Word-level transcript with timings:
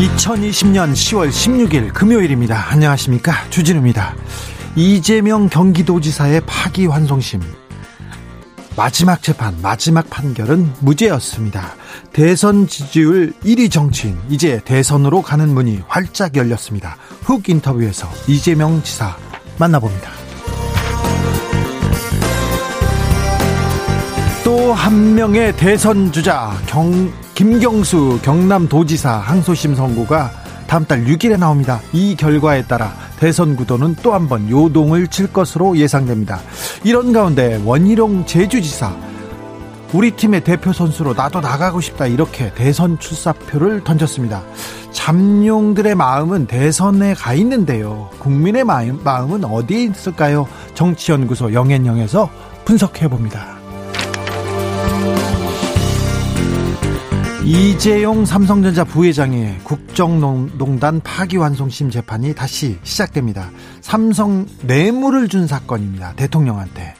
2020년 0.00 0.92
10월 0.92 1.28
16일 1.28 1.92
금요일입니다. 1.92 2.70
안녕하십니까. 2.70 3.34
주진우입니다. 3.50 4.16
이재명 4.74 5.50
경기도지사의 5.50 6.40
파기환송심. 6.46 7.42
마지막 8.76 9.22
재판, 9.22 9.60
마지막 9.60 10.08
판결은 10.08 10.72
무죄였습니다. 10.80 11.74
대선 12.14 12.66
지지율 12.66 13.34
1위 13.44 13.70
정치인, 13.70 14.16
이제 14.30 14.62
대선으로 14.64 15.20
가는 15.20 15.52
문이 15.52 15.82
활짝 15.86 16.34
열렸습니다. 16.34 16.96
훅 17.24 17.50
인터뷰에서 17.50 18.08
이재명 18.26 18.82
지사 18.82 19.14
만나봅니다. 19.58 20.19
또 24.70 24.74
한 24.74 25.16
명의 25.16 25.52
대선 25.56 26.12
주자 26.12 26.52
경, 26.68 27.12
김경수 27.34 28.20
경남도지사 28.22 29.10
항소심 29.18 29.74
선고가 29.74 30.30
다음 30.68 30.84
달 30.84 31.04
6일에 31.06 31.36
나옵니다. 31.40 31.80
이 31.92 32.14
결과에 32.14 32.62
따라 32.62 32.94
대선 33.18 33.56
구도는 33.56 33.96
또 33.96 34.12
한 34.12 34.28
번 34.28 34.48
요동을 34.48 35.08
칠 35.08 35.32
것으로 35.32 35.76
예상됩니다. 35.76 36.38
이런 36.84 37.12
가운데 37.12 37.60
원희룡 37.64 38.26
제주지사 38.26 38.94
우리 39.92 40.12
팀의 40.12 40.44
대표 40.44 40.72
선수로 40.72 41.14
나도 41.14 41.40
나가고 41.40 41.80
싶다 41.80 42.06
이렇게 42.06 42.54
대선 42.54 42.96
출사표를 43.00 43.82
던졌습니다. 43.82 44.44
잠룡들의 44.92 45.96
마음은 45.96 46.46
대선에 46.46 47.14
가 47.14 47.34
있는데요. 47.34 48.08
국민의 48.20 48.62
마음, 48.62 49.00
마음은 49.02 49.44
어디에 49.44 49.82
있을까요? 49.86 50.46
정치연구소 50.74 51.54
영앤영에서 51.54 52.30
분석해 52.64 53.08
봅니다. 53.08 53.59
이재용 57.52 58.24
삼성전자 58.24 58.84
부회장의 58.84 59.58
국정농단 59.64 61.00
파기환송심 61.00 61.90
재판이 61.90 62.32
다시 62.32 62.78
시작됩니다. 62.84 63.50
삼성 63.80 64.46
뇌물을 64.62 65.26
준 65.26 65.48
사건입니다. 65.48 66.12
대통령한테. 66.14 66.94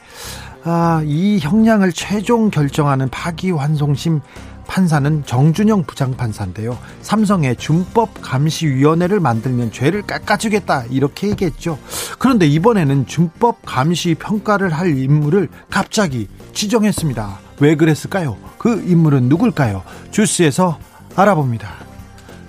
아, 0.64 1.04
이 1.06 1.38
형량을 1.40 1.92
최종 1.92 2.50
결정하는 2.50 3.08
파기환송심 3.10 4.22
판사는 4.66 5.22
정준영 5.24 5.84
부장판사인데요. 5.84 6.76
삼성의 7.02 7.54
준법감시위원회를 7.54 9.20
만들면 9.20 9.70
죄를 9.70 10.02
깎아주겠다 10.02 10.86
이렇게 10.90 11.28
얘기했죠. 11.28 11.78
그런데 12.18 12.48
이번에는 12.48 13.06
준법감시 13.06 14.16
평가를 14.16 14.70
할 14.70 14.98
인물을 14.98 15.48
갑자기 15.70 16.26
지정했습니다. 16.54 17.49
왜 17.60 17.76
그랬을까요? 17.76 18.36
그 18.58 18.82
인물은 18.86 19.28
누굴까요? 19.28 19.82
주스에서 20.10 20.78
알아봅니다. 21.14 21.68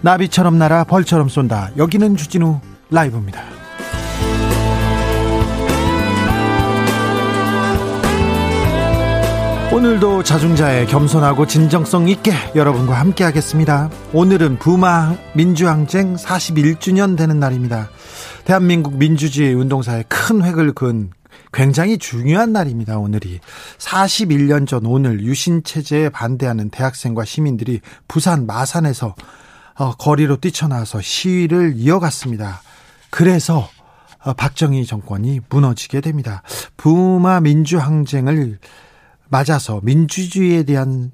나비처럼 0.01 0.57
날아 0.57 0.85
벌처럼 0.85 1.29
쏜다. 1.29 1.71
여기는 1.77 2.15
주진우 2.15 2.59
라이브입니다. 2.89 3.41
오늘도 9.73 10.23
자중자의 10.23 10.85
겸손하고 10.87 11.47
진정성 11.47 12.09
있게 12.09 12.33
여러분과 12.55 12.95
함께 12.95 13.23
하겠습니다. 13.23 13.89
오늘은 14.11 14.59
부마 14.59 15.15
민주항쟁 15.33 16.15
41주년 16.15 17.15
되는 17.17 17.39
날입니다. 17.39 17.89
대한민국 18.43 18.97
민주주의 18.97 19.53
운동사에 19.53 20.03
큰 20.09 20.43
획을 20.43 20.73
그은 20.73 21.11
굉장히 21.53 21.97
중요한 21.97 22.53
날입니다. 22.53 22.97
오늘이 22.97 23.39
41년 23.77 24.67
전 24.67 24.85
오늘 24.85 25.21
유신 25.21 25.63
체제에 25.63 26.09
반대하는 26.09 26.69
대학생과 26.69 27.25
시민들이 27.25 27.81
부산 28.07 28.45
마산에서 28.45 29.15
어, 29.75 29.95
거리로 29.95 30.37
뛰쳐나와서 30.37 31.01
시위를 31.01 31.73
이어갔습니다. 31.75 32.61
그래서 33.09 33.69
어, 34.23 34.33
박정희 34.33 34.85
정권이 34.85 35.41
무너지게 35.49 36.01
됩니다. 36.01 36.43
부마 36.77 37.39
민주항쟁을 37.41 38.59
맞아서 39.29 39.79
민주주의에 39.83 40.63
대한 40.63 41.11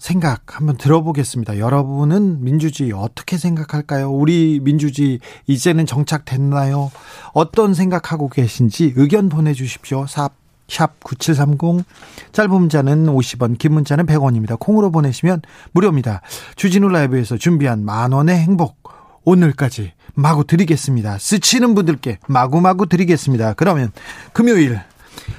생각 0.00 0.56
한번 0.56 0.78
들어보겠습니다. 0.78 1.58
여러분은 1.58 2.42
민주주의 2.42 2.90
어떻게 2.90 3.36
생각할까요? 3.36 4.10
우리 4.10 4.58
민주주의 4.60 5.20
이제는 5.46 5.84
정착됐나요? 5.84 6.90
어떤 7.34 7.74
생각하고 7.74 8.30
계신지 8.30 8.94
의견 8.96 9.28
보내주십시오. 9.28 10.06
샵, 10.06 10.32
샵 10.68 10.98
9730. 11.04 11.84
짧은 12.32 12.50
문자는 12.50 13.06
50원, 13.08 13.58
긴 13.58 13.74
문자는 13.74 14.06
100원입니다. 14.06 14.58
콩으로 14.58 14.90
보내시면 14.90 15.42
무료입니다. 15.72 16.22
주진우 16.56 16.88
라이브에서 16.88 17.36
준비한 17.36 17.84
만원의 17.84 18.38
행복. 18.38 18.80
오늘까지 19.24 19.92
마구 20.14 20.44
드리겠습니다. 20.44 21.18
스치는 21.18 21.74
분들께 21.74 22.20
마구마구 22.26 22.88
드리겠습니다. 22.88 23.52
그러면 23.52 23.92
금요일 24.32 24.80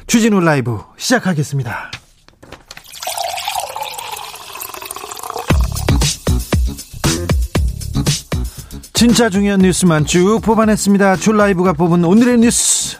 주진우 0.05 0.39
라이브 0.39 0.77
시작하겠습니다. 0.97 1.89
진짜 9.01 9.31
중요한 9.31 9.62
뉴스만 9.62 10.06
쭉 10.06 10.41
뽑아냈습니다. 10.44 11.16
줄 11.16 11.35
라이브가 11.35 11.73
뽑은 11.73 12.06
오늘의 12.06 12.38
뉴스. 12.38 13.00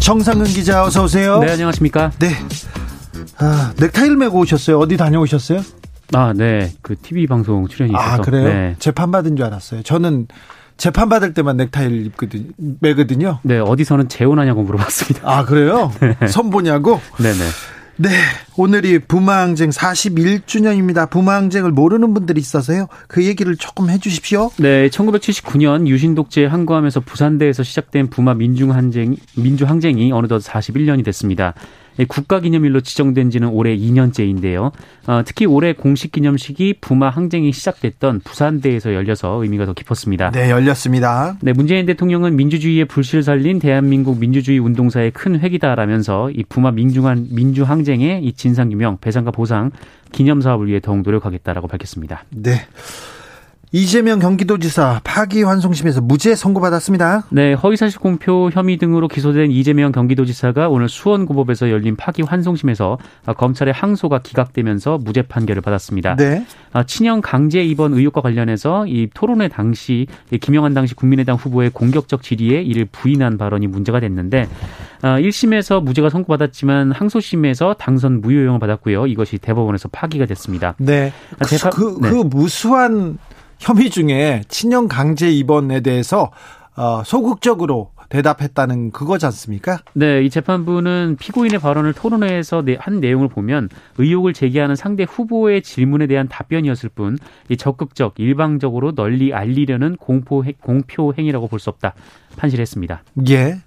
정상근 0.00 0.46
기자 0.46 0.82
어서 0.82 1.04
오세요. 1.04 1.38
네, 1.38 1.52
안녕하십니까? 1.52 2.10
네. 2.18 2.30
아, 3.38 3.72
넥타이를 3.78 4.16
메고 4.16 4.40
오셨어요. 4.40 4.80
어디 4.80 4.96
다녀오셨어요? 4.96 5.62
아, 6.14 6.32
네. 6.34 6.72
그 6.82 6.96
TV 6.96 7.28
방송 7.28 7.68
출연이 7.68 7.92
있어서. 7.92 8.04
아, 8.04 8.16
그래요? 8.16 8.48
네. 8.48 8.76
재판 8.80 9.12
받은 9.12 9.36
줄 9.36 9.46
알았어요. 9.46 9.84
저는 9.84 10.26
재판 10.78 11.08
받을 11.08 11.32
때만 11.32 11.56
넥타이를 11.58 12.06
입거든 12.06 12.52
매거든요. 12.80 13.38
네, 13.44 13.60
어디서는 13.60 14.08
재혼하냐고 14.08 14.64
물어봤습니다. 14.64 15.20
아, 15.22 15.44
그래요? 15.44 15.92
네. 16.18 16.26
선보냐고? 16.26 17.00
네 17.18 17.32
네. 17.32 17.44
네, 17.96 18.10
오늘이 18.56 18.98
부마항쟁 18.98 19.70
41주년입니다. 19.70 21.08
부마항쟁을 21.10 21.70
모르는 21.70 22.12
분들이 22.12 22.40
있어서요. 22.40 22.88
그 23.06 23.24
얘기를 23.24 23.54
조금 23.54 23.88
해주십시오. 23.88 24.50
네, 24.58 24.88
1979년 24.88 25.86
유신 25.86 26.16
독재 26.16 26.46
항거하면서 26.46 27.00
부산대에서 27.00 27.62
시작된 27.62 28.10
부마 28.10 28.34
민중항쟁 28.34 29.14
민주항쟁이 29.36 30.10
어느덧 30.10 30.42
41년이 30.42 31.04
됐습니다. 31.04 31.54
국가기념일로 32.08 32.80
지정된 32.80 33.30
지는 33.30 33.48
올해 33.48 33.76
2년째인데요. 33.76 34.72
어, 35.06 35.22
특히 35.24 35.46
올해 35.46 35.72
공식 35.72 36.12
기념식이 36.12 36.76
부마 36.80 37.10
항쟁이 37.10 37.52
시작됐던 37.52 38.20
부산대에서 38.20 38.94
열려서 38.94 39.42
의미가 39.42 39.66
더 39.66 39.72
깊었습니다. 39.74 40.30
네, 40.30 40.50
열렸습니다. 40.50 41.36
네, 41.40 41.52
문재인 41.52 41.86
대통령은 41.86 42.36
민주주의의 42.36 42.86
불씨를 42.86 43.22
살린 43.22 43.58
대한민국 43.58 44.18
민주주의 44.18 44.58
운동사의 44.58 45.12
큰 45.12 45.38
획이다라면서 45.38 46.30
이 46.30 46.44
부마 46.48 46.70
민중한 46.72 47.28
민주 47.30 47.62
항쟁의 47.64 48.24
이 48.24 48.32
진상 48.32 48.70
규명, 48.70 48.98
배상과 48.98 49.30
보상 49.30 49.70
기념 50.10 50.40
사업을 50.40 50.68
위해 50.68 50.80
더욱 50.80 51.02
노력하겠다라고 51.02 51.68
밝혔습니다. 51.68 52.24
네. 52.30 52.66
이재명 53.76 54.20
경기도지사 54.20 55.00
파기환송심에서 55.02 56.00
무죄 56.00 56.36
선고받았습니다. 56.36 57.24
네, 57.30 57.54
허위사실 57.54 57.98
공표 57.98 58.48
혐의 58.52 58.76
등으로 58.76 59.08
기소된 59.08 59.50
이재명 59.50 59.90
경기도지사가 59.90 60.68
오늘 60.68 60.88
수원고법에서 60.88 61.70
열린 61.70 61.96
파기환송심에서 61.96 62.98
검찰의 63.36 63.74
항소가 63.74 64.20
기각되면서 64.20 64.98
무죄 64.98 65.22
판결을 65.22 65.60
받았습니다. 65.60 66.14
네. 66.14 66.46
아, 66.72 66.84
친형 66.84 67.20
강제 67.20 67.64
입원 67.64 67.94
의혹과 67.94 68.20
관련해서 68.20 68.86
이 68.86 69.08
토론회 69.12 69.48
당시 69.48 70.06
김영환 70.40 70.72
당시 70.72 70.94
국민의당 70.94 71.34
후보의 71.34 71.70
공격적 71.70 72.22
질의에 72.22 72.62
이를 72.62 72.84
부인한 72.84 73.38
발언이 73.38 73.66
문제가 73.66 73.98
됐는데 73.98 74.48
1심에서 75.02 75.78
아, 75.78 75.80
무죄가 75.80 76.10
선고받았지만 76.10 76.92
항소심에서 76.92 77.74
당선 77.74 78.20
무효용을 78.20 78.60
받았고요. 78.60 79.08
이것이 79.08 79.38
대법원에서 79.38 79.88
파기가 79.88 80.26
됐습니다. 80.26 80.76
네. 80.78 81.12
아, 81.40 81.44
그, 81.44 81.70
그, 81.70 81.98
네. 82.00 82.10
그 82.10 82.16
무수한 82.18 83.18
혐의 83.64 83.88
중에 83.88 84.42
친형 84.48 84.88
강제 84.88 85.30
입원에 85.30 85.80
대해서 85.80 86.30
어, 86.76 87.02
소극적으로 87.02 87.92
대답했다는 88.10 88.90
그거지 88.90 89.24
않습니까? 89.26 89.78
네, 89.94 90.22
이 90.22 90.28
재판부는 90.28 91.16
피고인의 91.18 91.60
발언을 91.60 91.94
토론회에서 91.94 92.62
한 92.78 93.00
내용을 93.00 93.28
보면 93.28 93.70
의혹을 93.96 94.34
제기하는 94.34 94.76
상대 94.76 95.06
후보의 95.08 95.62
질문에 95.62 96.06
대한 96.06 96.28
답변이었을 96.28 96.90
뿐 96.90 97.16
적극적, 97.56 98.14
일방적으로 98.18 98.94
널리 98.94 99.32
알리려는 99.32 99.96
공포, 99.96 100.44
공표 100.60 101.14
행위라고 101.16 101.48
볼 101.48 101.58
수 101.58 101.70
없다 101.70 101.94
판시했습니다. 102.36 103.02
예. 103.30 103.60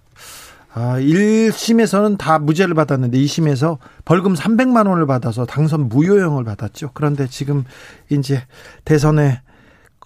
아, 0.75 0.99
1심에서는 0.99 2.19
다 2.19 2.38
무죄를 2.38 2.75
받았는데 2.75 3.17
2심에서 3.17 3.79
벌금 4.05 4.35
300만 4.35 4.88
원을 4.88 5.07
받아서 5.07 5.47
당선 5.47 5.89
무효형을 5.89 6.44
받았죠. 6.44 6.91
그런데 6.94 7.25
지금 7.25 7.63
이제 8.11 8.44
대선에 8.85 9.41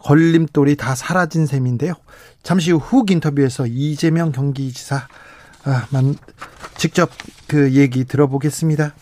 걸림돌이 0.04 0.76
다 0.76 0.96
사라진 0.96 1.46
셈인데요. 1.46 1.94
잠시 2.44 2.72
후 2.72 3.06
인터뷰에서 3.10 3.68
이재명 3.68 4.32
경기지사 4.32 5.08
아, 5.66 5.86
만 5.92 6.16
직접 6.76 7.10
그 7.48 7.74
얘기 7.74 8.06
들어보겠습니다. 8.06 8.94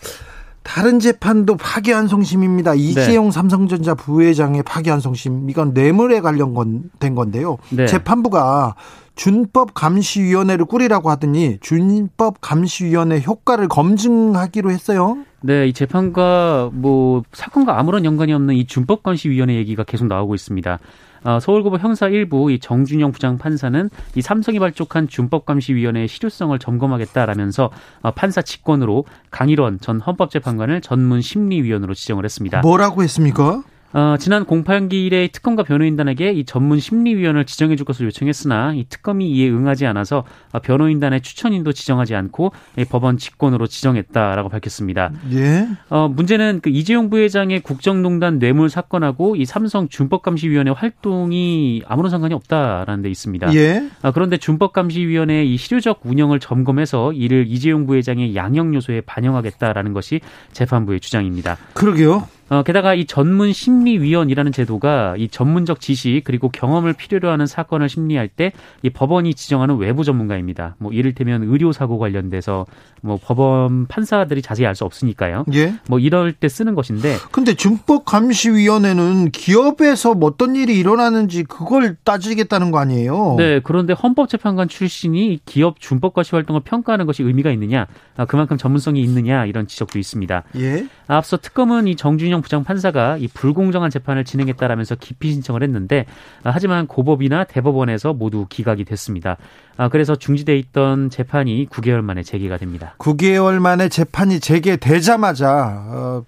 다른 0.62 1.00
재판도 1.00 1.56
파기환송심입니다. 1.56 2.74
이재용 2.74 3.26
네. 3.26 3.30
삼성전자 3.30 3.94
부회장의 3.94 4.62
파기환송심 4.62 5.48
이건 5.48 5.72
뇌물에 5.72 6.20
관련된 6.20 7.14
건데요. 7.14 7.56
네. 7.70 7.86
재판부가 7.86 8.74
준법감시위원회를 9.16 10.66
꾸리라고 10.66 11.10
하더니 11.10 11.58
준법감시위원회 11.60 13.22
효과를 13.22 13.68
검증하기로 13.68 14.70
했어요. 14.70 15.18
네, 15.42 15.68
이 15.68 15.72
재판과 15.72 16.70
뭐 16.72 17.22
사건과 17.32 17.78
아무런 17.78 18.04
연관이 18.04 18.32
없는 18.32 18.54
이 18.54 18.66
준법감시위원회 18.66 19.54
얘기가 19.54 19.84
계속 19.84 20.06
나오고 20.06 20.34
있습니다. 20.34 20.78
어, 21.22 21.38
서울고법 21.40 21.82
형사 21.82 22.08
1부 22.08 22.50
이 22.50 22.58
정준영 22.58 23.12
부장 23.12 23.36
판사는 23.38 23.90
이 24.14 24.22
삼성이 24.22 24.58
발족한 24.58 25.08
준법감시위원회의 25.08 26.08
실효성을 26.08 26.58
점검하겠다라면서 26.58 27.70
어, 28.02 28.10
판사 28.12 28.42
직권으로 28.42 29.04
강일원 29.30 29.80
전 29.80 30.00
헌법재판관을 30.00 30.80
전문 30.80 31.20
심리위원으로 31.20 31.94
지정을 31.94 32.24
했습니다. 32.24 32.60
뭐라고 32.60 33.02
했습니까? 33.02 33.62
어, 33.92 34.16
지난 34.18 34.44
공판기일에 34.44 35.28
특검과 35.28 35.64
변호인단에게 35.64 36.32
이 36.32 36.44
전문 36.44 36.78
심리위원을 36.78 37.44
지정해 37.44 37.76
줄 37.76 37.84
것을 37.84 38.06
요청했으나 38.06 38.74
이 38.74 38.84
특검이 38.88 39.28
이에 39.30 39.50
응하지 39.50 39.86
않아서 39.86 40.24
어, 40.52 40.60
변호인단의 40.60 41.22
추천인도 41.22 41.72
지정하지 41.72 42.14
않고 42.14 42.52
법원 42.88 43.18
직권으로 43.18 43.66
지정했다라고 43.66 44.48
밝혔습니다. 44.48 45.12
예. 45.32 45.66
어, 45.88 46.08
문제는 46.08 46.60
그 46.62 46.70
이재용 46.70 47.10
부회장의 47.10 47.60
국정농단 47.60 48.38
뇌물 48.38 48.70
사건하고 48.70 49.34
이 49.36 49.44
삼성 49.44 49.88
준법감시위원회 49.88 50.70
활동이 50.70 51.82
아무런 51.86 52.10
상관이 52.10 52.34
없다라는 52.34 53.02
데 53.02 53.10
있습니다. 53.10 53.54
예. 53.54 53.88
아, 54.02 54.12
그런데 54.12 54.36
준법감시위원회의 54.36 55.52
이 55.52 55.56
실효적 55.56 56.00
운영을 56.04 56.38
점검해서 56.38 57.12
이를 57.12 57.46
이재용 57.48 57.86
부회장의 57.86 58.36
양형 58.36 58.74
요소에 58.74 59.00
반영하겠다라는 59.02 59.92
것이 59.92 60.20
재판부의 60.52 61.00
주장입니다. 61.00 61.56
그러게요. 61.74 62.28
어, 62.50 62.62
게다가 62.62 62.94
이 62.94 63.06
전문 63.06 63.52
심리위원이라는 63.52 64.52
제도가 64.52 65.14
이 65.16 65.28
전문적 65.28 65.80
지식 65.80 66.22
그리고 66.24 66.50
경험을 66.50 66.92
필요로 66.92 67.30
하는 67.30 67.46
사건을 67.46 67.88
심리할 67.88 68.28
때 68.28 68.52
이 68.82 68.90
법원이 68.90 69.34
지정하는 69.34 69.76
외부 69.76 70.04
전문가입니다. 70.04 70.74
뭐 70.78 70.92
이를테면 70.92 71.42
의료 71.44 71.72
사고 71.72 71.98
관련돼서 71.98 72.66
뭐 73.02 73.18
법원 73.22 73.86
판사들이 73.86 74.42
자세히 74.42 74.66
알 74.66 74.74
수 74.74 74.84
없으니까요. 74.84 75.44
예. 75.54 75.74
뭐 75.88 75.98
이럴 75.98 76.32
때 76.32 76.48
쓰는 76.48 76.74
것인데. 76.74 77.16
근데 77.32 77.54
준법 77.54 78.04
감시위원회는 78.06 79.30
기업에서 79.30 80.14
뭐 80.14 80.30
어떤 80.30 80.56
일이 80.56 80.78
일어나는지 80.78 81.44
그걸 81.44 81.96
따지겠다는 82.04 82.70
거 82.70 82.78
아니에요? 82.78 83.34
네. 83.36 83.60
그런데 83.62 83.92
헌법재판관 83.92 84.68
출신이 84.68 85.40
기업 85.44 85.80
준법 85.80 86.14
과시 86.14 86.30
활동을 86.34 86.62
평가하는 86.64 87.06
것이 87.06 87.22
의미가 87.22 87.50
있느냐, 87.52 87.86
아, 88.16 88.24
그만큼 88.24 88.56
전문성이 88.56 89.02
있느냐 89.02 89.44
이런 89.46 89.66
지적도 89.66 89.98
있습니다. 89.98 90.44
예. 90.56 90.86
앞서 91.06 91.36
특검은 91.36 91.88
이 91.88 91.96
정준영 91.96 92.39
부장 92.40 92.64
판사가 92.64 93.16
이 93.16 93.28
불공정한 93.28 93.90
재판을 93.90 94.24
진행했다라면서 94.24 94.96
기피 94.96 95.32
신청을 95.32 95.62
했는데 95.62 96.06
아, 96.42 96.50
하지만 96.52 96.86
고법이나 96.86 97.44
대법원에서 97.44 98.12
모두 98.12 98.46
기각이 98.48 98.84
됐습니다. 98.84 99.36
아, 99.76 99.88
그래서 99.88 100.16
중지돼 100.16 100.58
있던 100.58 101.10
재판이 101.10 101.68
9개월 101.70 102.02
만에 102.02 102.22
재개가 102.22 102.58
됩니다. 102.58 102.94
9개월 102.98 103.58
만에 103.58 103.88
재판이 103.88 104.40
재개되자마자 104.40 105.84
어, 105.88 106.24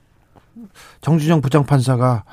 정준영 1.00 1.40
부장판사가 1.40 2.24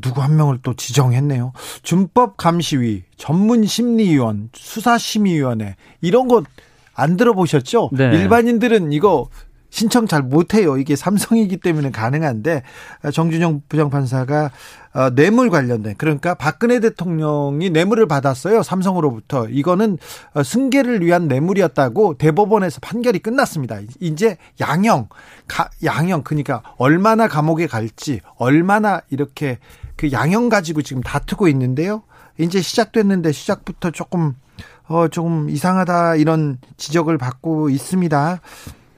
누구 0.00 0.20
한 0.22 0.36
명을 0.36 0.58
또 0.62 0.74
지정했네요. 0.74 1.52
준법 1.82 2.36
감시위, 2.36 3.04
전문 3.16 3.64
심리위원, 3.64 4.50
수사심의위원회 4.52 5.76
이런 6.00 6.28
거안 6.28 7.16
들어보셨죠? 7.16 7.90
네. 7.92 8.04
일반인들은 8.06 8.92
이거 8.92 9.28
신청 9.70 10.06
잘 10.06 10.22
못해요. 10.22 10.78
이게 10.78 10.96
삼성이기 10.96 11.58
때문에 11.58 11.90
가능한데 11.90 12.62
정준영 13.12 13.62
부장판사가 13.68 14.50
어, 14.94 15.10
뇌물 15.10 15.50
관련된 15.50 15.94
그러니까 15.98 16.34
박근혜 16.34 16.80
대통령이 16.80 17.68
뇌물을 17.68 18.06
받았어요 18.08 18.62
삼성으로부터 18.62 19.46
이거는 19.48 19.98
어, 20.32 20.42
승계를 20.42 21.02
위한 21.02 21.28
뇌물이었다고 21.28 22.14
대법원에서 22.16 22.80
판결이 22.80 23.18
끝났습니다. 23.18 23.78
이제 24.00 24.38
양형 24.60 25.08
가, 25.46 25.68
양형 25.84 26.22
그러니까 26.22 26.62
얼마나 26.78 27.28
감옥에 27.28 27.66
갈지 27.66 28.20
얼마나 28.36 29.02
이렇게 29.10 29.58
그 29.96 30.12
양형 30.12 30.48
가지고 30.48 30.82
지금 30.82 31.02
다투고 31.02 31.48
있는데요. 31.48 32.02
이제 32.38 32.60
시작됐는데 32.60 33.32
시작부터 33.32 33.90
조금 33.90 34.34
어 34.88 35.08
조금 35.08 35.50
이상하다 35.50 36.16
이런 36.16 36.58
지적을 36.76 37.18
받고 37.18 37.70
있습니다. 37.70 38.40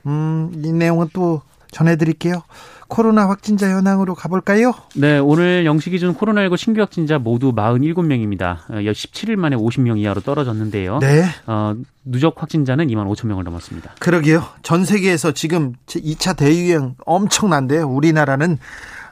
음, 0.09 0.53
이 0.65 0.73
내용은 0.73 1.09
또 1.13 1.43
전해드릴게요. 1.71 2.43
코로나 2.89 3.29
확진자 3.29 3.69
현황으로 3.69 4.15
가볼까요? 4.15 4.73
네, 4.97 5.19
오늘 5.19 5.67
영시 5.67 5.91
기준 5.91 6.15
코로나19 6.15 6.57
신규 6.57 6.81
확진자 6.81 7.19
모두 7.19 7.53
47명입니다. 7.53 8.61
17일 8.71 9.37
만에 9.37 9.57
50명 9.57 9.99
이하로 9.99 10.23
떨어졌는데요. 10.23 10.99
네. 11.01 11.25
어, 11.47 11.75
누적 12.07 12.41
확진자는 12.41 12.87
2만 12.87 13.07
5천 13.15 13.27
명을 13.27 13.45
넘었습니다. 13.45 13.97
그러게요. 13.99 14.43
전 14.63 14.87
세계에서 14.87 15.33
지금 15.33 15.75
2차 15.87 16.35
대유행 16.35 16.95
엄청난데요. 17.05 17.87
우리나라는 17.87 18.59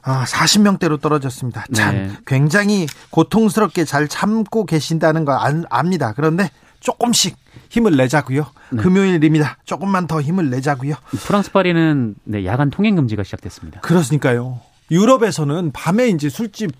40명대로 0.02 0.94
아, 0.94 1.00
떨어졌습니다. 1.00 1.66
참 1.74 1.94
네. 1.94 2.10
굉장히 2.26 2.86
고통스럽게 3.10 3.84
잘 3.84 4.08
참고 4.08 4.64
계신다는 4.64 5.24
거 5.24 5.32
압니다. 5.68 6.12
그런데 6.14 6.50
조금씩 6.80 7.36
힘을 7.68 7.96
내자고요. 7.96 8.46
네. 8.70 8.82
금요일입니다. 8.82 9.58
조금만 9.64 10.06
더 10.06 10.20
힘을 10.20 10.50
내자고요. 10.50 10.94
프랑스 11.26 11.50
파리는 11.52 12.14
네, 12.24 12.44
야간 12.44 12.70
통행 12.70 12.94
금지가 12.96 13.22
시작됐습니다. 13.24 13.80
그렇으니까요. 13.80 14.60
유럽에서는 14.90 15.72
밤에 15.72 16.08
이제 16.08 16.28
술집 16.28 16.70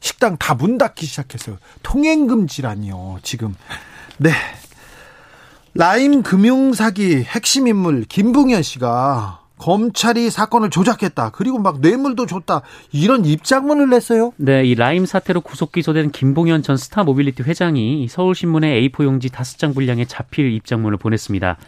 식당 0.00 0.36
다 0.36 0.54
문 0.54 0.78
닫기 0.78 1.06
시작했어요. 1.06 1.58
통행 1.82 2.26
금지라니요. 2.26 3.18
지금 3.22 3.54
네. 4.18 4.32
라임 5.74 6.22
금융 6.22 6.74
사기 6.74 7.22
핵심 7.22 7.66
인물 7.66 8.04
김봉현 8.04 8.62
씨가 8.62 9.41
검찰이 9.62 10.28
사건을 10.28 10.70
조작했다. 10.70 11.30
그리고 11.30 11.60
막 11.60 11.80
뇌물도 11.80 12.26
줬다. 12.26 12.62
이런 12.90 13.24
입장문을 13.24 13.90
냈어요. 13.90 14.32
네, 14.36 14.64
이 14.64 14.74
라임 14.74 15.06
사태로 15.06 15.40
구속 15.40 15.70
기소된 15.70 16.10
김봉현 16.10 16.64
전 16.64 16.76
스타 16.76 17.04
모빌리티 17.04 17.44
회장이 17.44 18.08
서울신문에 18.08 18.80
A4 18.80 19.04
용지 19.04 19.28
5장 19.28 19.72
분량의 19.72 20.06
자필 20.06 20.52
입장문을 20.52 20.98
보냈습니다. 20.98 21.58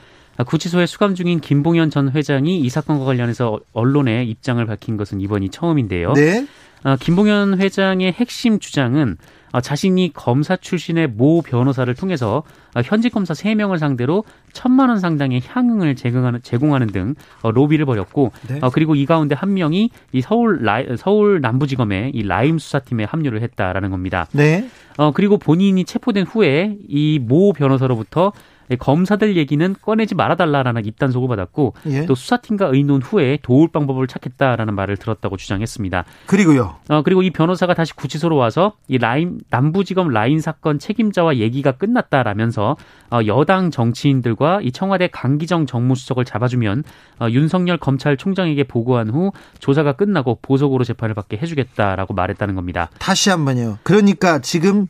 구치소에 0.45 0.87
수감 0.87 1.15
중인 1.15 1.39
김봉현 1.39 1.91
전 1.91 2.11
회장이 2.11 2.59
이 2.59 2.69
사건과 2.69 3.05
관련해서 3.05 3.61
언론에 3.73 4.25
입장을 4.25 4.67
밝힌 4.67 4.97
것은 4.97 5.21
이번이 5.21 5.51
처음인데요. 5.51 6.15
네. 6.15 6.49
아, 6.85 6.97
김봉현 7.01 7.59
회장의 7.59 8.13
핵심 8.13 8.59
주장은 8.59 9.17
어, 9.53 9.61
자신이 9.61 10.13
검사 10.13 10.57
출신의 10.57 11.09
모 11.09 11.41
변호사를 11.41 11.93
통해서 11.95 12.43
어, 12.75 12.81
현직 12.85 13.11
검사 13.11 13.33
3명을 13.35 13.79
상대로 13.79 14.25
천만 14.53 14.91
원 14.91 14.99
상당의 14.99 15.43
향응을 15.47 15.95
제공하는, 15.97 16.41
제공하는 16.43 16.89
등 16.89 17.15
어, 17.43 17.51
로비를 17.51 17.87
벌였고 17.87 18.33
네. 18.49 18.61
그리고 18.73 18.95
이 18.95 19.07
가운데 19.07 19.35
한 19.35 19.55
명이 19.55 19.91
이 20.13 20.21
서울 20.21 20.65
라, 20.65 20.83
서울 20.99 21.41
남부지검의 21.41 22.11
이 22.15 22.23
라임 22.23 22.59
수사팀에 22.59 23.05
합류를 23.05 23.41
했다라는 23.43 23.91
겁니다. 23.91 24.27
네. 24.33 24.69
어 24.97 25.11
그리고 25.13 25.39
본인이 25.39 25.85
체포된 25.85 26.25
후에 26.27 26.77
이 26.89 27.19
모 27.21 27.53
변호사로부터 27.53 28.33
예, 28.37 28.41
검사들 28.79 29.37
얘기는 29.37 29.75
꺼내지 29.83 30.15
말아달라라는 30.15 30.85
입단속을 30.87 31.29
받았고 31.29 31.75
예. 31.87 32.07
또 32.07 32.15
수사팀과 32.15 32.67
의논 32.73 33.03
후에 33.03 33.39
도울 33.43 33.69
방법을 33.69 34.07
찾겠다라는 34.07 34.75
말을 34.75 34.97
들었다고 34.97 35.37
주장했습니다. 35.37 36.05
그리고요. 36.27 36.77
어 36.89 37.03
그리고 37.03 37.23
이 37.23 37.31
변호사가 37.31 37.75
다시 37.75 37.95
구치소로 37.95 38.37
와서 38.37 38.75
이 38.89 38.99
라인 38.99 39.41
남부지검 39.51 40.09
라인 40.09 40.41
사건 40.41 40.79
책임자와 40.79 41.37
얘기가 41.37 41.73
끝났다라면서 41.73 42.77
어 43.11 43.21
여당 43.27 43.71
정치인들과 43.71 44.61
이 44.63 44.73
청와대 44.73 45.09
강기정 45.09 45.67
정무수석을 45.67 46.25
잡아주면 46.25 46.85
어 47.21 47.29
윤석열 47.31 47.79
검찰총장에게 47.79 48.65
보고한 48.65 49.11
후 49.11 49.33
조사가 49.59 49.93
끝나고 49.93 50.39
보석으로 50.43 50.85
재판을 50.85 51.15
받게 51.15 51.39
해주겠다라고 51.39 52.15
말했다는 52.15 52.55
겁니다. 52.55 52.91
다시 52.99 53.31
한번요. 53.31 53.79
그러니까 53.83 54.41
지금 54.41 54.87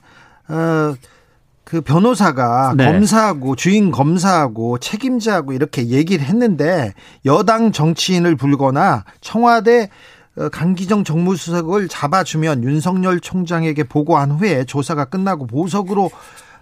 어. 0.49 0.95
그그 1.75 1.81
변호사가 1.81 2.75
네. 2.77 2.85
검사하고 2.85 3.57
주인 3.57 3.91
검사하고 3.91 4.79
책임자하고 4.79 5.53
이렇게 5.53 5.89
얘기를 5.89 6.25
했는데 6.25 6.95
여당 7.25 7.73
정치인을 7.73 8.37
불거나 8.37 9.05
청와대 9.21 9.91
어, 10.37 10.49
강기정 10.49 11.03
정무수석을 11.03 11.89
잡아주면 11.89 12.63
윤석열 12.63 13.19
총장에게 13.19 13.85
보고한 13.85 14.31
후에 14.33 14.65
조사가 14.65 15.07
끝나고 15.07 15.49
보석으로 15.49 16.11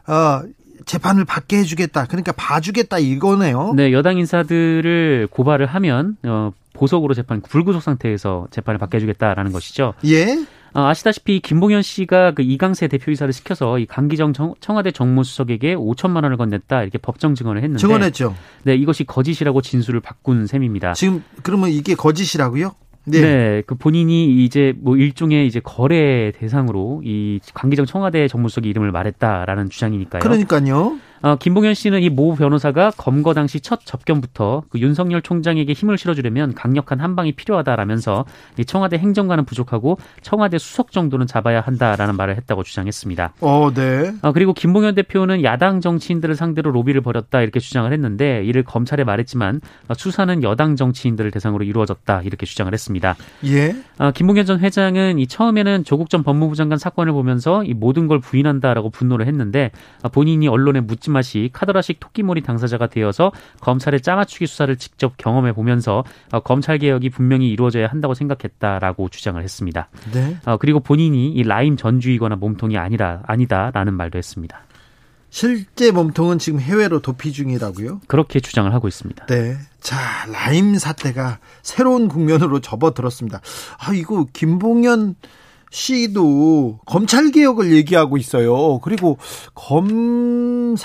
어, 0.07 0.43
재판을 0.87 1.27
받게 1.27 1.59
해주겠다. 1.59 2.07
그러니까 2.07 2.33
봐주겠다 2.33 2.99
이거네요. 2.99 3.75
네, 3.77 3.93
여당 3.93 4.17
인사들을 4.17 5.29
고발을 5.31 5.67
하면 5.67 6.17
어, 6.25 6.53
보석으로 6.73 7.13
재판 7.13 7.43
불구속 7.43 7.83
상태에서 7.83 8.47
재판을 8.51 8.79
받게 8.79 8.97
해주겠다라는 8.97 9.53
것이죠. 9.53 9.93
예. 10.07 10.39
어, 10.75 10.87
아시다시피 10.87 11.41
김봉현 11.41 11.83
씨가 11.83 12.33
그 12.33 12.43
이강세 12.43 12.89
대표이사를 12.89 13.33
시켜서 13.33 13.79
이 13.79 13.87
강기정 13.87 14.33
청, 14.33 14.55
청와대 14.61 14.91
정무수석에게 14.91 15.77
5천만 15.77 16.25
원을 16.25 16.37
건넸다 16.37 16.83
이렇게 16.83 16.99
법정 16.99 17.35
증언을 17.35 17.63
했는데 17.63 17.81
증언했죠. 17.81 18.35
네, 18.65 18.75
이것이 18.75 19.05
거짓이라고 19.05 19.61
진술을 19.61 20.01
바꾼 20.01 20.47
셈입니다. 20.47 20.95
지금 20.95 21.23
그러면 21.43 21.71
이게 21.71 21.95
거짓이라고요? 21.95 22.75
네. 23.05 23.21
네. 23.21 23.63
그 23.67 23.75
본인이 23.75 24.45
이제 24.45 24.73
뭐 24.79 24.97
일종의 24.97 25.47
이제 25.47 25.61
거래 25.61 26.31
대상으로 26.33 27.03
이 27.05 27.41
강기정 27.53 27.87
청와대 27.87 28.29
정무수석 28.29 28.67
이름을 28.67 28.93
말했다라는 28.93 29.71
주장이니까요. 29.71 30.21
그러니까요. 30.21 30.99
어, 31.23 31.37
김봉현 31.37 31.75
씨는 31.75 32.03
이 32.03 32.11
모 32.13 32.35
변호사가 32.35 32.91
검거 32.97 33.33
당시 33.33 33.61
첫 33.61 33.81
접견부터 33.85 34.65
그 34.69 34.79
윤석열 34.79 35.23
총장에게 35.23 35.73
힘을 35.73 35.97
실어주려면 35.97 36.55
강력한 36.55 37.01
한 37.01 37.17
방이 37.17 37.33
필요하다라면서 37.33 38.25
이 38.59 38.65
청와대 38.65 38.99
행정관은 38.99 39.45
부족하고 39.45 39.99
청와대 40.21 40.59
수석 40.59 40.93
정도는 40.93 41.27
잡아야 41.27 41.61
한다라는 41.63 42.17
말을 42.17 42.37
했다고 42.37 42.63
주장했습니다. 42.65 43.33
어, 43.41 43.71
네. 43.75 44.13
어, 44.23 44.33
그리고 44.33 44.53
김봉현 44.53 44.95
대표는 44.95 45.43
야당 45.43 45.81
정치인들을 45.81 46.35
상대로 46.35 46.71
로비를 46.71 47.01
벌였다 47.01 47.41
이렇게 47.41 47.61
주장을 47.61 47.91
했는데 47.91 48.45
이를 48.45 48.63
검찰에 48.63 49.05
말했지만 49.05 49.61
어, 49.89 49.95
수사는 49.95 50.43
여당 50.43 50.77
정치인들을 50.77 51.31
대상으로 51.31 51.65
이루어졌다 51.65 52.23
이렇게 52.23 52.45
주장을 52.45 52.73
했습니다. 52.73 53.17
예. 53.47 53.75
어, 53.99 54.11
김봉현 54.11 54.45
전 54.45 54.61
회장은 54.61 55.19
이 55.19 55.27
처음에는 55.27 55.85
조국 55.85 56.11
전 56.11 56.23
법무부 56.23 56.57
장관 56.57 56.79
사건을 56.79 57.13
보면서 57.13 57.65
이 57.65 57.73
모든 57.75 58.07
걸 58.07 58.19
부인한다라고 58.21 58.91
분노를 58.91 59.27
했는데 59.27 59.71
어, 60.03 60.09
본인이 60.09 60.47
언론에 60.49 60.81
묻지 60.81 61.11
마시 61.13 61.51
카더라식 61.53 62.01
토끼몰이 62.01 62.43
당사자가 62.43 62.89
되어서 62.89 63.33
검찰의 63.61 64.01
짜맞추기 64.01 64.47
수사를 64.47 64.75
직접 64.77 65.17
경험해 65.17 65.53
보면서 65.53 66.05
어, 66.33 66.41
검찰 66.41 66.79
개혁이 66.79 67.11
분명히 67.11 67.51
이루어져야 67.51 67.87
한다고 67.87 68.15
생각했다라고 68.15 69.09
주장을 69.09 69.41
했습니다. 69.43 69.89
네. 70.13 70.37
어, 70.45 70.57
그리고 70.57 70.81
본인이 70.81 71.29
이 71.29 71.43
라임 71.43 71.77
전주이거나 71.77 72.37
몸통이 72.37 72.79
아니라 72.79 73.23
아니다라는 73.27 73.95
말도 73.95 74.19
했습니다. 74.19 74.63
실제 75.31 75.91
몸통은 75.91 76.39
지금 76.39 76.61
해외로 76.61 77.01
도피 77.01 77.33
중이라고요? 77.33 78.03
그렇게 78.07 78.39
주장을 78.39 78.73
하고 78.75 78.87
있습니다. 78.87 79.25
네. 79.27 79.57
자, 79.81 79.97
라임 80.31 80.77
사태가 80.77 81.39
새로운 81.63 82.09
국면으로 82.09 82.61
접어들었습니다. 82.61 83.41
아, 83.79 83.95
이거 83.95 84.27
김봉현 84.35 85.17
씨도 85.73 86.81
검찰 86.85 87.31
개혁을 87.33 87.73
얘기하고 87.73 88.19
있어요. 88.19 88.79
그리고 88.81 89.19
검사들 89.55 90.83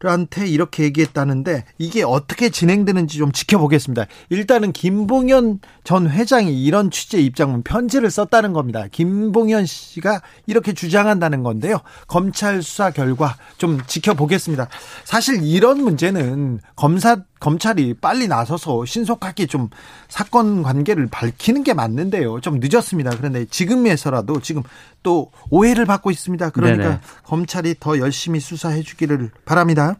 한테 0.00 0.46
이렇게 0.46 0.84
얘기했다는데 0.84 1.64
이게 1.78 2.02
어떻게 2.02 2.50
진행되는지 2.50 3.18
좀 3.18 3.32
지켜보겠습니다. 3.32 4.06
일단은 4.30 4.72
김봉현 4.72 5.60
전 5.84 6.08
회장이 6.08 6.62
이런 6.62 6.90
취재 6.90 7.18
입장문 7.18 7.62
편지를 7.62 8.10
썼다는 8.10 8.52
겁니다. 8.52 8.86
김봉현 8.90 9.66
씨가 9.66 10.22
이렇게 10.46 10.72
주장한다는 10.72 11.42
건데요. 11.42 11.78
검찰 12.06 12.62
수사 12.62 12.90
결과 12.90 13.36
좀 13.58 13.80
지켜보겠습니다. 13.86 14.68
사실 15.04 15.42
이런 15.42 15.82
문제는 15.82 16.60
검사 16.76 17.16
검찰이 17.40 17.94
빨리 17.94 18.28
나서서 18.28 18.84
신속하게 18.84 19.46
좀 19.46 19.68
사건 20.08 20.62
관계를 20.62 21.08
밝히는 21.08 21.64
게 21.64 21.74
맞는데요. 21.74 22.40
좀 22.40 22.60
늦었습니다. 22.60 23.10
그런데 23.16 23.44
지금에서라도 23.46 24.40
지금 24.40 24.62
또 25.02 25.32
오해를 25.50 25.84
받고 25.84 26.12
있습니다. 26.12 26.50
그러니까 26.50 26.84
네네. 26.84 27.00
검찰이 27.24 27.74
더 27.80 27.98
열심히 27.98 28.38
수사해 28.38 28.82
주기를 28.82 29.30
바랍니다. 29.44 29.96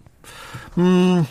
음, 0.79 1.27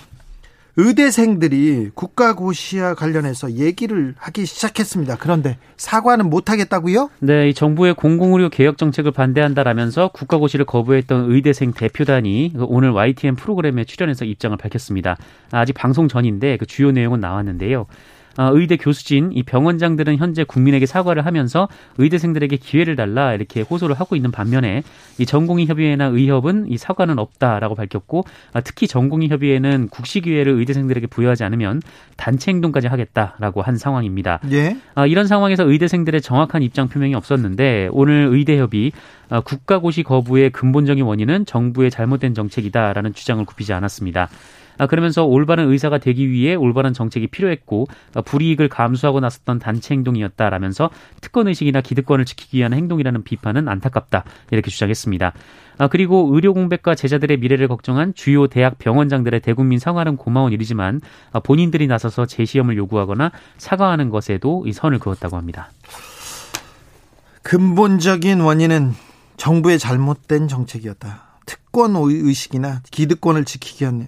의대생들이 0.78 1.92
국가고시와 1.94 2.96
관련해서 2.96 3.54
얘기를 3.54 4.16
하기 4.18 4.46
시작했습니다. 4.46 5.18
그런데 5.20 5.58
사과는 5.78 6.30
못 6.30 6.50
하겠다고요? 6.50 7.10
네, 7.20 7.50
이 7.50 7.54
정부의 7.54 7.94
공공의료 7.94 8.50
개혁 8.50 8.78
정책을 8.78 9.12
반대한다라면서 9.12 10.10
국가고시를 10.10 10.66
거부했던 10.66 11.32
의대생 11.32 11.74
대표단이 11.74 12.54
오늘 12.58 12.92
YTN 12.92 13.36
프로그램에 13.36 13.84
출연해서 13.84 14.26
입장을 14.26 14.56
밝혔습니다. 14.58 15.18
아직 15.52 15.74
방송 15.74 16.08
전인데 16.08 16.58
그 16.58 16.66
주요 16.66 16.92
내용은 16.92 17.20
나왔는데요. 17.20 17.86
어, 18.38 18.50
의대 18.54 18.78
교수진 18.78 19.32
이 19.34 19.44
병원장들은 19.44 20.18
현재 20.18 20.44
국민에게 20.44 20.86
사과를 20.86 21.26
하면서 21.26 21.68
의대생들에게 21.98 22.58
기회를 22.58 22.96
달라 22.96 23.34
이렇게 23.34 23.62
호소를 23.62 23.96
하고 23.96 24.16
있는 24.16 24.32
반면에 24.32 24.84
이 25.18 25.26
전공의 25.26 25.68
협의회나 25.68 26.06
의협은 26.06 26.68
이 26.70 26.78
사과는 26.78 27.20
없다라고 27.20 27.76
밝혔고 27.76 28.24
아, 28.54 28.62
특히 28.62 28.88
전공의 28.88 29.30
협의회는 29.30 29.90
국시 29.90 30.22
기회를 30.22 30.54
의대생들에게 30.54 31.08
부여하지 31.08 31.44
않으면 31.44 31.82
단체 32.18 32.52
행동까지 32.52 32.88
하겠다라고 32.88 33.62
한 33.62 33.78
상황입니다. 33.78 34.40
예. 34.52 34.78
아, 34.96 35.06
이런 35.06 35.28
상황에서 35.28 35.64
의대생들의 35.64 36.22
정확한 36.22 36.64
입장 36.64 36.88
표명이 36.88 37.16
없었는데 37.16 37.90
오늘 37.92 38.30
의대협이 38.32 38.92
아, 39.30 39.40
국가고시 39.40 40.04
거부의 40.04 40.52
근본적인 40.52 41.04
원인은 41.04 41.46
정부의 41.46 41.90
잘못된 41.90 42.34
정책이다라는 42.34 43.14
주장을 43.14 43.44
굽히지 43.46 43.74
않았습니다. 43.74 44.30
아, 44.78 44.88
그러면서 44.88 45.26
올바른 45.26 45.70
의사가 45.70 45.98
되기 45.98 46.30
위해 46.30 46.56
올바른 46.56 46.94
정책이 46.94 47.28
필요했고 47.28 47.88
아, 48.16 48.22
불이익을 48.22 48.70
감수하고 48.70 49.20
나섰던 49.20 49.60
단체 49.60 49.94
행동이었다라면서 49.94 50.90
특권 51.22 51.48
의식이나 51.48 51.82
기득권을 51.82 52.26
지키기 52.26 52.58
위한 52.58 52.74
행동이라는 52.74 53.24
비판은 53.24 53.68
안타깝다 53.68 54.24
이렇게 54.52 54.72
주장했습니다. 54.72 55.34
아, 55.78 55.88
그리고 55.88 56.30
의료 56.34 56.54
공백과 56.54 56.96
제자들의 56.96 57.38
미래를 57.38 57.68
걱정한 57.68 58.14
주요 58.14 58.48
대학 58.48 58.78
병원장들의 58.78 59.40
대국민 59.40 59.80
사과는 59.80 60.18
고마운 60.18 60.52
일이지만 60.52 61.02
본인들이 61.44 61.88
나서서 61.88 62.26
재시험을 62.26 62.78
요구하거나 62.78 63.32
사과하는 63.58 64.10
것에도 64.10 64.64
이 64.68 64.74
선을 64.74 65.00
그었다고 65.00 65.38
합니다. 65.38 65.72
근본적인 67.44 68.42
원인은 68.42 68.94
정부의 69.38 69.80
잘못된 69.80 70.48
정책이었다. 70.48 71.32
특권 71.48 71.96
의식이나 71.96 72.82
기득권을 72.92 73.46
지키기 73.46 73.84
위한 73.84 74.08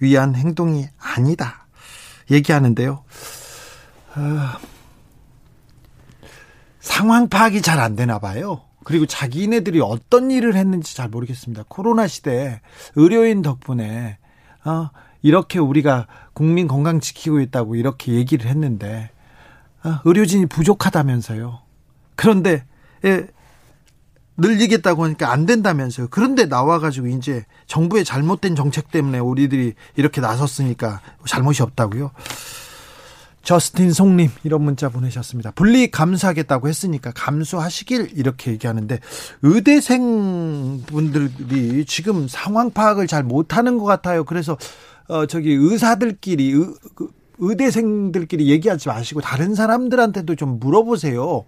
위한 0.00 0.34
행동이 0.34 0.86
아니다. 0.98 1.66
얘기하는데요. 2.30 3.04
어, 4.16 4.58
상황 6.80 7.28
파악이 7.28 7.62
잘 7.62 7.78
안 7.80 7.96
되나 7.96 8.18
봐요. 8.18 8.62
그리고 8.84 9.06
자기네들이 9.06 9.80
어떤 9.80 10.30
일을 10.30 10.56
했는지 10.56 10.96
잘 10.96 11.08
모르겠습니다. 11.08 11.64
코로나 11.68 12.06
시대에 12.06 12.60
의료인 12.96 13.42
덕분에 13.42 14.18
어, 14.64 14.90
이렇게 15.22 15.58
우리가 15.58 16.06
국민 16.32 16.68
건강 16.68 17.00
지키고 17.00 17.40
있다고 17.40 17.74
이렇게 17.76 18.12
얘기를 18.12 18.48
했는데 18.48 19.10
어, 19.84 20.00
의료진이 20.04 20.46
부족하다면서요. 20.46 21.60
그런데 22.16 22.64
예, 23.04 23.26
늘리겠다고 24.38 25.04
하니까 25.04 25.30
안 25.30 25.44
된다면서요. 25.44 26.08
그런데 26.10 26.46
나와가지고 26.46 27.08
이제 27.08 27.44
정부의 27.66 28.04
잘못된 28.04 28.54
정책 28.54 28.90
때문에 28.90 29.18
우리들이 29.18 29.74
이렇게 29.96 30.20
나섰으니까 30.20 31.00
잘못이 31.26 31.62
없다고요. 31.62 32.12
저스틴 33.42 33.92
송님 33.92 34.30
이런 34.44 34.62
문자 34.62 34.88
보내셨습니다. 34.88 35.52
분리 35.52 35.90
감수하겠다고 35.90 36.68
했으니까 36.68 37.12
감수하시길 37.12 38.12
이렇게 38.14 38.52
얘기하는데 38.52 39.00
의대생 39.42 40.82
분들이 40.86 41.84
지금 41.86 42.28
상황 42.28 42.70
파악을 42.70 43.06
잘 43.06 43.22
못하는 43.22 43.78
것 43.78 43.84
같아요. 43.84 44.24
그래서 44.24 44.56
어 45.08 45.24
저기 45.24 45.52
의사들끼리 45.54 46.50
의, 46.52 46.66
그 46.94 47.08
의대생들끼리 47.38 48.50
얘기하지 48.50 48.88
마시고 48.88 49.20
다른 49.22 49.54
사람들한테도 49.54 50.34
좀 50.34 50.58
물어보세요. 50.60 51.44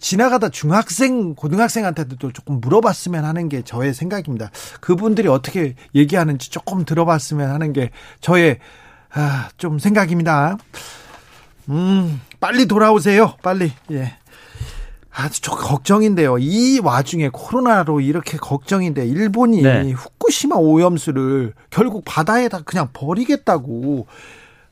지나가다 0.00 0.48
중학생, 0.48 1.34
고등학생한테도 1.34 2.32
조금 2.32 2.60
물어봤으면 2.60 3.24
하는 3.24 3.48
게 3.48 3.62
저의 3.62 3.94
생각입니다. 3.94 4.50
그분들이 4.80 5.28
어떻게 5.28 5.74
얘기하는지 5.94 6.50
조금 6.50 6.84
들어봤으면 6.84 7.50
하는 7.50 7.72
게 7.72 7.90
저의 8.20 8.58
아, 9.12 9.48
좀 9.56 9.78
생각입니다. 9.78 10.56
음, 11.68 12.20
빨리 12.40 12.66
돌아오세요. 12.66 13.34
빨리. 13.42 13.72
예. 13.90 14.16
아주 15.12 15.40
저 15.42 15.52
걱정인데요. 15.52 16.38
이 16.38 16.78
와중에 16.78 17.30
코로나로 17.32 18.00
이렇게 18.00 18.38
걱정인데 18.38 19.06
일본이 19.06 19.62
네. 19.62 19.90
후쿠시마 19.90 20.56
오염수를 20.56 21.52
결국 21.68 22.04
바다에다 22.04 22.60
그냥 22.62 22.88
버리겠다고 22.92 24.06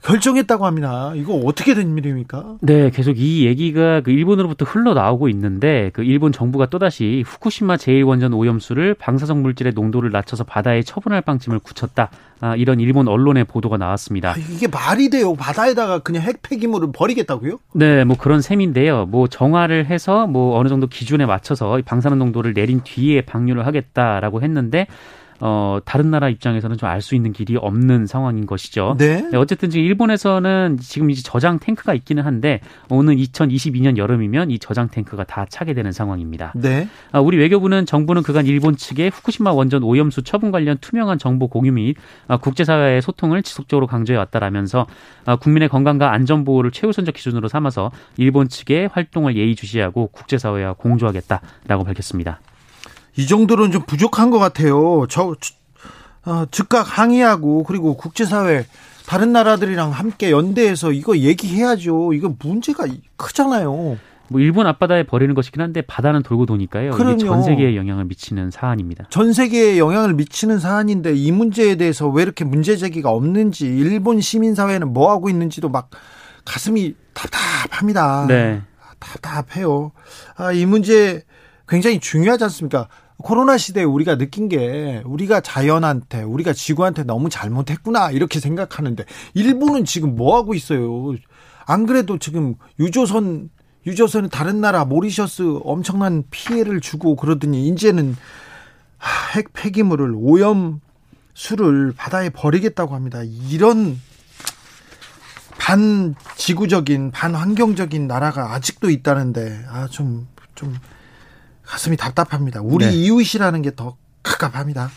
결정했다고 0.02 0.64
합니다. 0.64 1.12
이거 1.16 1.34
어떻게 1.34 1.74
된 1.74 1.96
일입니까? 1.96 2.56
네, 2.60 2.90
계속 2.90 3.18
이 3.18 3.46
얘기가 3.46 4.00
그 4.00 4.10
일본으로부터 4.10 4.64
흘러나오고 4.64 5.28
있는데 5.30 5.90
그 5.92 6.02
일본 6.02 6.32
정부가 6.32 6.66
또다시 6.66 7.24
후쿠시마 7.26 7.76
제1원전 7.76 8.36
오염수를 8.36 8.94
방사성 8.94 9.42
물질의 9.42 9.72
농도를 9.74 10.10
낮춰서 10.10 10.44
바다에 10.44 10.82
처분할 10.82 11.20
방침을 11.22 11.58
굳혔다. 11.58 12.10
아, 12.40 12.54
이런 12.54 12.78
일본 12.78 13.08
언론의 13.08 13.44
보도가 13.44 13.78
나왔습니다. 13.78 14.30
아, 14.30 14.34
이게 14.36 14.68
말이 14.68 15.10
돼요. 15.10 15.34
바다에다가 15.34 15.98
그냥 15.98 16.22
핵 16.22 16.40
폐기물을 16.42 16.92
버리겠다고요? 16.92 17.58
네, 17.72 18.04
뭐 18.04 18.16
그런 18.16 18.40
셈인데요. 18.40 19.06
뭐 19.06 19.26
정화를 19.26 19.86
해서 19.86 20.28
뭐 20.28 20.56
어느 20.56 20.68
정도 20.68 20.86
기준에 20.86 21.26
맞춰서 21.26 21.80
방사능 21.84 22.18
농도를 22.18 22.54
내린 22.54 22.80
뒤에 22.84 23.22
방류를 23.22 23.66
하겠다라고 23.66 24.42
했는데 24.42 24.86
어, 25.40 25.78
다른 25.84 26.10
나라 26.10 26.28
입장에서는 26.28 26.76
좀 26.76 26.88
알 26.88 26.98
수 27.02 27.14
있는 27.14 27.32
길이 27.32 27.56
없는 27.56 28.06
상황인 28.06 28.46
것이죠. 28.46 28.96
네. 28.98 29.22
네. 29.30 29.36
어쨌든 29.36 29.70
지금 29.70 29.84
일본에서는 29.86 30.78
지금 30.80 31.10
이제 31.10 31.22
저장 31.22 31.58
탱크가 31.58 31.94
있기는 31.94 32.24
한데 32.24 32.60
오는 32.90 33.14
2022년 33.14 33.96
여름이면 33.96 34.50
이 34.50 34.58
저장 34.58 34.88
탱크가 34.88 35.24
다 35.24 35.46
차게 35.48 35.74
되는 35.74 35.92
상황입니다. 35.92 36.52
네. 36.56 36.88
아, 37.12 37.20
우리 37.20 37.36
외교부는 37.36 37.86
정부는 37.86 38.22
그간 38.22 38.46
일본 38.46 38.76
측에 38.76 39.08
후쿠시마 39.08 39.52
원전 39.52 39.82
오염수 39.82 40.22
처분 40.22 40.50
관련 40.50 40.78
투명한 40.78 41.18
정보 41.18 41.46
공유 41.48 41.72
및 41.72 41.96
아, 42.26 42.36
국제사회의 42.38 43.00
소통을 43.00 43.42
지속적으로 43.42 43.86
강조해 43.86 44.16
왔다라면서 44.18 44.86
아, 45.24 45.36
국민의 45.36 45.68
건강과 45.68 46.10
안전 46.12 46.44
보호를 46.44 46.70
최우선적 46.72 47.14
기준으로 47.14 47.48
삼아서 47.48 47.90
일본 48.16 48.48
측의 48.48 48.88
활동을 48.92 49.36
예의주시하고 49.36 50.08
국제사회와 50.08 50.72
공조하겠다라고 50.74 51.84
밝혔습니다. 51.84 52.40
이 53.18 53.26
정도는 53.26 53.72
좀 53.72 53.82
부족한 53.82 54.30
것 54.30 54.38
같아요. 54.38 55.04
저 55.10 55.34
어, 56.24 56.44
즉각 56.52 56.98
항의하고 56.98 57.64
그리고 57.64 57.96
국제사회 57.96 58.64
다른 59.06 59.32
나라들이랑 59.32 59.90
함께 59.90 60.30
연대해서 60.30 60.92
이거 60.92 61.18
얘기해야죠. 61.18 62.12
이거 62.12 62.32
문제가 62.38 62.86
크잖아요. 63.16 63.98
뭐 64.30 64.40
일본 64.40 64.68
앞바다에 64.68 65.04
버리는 65.04 65.34
것이긴 65.34 65.62
한데 65.62 65.82
바다는 65.82 66.22
돌고 66.22 66.46
도니까요. 66.46 66.92
그럼요. 66.92 67.14
이게 67.16 67.24
전 67.24 67.42
세계에 67.42 67.74
영향을 67.74 68.04
미치는 68.04 68.52
사안입니다. 68.52 69.06
전 69.10 69.32
세계에 69.32 69.78
영향을 69.78 70.14
미치는 70.14 70.60
사안인데 70.60 71.14
이 71.14 71.32
문제에 71.32 71.74
대해서 71.74 72.06
왜 72.08 72.22
이렇게 72.22 72.44
문제 72.44 72.76
제기가 72.76 73.10
없는지 73.10 73.66
일본 73.66 74.20
시민 74.20 74.54
사회는 74.54 74.92
뭐 74.92 75.10
하고 75.10 75.28
있는지도 75.28 75.70
막 75.70 75.90
가슴이 76.44 76.94
답답합니다. 77.14 78.26
네. 78.28 78.62
답답해요. 79.00 79.90
아, 80.36 80.52
이 80.52 80.66
문제 80.66 81.24
굉장히 81.66 81.98
중요하지 81.98 82.44
않습니까? 82.44 82.88
코로나 83.18 83.58
시대에 83.58 83.84
우리가 83.84 84.16
느낀 84.16 84.48
게 84.48 85.02
우리가 85.04 85.40
자연한테 85.40 86.22
우리가 86.22 86.52
지구한테 86.52 87.02
너무 87.02 87.28
잘못했구나 87.28 88.10
이렇게 88.12 88.38
생각하는데 88.38 89.04
일본은 89.34 89.84
지금 89.84 90.14
뭐 90.14 90.36
하고 90.36 90.54
있어요? 90.54 91.14
안 91.66 91.86
그래도 91.86 92.18
지금 92.18 92.54
유조선 92.78 93.50
유조선은 93.86 94.28
다른 94.28 94.60
나라 94.60 94.84
모리셔스 94.84 95.60
엄청난 95.64 96.24
피해를 96.30 96.80
주고 96.80 97.16
그러더니 97.16 97.68
이제는 97.68 98.16
핵 99.34 99.52
폐기물을 99.52 100.14
오염 100.16 100.80
수를 101.34 101.92
바다에 101.96 102.30
버리겠다고 102.30 102.94
합니다. 102.94 103.22
이런 103.24 103.98
반 105.58 106.14
지구적인 106.36 107.10
반 107.12 107.34
환경적인 107.34 108.06
나라가 108.06 108.54
아직도 108.54 108.90
있다는데 108.90 109.64
아좀좀 109.68 110.26
좀 110.54 110.74
가슴이 111.68 111.96
답답합니다. 111.96 112.60
우리 112.62 112.86
네. 112.86 112.92
이웃이라는 112.92 113.62
게 113.62 113.70
더 113.76 113.96
갑갑합니다. 114.22 114.90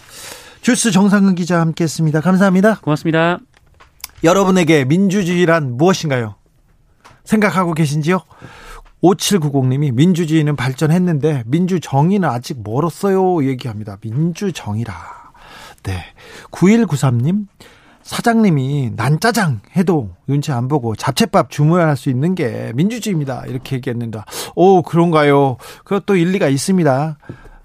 주스 0.62 0.92
정상근 0.92 1.36
기자 1.36 1.60
함께했습니다. 1.60 2.22
감사합니다. 2.22 2.80
고맙습니다. 2.80 3.40
여러분에게 4.24 4.86
민주주의란 4.86 5.78
무엇인가요? 5.78 6.36
생각하고 7.25 7.74
계신지요? 7.74 8.20
5790님이 9.04 9.92
민주주의는 9.94 10.56
발전했는데 10.56 11.44
민주정의는 11.48 12.28
아직 12.30 12.62
멀었어요. 12.63 13.44
얘기합니다. 13.46 13.98
민주정의라. 14.01 14.94
네. 15.84 16.04
9193님 16.51 17.48
사장님이 18.03 18.94
난짜장 18.96 19.61
해도 19.75 20.11
눈치 20.27 20.51
안 20.51 20.68
보고 20.68 20.96
잡채밥 20.96 21.50
주문할 21.50 21.96
수 21.98 22.09
있는 22.09 22.35
게 22.35 22.72
민주주의입니다. 22.75 23.46
이렇게 23.48 23.77
얘기했는데, 23.77 24.22
오, 24.55 24.81
그런가요? 24.81 25.57
그것도 25.83 26.16
일리가 26.16 26.48
있습니다. 26.48 27.18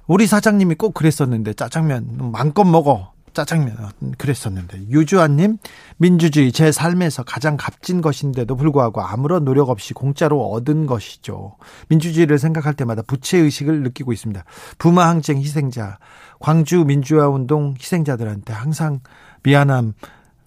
우리 0.07 0.27
사장님이 0.27 0.77
꼭 0.77 0.94
그랬었는데, 0.94 1.55
짜장면 1.55 2.31
맘껏 2.33 2.66
먹어. 2.66 3.16
짜장면 3.37 3.77
그랬었는데 4.16 4.88
유주환님 4.88 5.59
민주주의 5.99 6.51
제 6.53 6.72
삶에서 6.72 7.22
가장 7.22 7.59
값진 7.59 8.01
것인데도 8.01 8.57
불구하고 8.57 9.03
아무런 9.03 9.44
노력 9.44 9.68
없이 9.68 9.92
공짜로 9.92 10.51
얻은 10.53 10.87
것이죠. 10.87 11.57
민주주의를 11.88 12.38
생각할 12.38 12.72
때마다 12.72 13.03
부채 13.03 13.37
의식을 13.37 13.83
느끼고 13.83 14.14
있습니다. 14.14 14.42
부마 14.79 15.09
항쟁 15.09 15.37
희생자, 15.37 15.99
광주 16.40 16.85
민주화 16.85 17.29
운동 17.29 17.75
희생자들한테 17.79 18.55
항상 18.55 19.01
미안함 19.42 19.92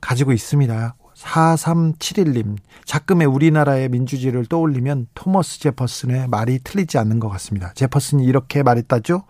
가지고 0.01 0.31
있습니다. 0.33 0.95
4371님, 1.15 2.57
작금의 2.85 3.27
우리나라의 3.27 3.89
민주주의를 3.89 4.45
떠올리면 4.45 5.07
토머스 5.13 5.59
제퍼슨의 5.59 6.29
말이 6.29 6.59
틀리지 6.63 6.97
않는 6.97 7.19
것 7.19 7.27
같습니다. 7.29 7.73
제퍼슨이 7.75 8.23
이렇게 8.23 8.63
말했다죠? 8.63 9.23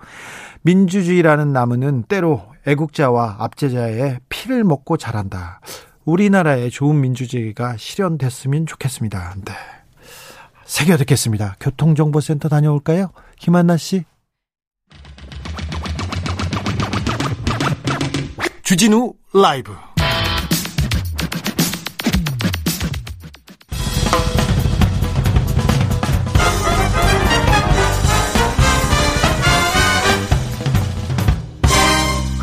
민주주의라는 0.62 1.52
나무는 1.52 2.04
때로 2.04 2.44
애국자와 2.68 3.38
압제자의 3.40 4.20
피를 4.30 4.64
먹고 4.64 4.98
자란다. 4.98 5.62
우리나라의 6.06 6.70
좋은 6.70 7.00
민주주의가 7.02 7.76
실현됐으면 7.78 8.66
좋겠습니다. 8.66 9.36
네. 9.46 9.54
새겨 10.66 10.98
듣겠습니다. 10.98 11.56
교통정보센터 11.60 12.50
다녀올까요? 12.50 13.12
김한나 13.40 13.78
씨. 13.78 14.04
주진우 18.62 19.14
라이브. 19.34 19.74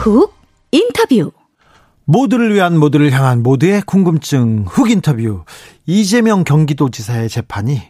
훅 0.07 0.33
인터뷰 0.71 1.33
모두를 2.05 2.55
위한 2.55 2.79
모두를 2.79 3.11
향한 3.11 3.43
모두의 3.43 3.83
궁금증 3.83 4.65
훅 4.69 4.91
인터뷰 4.91 5.45
이재명 5.85 6.45
경기도지사의 6.45 7.29
재판이 7.29 7.83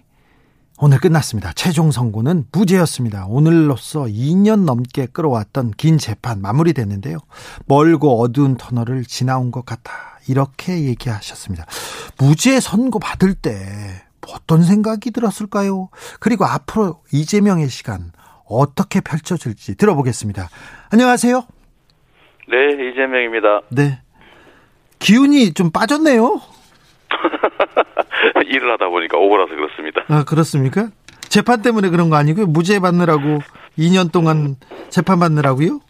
오늘 0.79 0.99
끝났습니다. 0.99 1.53
최종 1.55 1.91
선고는 1.91 2.47
무죄였습니다. 2.53 3.27
오늘로써 3.27 4.05
2년 4.05 4.65
넘게 4.65 5.07
끌어왔던 5.07 5.73
긴 5.77 5.99
재판 5.99 6.41
마무리됐는데요. 6.41 7.19
멀고 7.67 8.23
어두운 8.23 8.57
터널을 8.57 9.05
지나온 9.05 9.51
것 9.51 9.67
같다. 9.67 9.93
이렇게 10.27 10.85
얘기하셨습니다. 10.85 11.67
무죄 12.19 12.61
선고 12.61 12.99
받을 12.99 13.35
때 13.35 14.03
어떤 14.29 14.63
생각이 14.63 15.11
들었을까요? 15.11 15.91
그리고 16.21 16.47
앞으로 16.47 17.03
이재명의 17.13 17.69
시간 17.69 18.13
어떻게 18.47 19.01
펼쳐질지 19.01 19.75
들어보겠습니다. 19.77 20.49
안녕하세요. 20.91 21.56
네, 22.49 22.91
이재명입니다. 22.91 23.63
네. 23.71 23.99
기운이 24.99 25.53
좀 25.55 25.71
빠졌네요. 25.71 26.41
일을 28.47 28.73
하다 28.73 28.89
보니까 28.89 29.19
오버라서 29.19 29.55
그렇습니다. 29.55 30.03
아, 30.09 30.25
그렇습니까? 30.25 30.89
재판 31.29 31.63
때문에 31.63 31.91
그런 31.91 32.09
거 32.09 32.17
아니고요? 32.17 32.47
무죄 32.47 32.79
받느라고 32.79 33.41
2년 33.79 34.13
동안 34.13 34.57
재판 34.91 35.19
받느라고요? 35.19 35.81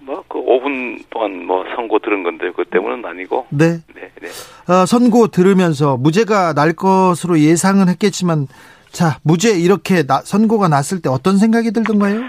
뭐, 0.00 0.24
그 0.28 0.38
5분 0.38 1.04
동안 1.10 1.44
뭐 1.46 1.64
선고 1.76 1.98
들은 1.98 2.22
건데, 2.22 2.50
그 2.56 2.64
때문은 2.64 3.04
아니고. 3.04 3.46
네. 3.50 3.78
네, 3.94 4.10
네. 4.20 4.28
어, 4.72 4.86
선고 4.86 5.28
들으면서 5.28 5.96
무죄가 5.98 6.54
날 6.54 6.72
것으로 6.72 7.38
예상은 7.38 7.88
했겠지만, 7.88 8.46
자, 8.90 9.18
무죄 9.22 9.50
이렇게 9.50 10.04
나, 10.04 10.20
선고가 10.22 10.68
났을 10.68 11.00
때 11.02 11.08
어떤 11.08 11.36
생각이 11.36 11.70
들던가요? 11.72 12.22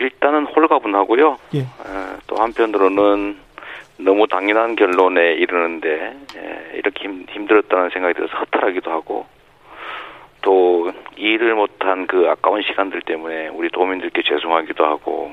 일단은 0.00 0.46
홀가분하고요. 0.46 1.38
예. 1.54 1.60
어, 1.60 2.18
또 2.26 2.36
한편으로는 2.36 3.36
너무 3.98 4.26
당연한 4.26 4.76
결론에 4.76 5.34
이르는데 5.34 6.16
예, 6.36 6.78
이렇게 6.78 7.04
힘, 7.04 7.26
힘들었다는 7.30 7.90
생각이 7.90 8.14
들어서 8.14 8.36
허탈하기도 8.38 8.90
하고 8.90 9.26
또 10.42 10.90
일을 11.16 11.54
못한 11.54 12.06
그 12.06 12.26
아까운 12.28 12.62
시간들 12.62 13.02
때문에 13.02 13.48
우리 13.48 13.68
도민들께 13.68 14.22
죄송하기도 14.22 14.84
하고 14.84 15.32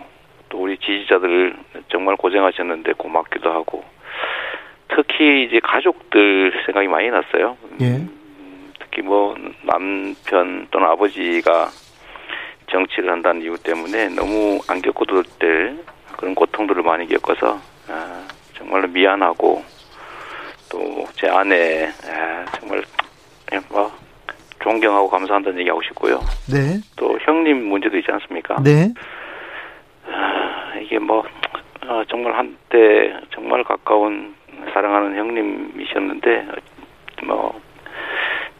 또 0.49 0.60
우리 0.60 0.77
지지자들 0.77 1.56
정말 1.88 2.17
고생하셨는데 2.17 2.93
고맙기도 2.93 3.49
하고 3.49 3.86
특히 4.89 5.45
이제 5.45 5.60
가족들 5.63 6.63
생각이 6.65 6.88
많이 6.88 7.10
났어요. 7.10 7.58
예. 7.82 7.86
음, 7.86 8.73
특히 8.80 9.01
뭐 9.01 9.36
남편 9.63 10.67
또는 10.71 10.88
아버지가 10.88 11.69
정치를 12.67 13.12
한다는 13.12 13.41
이유 13.41 13.58
때문에 13.58 14.10
너무 14.10 14.60
안 14.67 14.82
겪어도 14.82 15.23
될 15.39 15.77
그런 16.17 16.36
고통들을 16.36 16.84
많이 16.84 17.08
겪어서 17.08 17.60
아, 17.88 18.27
정말로 18.53 18.88
미안하고 18.88 19.63
또또제 20.69 21.30
아내 21.30 21.89
정말 22.60 22.84
뭐 23.69 23.91
존경하고 24.62 25.10
감사한다는 25.10 25.60
얘기 25.60 25.69
하고 25.69 25.82
싶고요. 25.84 26.19
네. 26.51 26.80
또 26.97 27.17
형님 27.21 27.69
문제도 27.69 27.95
있지 27.97 28.12
않습니까? 28.12 28.56
네. 28.63 28.93
이게 30.82 30.99
뭐 30.99 31.23
어, 31.88 32.03
정말 32.10 32.38
한때 32.38 33.13
정말 33.34 33.63
가까운 33.63 34.36
사랑하는 34.73 35.17
형님이셨는데 35.17 36.47
뭐 37.23 37.60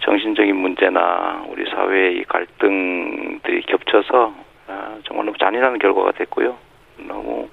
정신적인 0.08 0.56
문제나 0.56 1.44
우리 1.50 1.70
사회의 1.70 2.24
갈등들이 2.24 3.62
겹쳐서 3.64 4.34
아, 4.68 4.96
정말 5.06 5.26
너무 5.26 5.38
잔인한 5.38 5.78
결과가 5.78 6.14
됐고요. 6.14 6.56
너무 7.00 7.50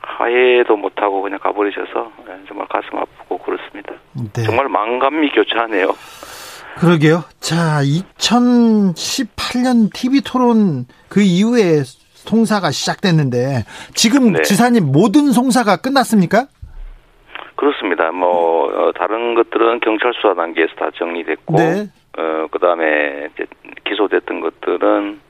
화해도 0.00 0.76
못하고 0.76 1.22
그냥 1.22 1.40
가버리셔서 1.40 2.12
예, 2.28 2.46
정말 2.46 2.68
가슴 2.68 2.96
아프고 2.96 3.38
그렇습니다. 3.38 3.94
네. 4.12 4.44
정말 4.44 4.68
망감이 4.68 5.30
교차하네요. 5.30 5.96
그러게요. 6.76 7.24
자, 7.40 7.80
2018년 7.82 9.92
TV 9.92 10.20
토론 10.20 10.86
그 11.08 11.22
이후에 11.22 11.82
송사가 12.14 12.70
시작됐는데 12.70 13.64
지금 13.94 14.32
네. 14.32 14.42
지사님 14.42 14.92
모든 14.92 15.32
송사가 15.32 15.78
끝났습니까? 15.78 16.46
그렇습니다. 17.56 18.10
뭐 18.10 18.66
어, 18.66 18.92
다른 18.92 19.34
것들은 19.34 19.80
경찰 19.80 20.12
수사 20.14 20.34
단계에서 20.34 20.74
다 20.76 20.90
정리됐고, 20.96 21.56
네. 21.56 21.88
어 22.16 22.46
그다음에 22.50 23.28
이제 23.34 23.46
기소됐던 23.84 24.40
것들은 24.40 25.20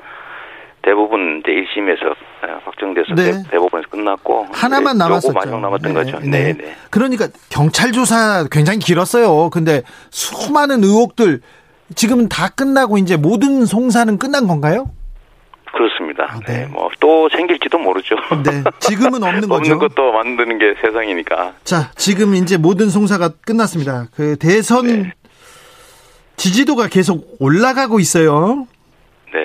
대부분 0.82 1.40
이제 1.40 1.52
1심에서 1.52 2.10
어, 2.10 2.60
확정돼서 2.64 3.14
네. 3.14 3.42
대, 3.50 3.58
부분에서 3.58 3.88
끝났고 3.88 4.46
하나만 4.52 4.98
남았었죠. 4.98 5.32
마지막 5.32 5.60
남았던 5.60 5.92
네. 5.92 5.98
거죠. 5.98 6.18
네. 6.20 6.52
네. 6.52 6.76
그러니까 6.90 7.28
경찰 7.50 7.92
조사 7.92 8.44
굉장히 8.50 8.78
길었어요. 8.78 9.50
근데 9.50 9.82
수많은 10.10 10.84
의혹들 10.84 11.40
지금은 11.94 12.28
다 12.28 12.48
끝나고 12.48 12.98
이제 12.98 13.16
모든 13.16 13.64
송사는 13.64 14.18
끝난 14.18 14.46
건가요? 14.46 14.90
그렇습니다. 15.74 16.24
아, 16.30 16.40
네. 16.46 16.60
네. 16.60 16.66
뭐또 16.66 17.28
생길지도 17.30 17.78
모르죠. 17.78 18.14
네. 18.44 18.62
지금은 18.80 19.22
없는 19.22 19.48
거죠. 19.48 19.54
없는 19.74 19.78
것도 19.78 20.12
만드는 20.12 20.58
게 20.58 20.74
세상이니까. 20.80 21.54
자, 21.64 21.90
지금 21.96 22.34
이제 22.34 22.56
모든 22.56 22.88
송사가 22.88 23.30
끝났습니다. 23.44 24.06
그 24.14 24.36
대선 24.36 24.86
네. 24.86 25.12
지지도가 26.36 26.88
계속 26.88 27.36
올라가고 27.40 28.00
있어요. 28.00 28.66
네. 29.32 29.40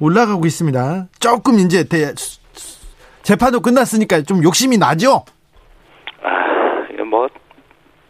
올라가고 0.00 0.46
있습니다. 0.46 1.06
조금 1.20 1.58
이제 1.58 1.84
대, 1.84 2.12
재판도 3.22 3.60
끝났으니까 3.60 4.22
좀 4.22 4.42
욕심이 4.42 4.78
나죠? 4.78 5.24
아, 6.22 7.02
뭐 7.04 7.28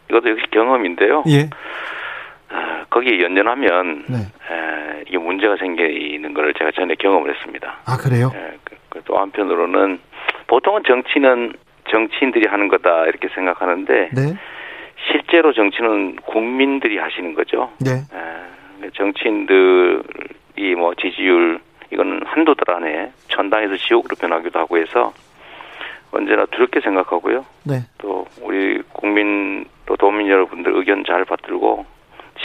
이것도 0.09 0.29
역시 0.29 0.43
경험인데요. 0.51 1.23
예. 1.27 1.49
아, 2.89 2.93
거기에 2.93 3.21
연연하면 3.21 4.05
네. 4.07 4.17
에, 4.17 5.03
이게 5.07 5.17
문제가 5.17 5.55
생기는 5.57 6.33
것을 6.33 6.53
제가 6.55 6.71
전에 6.71 6.95
경험을 6.95 7.33
했습니다. 7.35 7.77
아 7.85 7.97
그래요? 7.97 8.31
에, 8.35 8.57
그, 8.63 8.75
그 8.89 9.01
또 9.05 9.17
한편으로는 9.17 9.99
보통은 10.47 10.83
정치는 10.83 11.53
정치인들이 11.89 12.47
하는 12.47 12.67
거다 12.67 13.05
이렇게 13.05 13.27
생각하는데 13.29 14.09
네. 14.13 14.35
실제로 15.11 15.53
정치는 15.53 16.17
국민들이 16.17 16.97
하시는 16.97 17.33
거죠. 17.33 17.71
네. 17.79 17.91
에, 17.91 18.89
정치인들이 18.95 20.75
뭐 20.77 20.93
지지율 20.95 21.59
이거는 21.91 22.21
한도들 22.25 22.63
안에 22.71 23.11
천당에서 23.29 23.77
지옥으로 23.77 24.15
변하기도 24.19 24.59
하고 24.59 24.77
해서 24.77 25.13
언제나 26.11 26.45
두렵게 26.47 26.81
생각하고요. 26.81 27.45
네. 27.65 27.79
또 27.97 28.25
우리 28.41 28.81
국민 28.93 29.65
또 29.85 29.95
도민 29.95 30.27
여러분들 30.27 30.75
의견 30.75 31.03
잘 31.05 31.25
받들고 31.25 31.85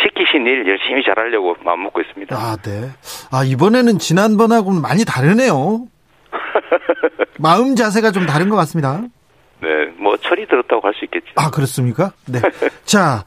시키신 0.04 0.46
일 0.46 0.68
열심히 0.68 1.02
잘하려고 1.04 1.56
마음 1.64 1.82
먹고 1.84 2.00
있습니다. 2.00 2.36
아, 2.36 2.56
네. 2.62 2.90
아, 3.30 3.44
이번에는 3.44 3.98
지난번하고는 3.98 4.82
많이 4.82 5.04
다르네요. 5.04 5.86
마음 7.38 7.74
자세가 7.74 8.12
좀 8.12 8.26
다른 8.26 8.48
것 8.48 8.56
같습니다. 8.56 9.00
네, 9.60 9.68
뭐 9.98 10.16
철이 10.16 10.46
들었다고 10.46 10.82
할 10.86 10.94
수 10.94 11.04
있겠죠. 11.06 11.26
아, 11.36 11.50
그렇습니까? 11.50 12.12
네. 12.26 12.40
자, 12.84 13.24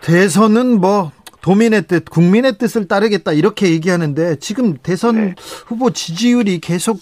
대선은 0.00 0.80
뭐 0.80 1.12
도민의 1.42 1.86
뜻, 1.86 2.04
국민의 2.08 2.58
뜻을 2.58 2.88
따르겠다 2.88 3.32
이렇게 3.32 3.68
얘기하는데 3.70 4.36
지금 4.36 4.76
대선 4.82 5.16
네. 5.16 5.34
후보 5.66 5.90
지지율이 5.90 6.60
계속 6.60 6.98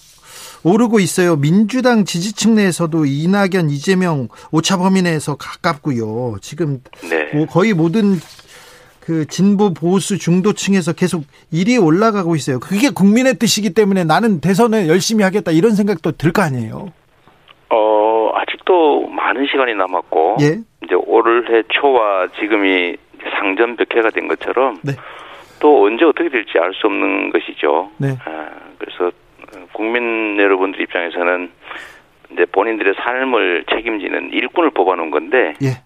오르고 0.63 0.99
있어요. 0.99 1.37
민주당 1.37 2.05
지지층 2.05 2.57
내에서도 2.57 3.05
이낙연, 3.07 3.71
이재명 3.71 4.29
오차 4.51 4.79
범위 4.79 5.03
내에서 5.03 5.37
가깝고요. 5.37 6.39
지금 6.41 6.81
네. 7.09 7.31
뭐 7.35 7.47
거의 7.47 7.73
모든 7.73 8.19
그 9.07 9.25
진보 9.29 9.73
보수 9.73 10.19
중도층에서 10.19 10.93
계속 10.93 11.23
일이 11.53 11.79
올라가고 11.79 12.35
있어요. 12.35 12.59
그게 12.59 12.91
국민의 12.91 13.35
뜻이기 13.39 13.73
때문에 13.73 14.03
나는 14.03 14.41
대선을 14.41 14.89
열심히 14.89 15.23
하겠다 15.23 15.53
이런 15.53 15.77
생각도 15.77 16.11
들 16.13 16.33
거 16.33 16.43
아니에요. 16.43 16.93
어 17.71 18.31
아직도 18.35 19.07
많은 19.07 19.47
시간이 19.47 19.75
남았고 19.77 20.39
예? 20.41 20.59
이제 20.85 20.95
올해 21.07 21.63
초와 21.69 22.27
지금이 22.41 22.97
상전벽해가 23.39 24.11
된 24.11 24.27
것처럼 24.27 24.81
네. 24.83 24.93
또 25.61 25.85
언제 25.85 26.05
어떻게 26.05 26.29
될지 26.29 26.59
알 26.59 26.73
수 26.75 26.89
없는 26.89 27.31
것이죠. 27.31 27.91
네. 27.99 28.09
아, 28.25 28.49
그래서 28.79 29.13
국민 29.73 30.37
여러분들 30.37 30.81
입장에서는 30.81 31.51
이제 32.33 32.45
본인들의 32.47 32.95
삶을 32.99 33.67
책임지는 33.71 34.33
일꾼을 34.33 34.71
뽑아놓은 34.71 35.13
건데 35.13 35.55
예. 35.63 35.79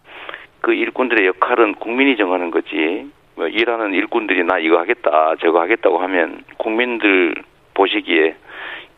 그 0.61 0.73
일꾼들의 0.73 1.27
역할은 1.27 1.75
국민이 1.77 2.17
정하는 2.17 2.51
거지. 2.51 3.11
뭐 3.37 3.47
일하는 3.47 3.95
일꾼들이 3.95 4.45
나 4.45 4.59
이거 4.59 4.79
하겠다 4.79 5.35
저거 5.41 5.61
하겠다고 5.61 5.99
하면 5.99 6.45
국민들 6.59 7.35
보시기에 7.75 8.35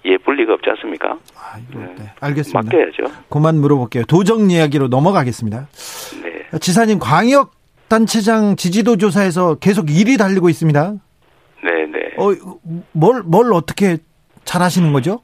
예쁠 0.05 0.37
리가 0.37 0.55
없지 0.55 0.69
않습니까? 0.71 1.19
아, 1.37 1.59
네. 1.73 1.95
네. 1.97 2.05
알겠습니다. 2.21 2.63
맡겨야죠. 2.63 3.05
그만 3.31 3.57
물어볼게요. 3.57 4.05
도정 4.05 4.51
이야기로 4.51 4.89
넘어가겠습니다. 4.89 5.69
네. 6.23 6.59
지사님 6.59 6.99
광역 6.99 7.53
단체장 7.89 8.57
지지도 8.57 8.97
조사에서 8.97 9.57
계속 9.57 9.87
1위 9.87 10.19
달리고 10.19 10.49
있습니다. 10.49 10.95
네, 11.63 11.87
네. 11.87 12.01
어, 12.17 12.33
뭘, 12.93 13.23
뭘 13.23 13.53
어떻게 13.53 13.99
잘 14.45 14.63
하시는 14.63 14.93
거죠? 14.93 15.21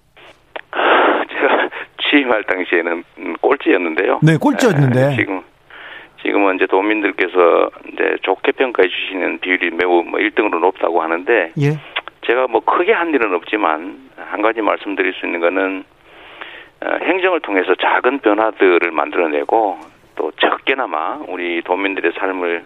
제가 0.70 1.70
취임할 2.10 2.44
당시에는 2.44 3.02
꼴찌였는데요. 3.40 4.20
네, 4.22 4.36
꼴찌였는데. 4.36 5.02
아, 5.02 5.16
지금, 5.16 5.42
지금은 6.22 6.56
이제 6.56 6.66
도민들께서 6.66 7.70
이제 7.92 8.16
좋게 8.22 8.52
평가해 8.52 8.88
주시는 8.88 9.38
비율이 9.40 9.70
매우 9.70 10.02
뭐 10.02 10.18
1등으로 10.20 10.60
높다고 10.60 11.02
하는데. 11.02 11.52
예. 11.60 11.78
제가 12.28 12.46
뭐 12.46 12.60
크게 12.60 12.92
한 12.92 13.08
일은 13.14 13.34
없지만 13.34 14.10
한 14.16 14.42
가지 14.42 14.60
말씀드릴 14.60 15.14
수 15.14 15.24
있는 15.24 15.40
거는 15.40 15.84
어, 16.84 16.98
행정을 17.02 17.40
통해서 17.40 17.74
작은 17.74 18.20
변화들을 18.20 18.90
만들어내고 18.92 19.78
또 20.14 20.32
적게나마 20.32 21.20
우리 21.26 21.62
도민들의 21.62 22.12
삶을 22.18 22.64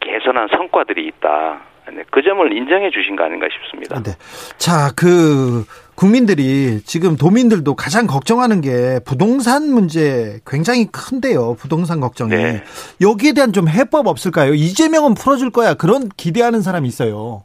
개선한 0.00 0.48
성과들이 0.48 1.06
있다. 1.06 1.60
네, 1.90 2.04
그 2.10 2.22
점을 2.22 2.52
인정해 2.52 2.90
주신 2.90 3.16
거 3.16 3.24
아닌가 3.24 3.48
싶습니다. 3.50 4.02
네. 4.02 4.10
자, 4.58 4.92
그 4.94 5.64
국민들이 5.98 6.78
지금 6.86 7.16
도민들도 7.16 7.74
가장 7.74 8.06
걱정하는 8.06 8.60
게 8.60 9.00
부동산 9.04 9.64
문제 9.74 10.38
굉장히 10.46 10.86
큰데요. 10.86 11.56
부동산 11.58 11.98
걱정이. 11.98 12.30
네. 12.30 12.62
여기에 13.00 13.32
대한 13.34 13.52
좀 13.52 13.66
해법 13.66 14.06
없을까요? 14.06 14.54
이재명은 14.54 15.14
풀어줄 15.14 15.50
거야. 15.50 15.74
그런 15.74 16.08
기대하는 16.16 16.60
사람이 16.60 16.86
있어요. 16.86 17.42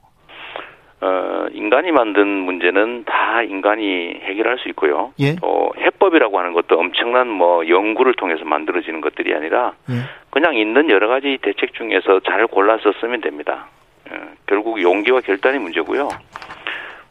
어, 1.01 1.47
인간이 1.51 1.91
만든 1.91 2.27
문제는 2.27 3.05
다 3.05 3.41
인간이 3.41 4.19
해결할 4.21 4.59
수 4.59 4.69
있고요. 4.69 5.13
예? 5.19 5.35
또 5.37 5.73
해법이라고 5.75 6.37
하는 6.37 6.53
것도 6.53 6.77
엄청난 6.77 7.27
뭐 7.27 7.67
연구를 7.67 8.13
통해서 8.13 8.45
만들어지는 8.45 9.01
것들이 9.01 9.33
아니라 9.33 9.73
예? 9.89 9.95
그냥 10.29 10.55
있는 10.55 10.91
여러 10.91 11.07
가지 11.07 11.39
대책 11.41 11.73
중에서 11.73 12.19
잘 12.19 12.45
골라서 12.45 12.93
쓰면 13.01 13.21
됩니다. 13.21 13.69
어, 14.11 14.15
결국 14.45 14.79
용기와 14.79 15.21
결단이 15.21 15.57
문제고요. 15.57 16.09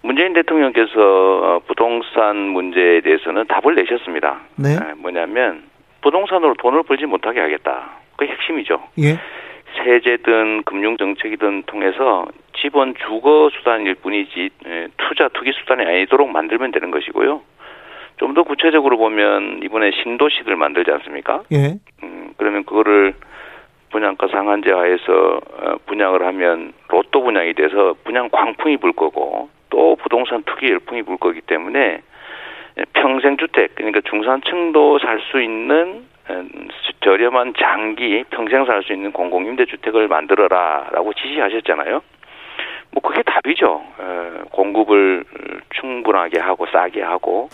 문재인 0.02 0.32
대통령께서 0.32 0.92
어, 1.00 1.60
부동산 1.66 2.36
문제에 2.36 3.00
대해서는 3.00 3.46
답을 3.46 3.74
내셨습니다. 3.76 4.40
네. 4.56 4.76
어, 4.76 4.94
뭐냐면 4.96 5.62
부동산으로 6.00 6.54
돈을 6.58 6.82
벌지 6.82 7.06
못하게 7.06 7.40
하겠다. 7.40 7.90
그게 8.16 8.32
핵심이죠. 8.32 8.82
예. 8.98 9.18
세제든 9.78 10.64
금융 10.64 10.96
정책이든 10.96 11.62
통해서 11.66 12.26
집은 12.60 12.94
주거 13.06 13.50
수단일 13.52 13.94
뿐이지 13.94 14.50
예, 14.66 14.88
투자 14.98 15.28
투기 15.28 15.52
수단이 15.52 15.84
아니도록 15.84 16.28
만들면 16.30 16.72
되는 16.72 16.90
것이고요. 16.90 17.40
좀 18.18 18.34
더 18.34 18.44
구체적으로 18.44 18.98
보면 18.98 19.60
이번에 19.64 19.90
신도시들 20.02 20.54
만들지 20.56 20.90
않습니까? 20.92 21.42
예. 21.52 21.74
음, 22.02 22.32
그러면 22.36 22.64
그거를 22.64 23.14
분양가 23.90 24.28
상한제 24.28 24.70
하에서 24.72 25.40
어, 25.58 25.74
분양을 25.86 26.24
하면 26.26 26.72
로또 26.88 27.22
분양이 27.22 27.52
돼서 27.54 27.94
분양 28.04 28.28
광풍이 28.30 28.76
불 28.78 28.92
거고 28.92 29.50
또 29.72 29.96
부동산 29.96 30.42
투기 30.42 30.70
열풍이 30.70 31.02
불 31.02 31.16
거기 31.16 31.40
때문에 31.40 32.02
평생 32.92 33.38
주택 33.38 33.74
그러니까 33.74 34.02
중산층도 34.02 34.98
살 34.98 35.18
수 35.30 35.40
있는 35.40 36.04
저렴한 37.00 37.54
장기 37.58 38.22
평생 38.30 38.66
살 38.66 38.82
수 38.82 38.92
있는 38.92 39.12
공공임대주택을 39.12 40.08
만들어라라고 40.08 41.14
지시하셨잖아요. 41.14 42.02
뭐 42.92 43.02
그게 43.02 43.22
답이죠. 43.22 43.82
공급을 44.50 45.24
충분하게 45.80 46.38
하고 46.38 46.66
싸게 46.66 47.00
하고 47.02 47.48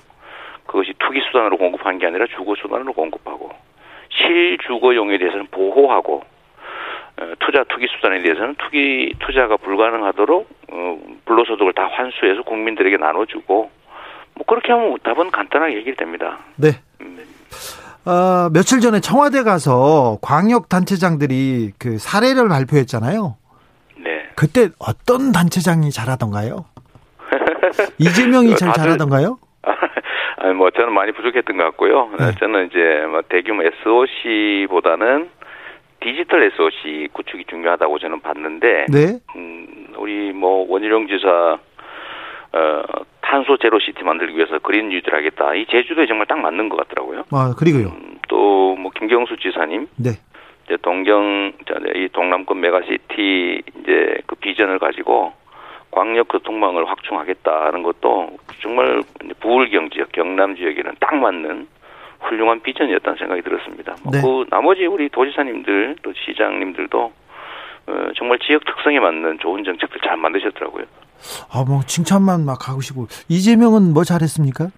그것이 0.67 0.95
투기 0.99 1.21
수단으로 1.21 1.57
공급하는 1.57 2.01
게 2.01 2.07
아니라 2.07 2.27
주거 2.27 2.57
수단으로 2.57 2.93
공급하고 2.95 3.51
실주거용에 4.11 5.19
대해서는 5.19 5.47
보호하고 5.53 6.25
투자 7.41 7.65
투기 7.65 7.87
수단에 7.89 8.23
대해서는 8.23 8.55
투기 8.57 9.15
투자가 9.19 9.57
불가능하도록 9.57 10.49
어, 10.73 10.99
불로소득을 11.25 11.73
다 11.73 11.89
환수해서 11.91 12.43
국민들에게 12.43 12.97
나눠주고 12.97 13.71
뭐 14.35 14.47
그렇게 14.47 14.73
하면 14.73 14.97
답은 15.03 15.31
간단하게 15.31 15.79
해결됩니다. 15.79 16.39
네. 16.57 16.69
음. 17.01 17.19
어, 18.05 18.49
며칠 18.53 18.81
전에 18.81 19.01
청와대 19.01 19.43
가서 19.43 20.19
광역 20.23 20.69
단체장들이 20.69 21.73
그 21.79 21.99
사례를 21.99 22.49
발표했잖아요. 22.49 23.37
네. 23.99 24.29
그때 24.37 24.69
어떤 24.79 25.33
단체장이 25.33 25.91
잘하던가요? 25.91 26.65
이재명이 27.99 28.55
잘 28.57 28.73
잘하던가요? 28.73 29.39
아니 30.39 30.55
뭐 30.55 30.71
저는 30.71 30.93
많이 30.93 31.13
부족했던 31.13 31.57
것 31.57 31.65
같고요. 31.65 32.11
네. 32.19 32.33
저는 32.39 32.67
이제 32.67 33.07
뭐 33.11 33.23
대규모 33.29 33.63
SOC보다는 33.65 35.31
디지털 36.01 36.45
SOC 36.45 37.09
구축이 37.13 37.45
중요하다고 37.45 37.99
저는 37.99 38.21
봤는데, 38.21 38.87
네. 38.89 39.19
음, 39.37 39.89
우리 39.97 40.33
뭐 40.33 40.67
원희룡 40.69 41.09
지사 41.09 41.59
어, 42.53 42.83
탄소 43.21 43.57
제로 43.59 43.79
city 43.79 44.03
만들기 44.05 44.37
위해서 44.37 44.59
그린 44.59 44.89
뉴딜 44.89 45.15
하겠다. 45.15 45.55
이 45.55 45.67
제주도에 45.67 46.07
정말 46.07 46.27
딱 46.27 46.39
맞는 46.39 46.69
것 46.69 46.77
같더라고요. 46.77 47.25
아 47.31 47.55
그리고요. 47.59 47.89
음, 47.89 48.19
또뭐 48.29 48.91
김경수 48.95 49.37
지사님, 49.37 49.87
네. 49.97 50.11
이제 50.65 50.77
동경 50.83 51.53
이 51.95 52.09
동남권 52.13 52.61
메가시티 52.61 53.63
이제 53.81 54.19
그 54.27 54.35
비전을 54.37 54.79
가지고 54.79 55.33
광역 55.91 56.29
교통망을 56.29 56.89
확충하겠다는 56.89 57.83
것도 57.83 58.39
정말 58.61 59.03
부울경 59.41 59.91
지역, 59.91 60.13
경남 60.13 60.57
지역에는 60.57 60.93
딱 61.01 61.17
맞는 61.17 61.67
훌륭한 62.21 62.61
비전이었다는 62.63 63.19
생각이 63.19 63.43
들었습니다. 63.43 63.97
뭐 64.03 64.13
네. 64.13 64.21
그 64.21 64.45
나머지 64.51 64.87
우리 64.87 65.09
도지사님들 65.09 65.97
또 66.03 66.13
시장님들도 66.13 67.13
어, 67.89 67.93
정말 68.17 68.39
지역 68.41 68.65
특성에 68.65 69.01
맞는 69.01 69.39
좋은 69.41 69.65
정책들 69.65 70.01
잘 70.07 70.17
만드셨더라고요. 70.17 70.85
아, 71.51 71.65
뭐 71.67 71.81
칭찬만 71.87 72.45
막 72.45 72.69
하고 72.69 72.81
싶고 72.81 73.07
이재명은 73.29 73.95
뭐 73.95 74.05
잘했습니까? 74.05 74.69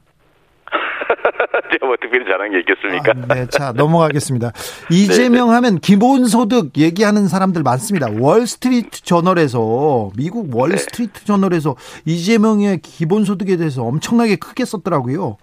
제가 1.73 1.87
뭐 1.87 1.97
특별히 2.01 2.25
잘한 2.27 2.51
게 2.53 2.61
있겠습니까? 2.61 3.13
아, 3.29 3.35
네, 3.35 3.47
자 3.47 3.73
넘어가겠습니다. 3.73 4.53
이재명 4.93 5.47
네, 5.47 5.51
네. 5.51 5.55
하면 5.55 5.79
기본소득 5.81 6.77
얘기하는 6.77 7.27
사람들 7.27 7.63
많습니다. 7.63 8.09
월스트리트 8.19 9.03
저널에서 9.03 10.11
미국 10.17 10.55
월스트리트 10.55 11.21
네. 11.21 11.27
저널에서 11.27 11.75
이재명의 12.07 12.79
기본소득에 12.79 13.57
대해서 13.57 13.83
엄청나게 13.83 14.37
크게 14.37 14.65
썼더라고요. 14.65 15.37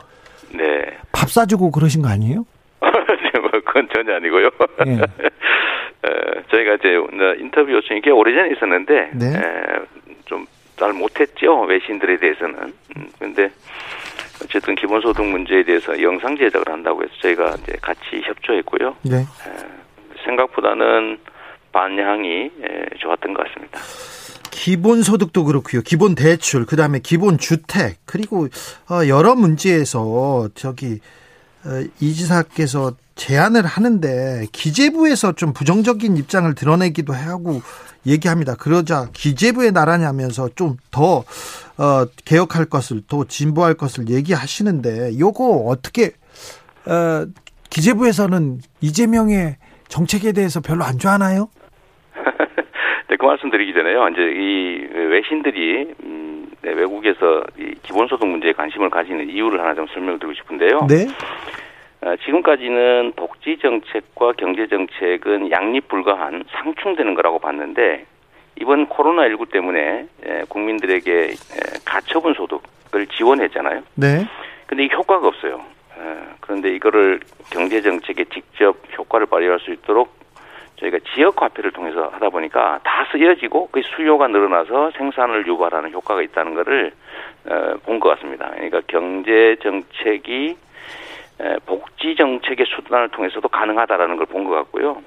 네. 0.53 0.96
밥 1.17 1.29
사주고 1.29 1.71
그러신 1.71 2.01
거 2.01 2.09
아니에요? 2.09 2.45
뭐 2.79 3.51
그건 3.65 3.87
전혀 3.93 4.15
아니고요. 4.15 4.49
네. 4.85 4.97
저희가 6.51 6.75
이제 6.75 6.95
인터뷰 7.39 7.71
요청이 7.71 8.01
꽤 8.01 8.11
오래전에 8.11 8.51
있었는데 8.53 9.11
네. 9.13 9.41
좀 10.25 10.45
잘 10.77 10.93
못했죠 10.93 11.61
외신들에 11.61 12.17
대해서는. 12.17 12.73
그런데 13.17 13.43
음, 13.45 13.49
어쨌든 14.43 14.75
기본소득 14.75 15.25
문제에 15.25 15.63
대해서 15.63 15.99
영상 16.01 16.37
제작을 16.37 16.71
한다고 16.71 17.03
해서 17.03 17.11
저희가 17.21 17.55
이제 17.63 17.73
같이 17.81 18.21
협조했고요. 18.23 18.95
네. 19.03 19.25
생각보다는 20.23 21.17
반향이 21.73 22.51
좋았던 22.99 23.33
것 23.33 23.47
같습니다. 23.47 23.79
기본소득도 24.57 25.43
그렇고요. 25.43 25.83
기본 25.83 26.15
대출, 26.15 26.65
그 26.65 26.75
다음에 26.75 26.97
기본 26.99 27.37
주택, 27.37 27.99
그리고 28.05 28.47
어, 28.89 29.07
여러 29.07 29.35
문제에서 29.35 30.49
저기 30.55 30.99
어, 31.63 31.83
이 31.99 32.13
지사께서 32.15 32.93
제안을 33.13 33.67
하는데 33.67 34.47
기재부에서 34.51 35.33
좀 35.33 35.53
부정적인 35.53 36.17
입장을 36.17 36.53
드러내기도 36.55 37.13
하고 37.13 37.61
얘기합니다. 38.07 38.55
그러자 38.55 39.09
기재부의 39.13 39.73
나라냐면서 39.73 40.49
좀더 40.55 41.23
어, 41.77 42.05
개혁할 42.25 42.65
것을 42.65 43.03
또 43.07 43.25
진보할 43.25 43.75
것을 43.75 44.09
얘기하시는데 44.09 45.19
요거 45.19 45.65
어떻게 45.67 46.13
어, 46.87 47.27
기재부에서는 47.69 48.61
이재명의 48.81 49.57
정책에 49.87 50.31
대해서 50.31 50.61
별로 50.61 50.83
안 50.83 50.97
좋아하나요? 50.97 51.49
네, 53.09 53.15
그 53.15 53.25
말씀 53.25 53.49
드리기 53.49 53.73
전에요. 53.73 54.09
이제 54.09 54.21
이 54.21 54.87
외신들이 54.93 55.93
음, 56.03 56.51
네, 56.61 56.73
외국에서 56.73 57.43
이 57.57 57.73
기본소득 57.83 58.27
문제에 58.27 58.51
관심을 58.51 58.89
가지는 58.89 59.29
이유를 59.29 59.61
하나 59.61 59.73
좀 59.73 59.87
설명드리고 59.87 60.33
싶은데요. 60.33 60.87
네. 60.89 61.07
어, 62.01 62.15
지금까지는 62.25 63.13
복지 63.15 63.57
정책과 63.61 64.33
경제 64.33 64.67
정책은 64.67 65.51
양립 65.51 65.87
불가한 65.87 66.43
상충되는 66.49 67.15
거라고 67.15 67.39
봤는데 67.39 68.05
이번 68.59 68.87
코로나19 68.87 69.51
때문에 69.51 70.07
예, 70.27 70.43
국민들에게 70.49 71.11
예, 71.11 71.79
가처분 71.85 72.33
소득을 72.33 73.07
지원했잖아요. 73.07 73.81
네. 73.95 74.25
근데 74.65 74.83
이 74.83 74.89
효과가 74.91 75.27
없어요. 75.27 75.61
예, 75.97 76.17
그런데 76.41 76.75
이거를 76.75 77.21
경제 77.51 77.81
정책에 77.81 78.25
직접 78.25 78.77
효과를 78.97 79.27
발휘할 79.27 79.59
수 79.59 79.71
있도록 79.71 80.16
저희가 80.77 80.99
지역 81.13 81.41
화폐를 81.41 81.71
통해서 81.71 82.09
하다 82.13 82.29
보니까 82.29 82.79
다 82.83 83.07
쓰여지고 83.11 83.69
그 83.71 83.81
수요가 83.83 84.27
늘어나서 84.27 84.91
생산을 84.91 85.45
유발하는 85.47 85.91
효과가 85.91 86.21
있다는 86.21 86.53
것을 86.55 86.91
어, 87.49 87.73
본것 87.85 88.15
같습니다. 88.15 88.49
그러니까 88.51 88.81
경제 88.87 89.55
정책이 89.61 90.57
복지 91.65 92.15
정책의 92.15 92.65
수단을 92.67 93.09
통해서도 93.09 93.47
가능하다라는 93.47 94.17
걸 94.17 94.25
본 94.25 94.43
것 94.43 94.51
같고요. 94.55 95.01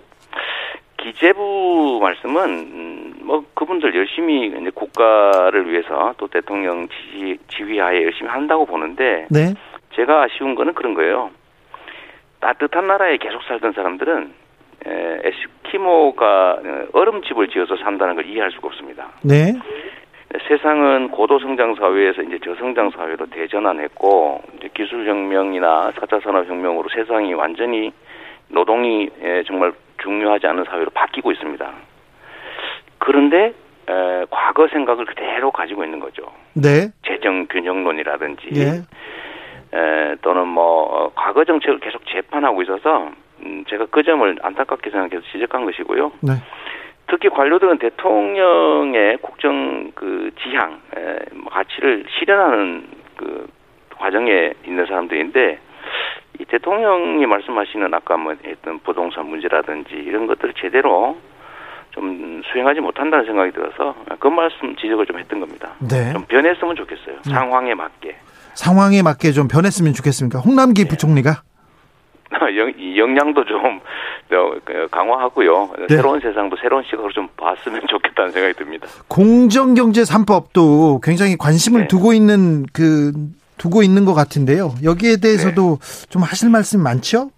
기재부 0.96 1.98
말씀은 2.02 2.44
음, 2.50 3.14
뭐 3.22 3.44
그분들 3.54 3.94
열심히 3.94 4.46
이제 4.48 4.70
국가를 4.74 5.70
위해서 5.70 6.14
또 6.18 6.26
대통령 6.28 6.86
지휘 6.88 7.38
지휘하에 7.48 8.04
열심히 8.04 8.28
한다고 8.28 8.66
보는데 8.66 9.26
네. 9.30 9.54
제가 9.94 10.22
아쉬운 10.24 10.54
거는 10.54 10.74
그런 10.74 10.94
거예요. 10.94 11.30
따뜻한 12.40 12.86
나라에 12.86 13.16
계속 13.16 13.42
살던 13.44 13.72
사람들은 13.72 14.32
에스키모가 14.84 16.52
어, 16.52 16.86
얼음집을 16.92 17.48
지어서 17.48 17.76
산다는 17.76 18.14
걸 18.14 18.26
이해할 18.26 18.50
수가 18.52 18.68
없습니다. 18.68 19.08
네. 19.22 19.54
세상은 20.48 21.08
고도 21.10 21.38
성장 21.40 21.74
사회에서 21.74 22.22
이제 22.22 22.38
저성장 22.44 22.90
사회로 22.90 23.26
대전환했고 23.26 24.42
이제 24.56 24.68
기술 24.74 25.06
혁명이나 25.08 25.92
사차 25.98 26.20
산업 26.20 26.48
혁명으로 26.48 26.88
세상이 26.94 27.34
완전히 27.34 27.92
노동이 28.48 29.10
정말 29.46 29.72
중요하지 30.02 30.46
않은 30.46 30.64
사회로 30.64 30.90
바뀌고 30.90 31.32
있습니다. 31.32 31.72
그런데 32.98 33.52
에, 33.88 34.24
과거 34.30 34.68
생각을 34.68 35.04
그대로 35.04 35.50
가지고 35.50 35.84
있는 35.84 35.98
거죠. 35.98 36.22
네. 36.54 36.90
재정 37.06 37.46
균형론이라든지 37.46 38.48
예. 38.54 39.76
에, 39.76 40.16
또는 40.22 40.46
뭐 40.46 40.82
어, 40.84 41.12
과거 41.14 41.44
정책을 41.44 41.80
계속 41.80 42.02
재판하고 42.06 42.62
있어서 42.62 43.10
음, 43.44 43.64
제가 43.68 43.86
그 43.90 44.02
점을 44.02 44.36
안타깝게 44.42 44.90
생각해서 44.90 45.22
지적한 45.32 45.64
것이고요. 45.64 46.12
네. 46.20 46.32
특히 47.08 47.28
관료들은 47.28 47.78
대통령의 47.78 49.18
국정 49.18 49.90
그 49.94 50.30
지향, 50.42 50.80
에, 50.96 51.16
뭐 51.34 51.50
가치를 51.50 52.04
실현하는 52.18 52.86
그 53.16 53.48
과정에 53.96 54.52
있는 54.64 54.86
사람들인데 54.86 55.58
이 56.38 56.44
대통령이 56.44 57.26
말씀하시는 57.26 57.92
아까 57.92 58.16
뭐 58.16 58.34
했던 58.44 58.78
부동산 58.80 59.26
문제라든지 59.26 59.94
이런 59.94 60.26
것들을 60.26 60.54
제대로 60.58 61.18
좀 61.90 62.40
수행하지 62.52 62.80
못한다는 62.80 63.26
생각이 63.26 63.50
들어서 63.50 63.94
그 64.20 64.28
말씀 64.28 64.76
지적을 64.76 65.06
좀 65.06 65.18
했던 65.18 65.40
겁니다. 65.40 65.72
네. 65.80 66.12
좀 66.12 66.24
변했으면 66.26 66.76
좋겠어요. 66.76 67.16
네. 67.26 67.30
상황에 67.30 67.74
맞게. 67.74 68.16
상황에 68.54 69.02
맞게 69.02 69.32
좀 69.32 69.48
변했으면 69.48 69.92
좋겠습니까? 69.94 70.38
홍남기 70.38 70.84
네. 70.84 70.88
부총리가 70.88 71.42
역량도 72.96 73.44
좀그 73.44 74.88
강화하고요. 74.90 75.70
네. 75.88 75.96
새로운 75.96 76.20
세상도 76.20 76.56
새로운 76.60 76.84
시각으로 76.84 77.10
좀 77.12 77.28
봤으면 77.36 77.82
좋겠다는 77.88 78.30
생각이 78.30 78.54
듭니다. 78.54 78.86
공정경제 79.08 80.02
3법도 80.02 81.00
굉장히 81.02 81.36
관심을 81.36 81.82
네. 81.82 81.88
두고 81.88 82.12
있는 82.12 82.64
그 82.72 83.12
두고 83.58 83.82
있는 83.82 84.04
것 84.04 84.14
같은데요. 84.14 84.74
여기에 84.82 85.16
대해서도 85.22 85.78
네. 85.80 86.06
좀 86.08 86.22
하실 86.22 86.50
말씀 86.50 86.82
많죠? 86.82 87.30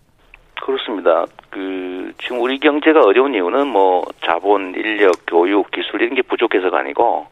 그렇습니다. 0.63 1.27
그 1.51 2.13
지금 2.23 2.41
우리 2.41 2.59
경제가 2.61 3.01
어려운 3.03 3.35
이유는 3.35 3.67
뭐 3.67 4.05
자본, 4.25 4.75
인력, 4.77 5.13
교육, 5.27 5.71
기술 5.73 6.01
이런 6.01 6.15
게 6.15 6.23
부족해서가 6.23 6.79
아니고 6.79 7.27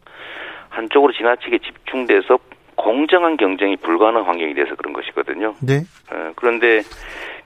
한쪽으로 0.71 1.13
지나치게 1.13 1.59
집중돼서 1.59 2.39
공정한 2.75 3.37
경쟁이 3.37 3.77
불가능한 3.77 4.25
환경이 4.25 4.55
돼서 4.55 4.75
그런 4.75 4.93
것이거든요. 4.93 5.55
네. 5.61 5.83
어, 6.11 6.33
그런데 6.35 6.83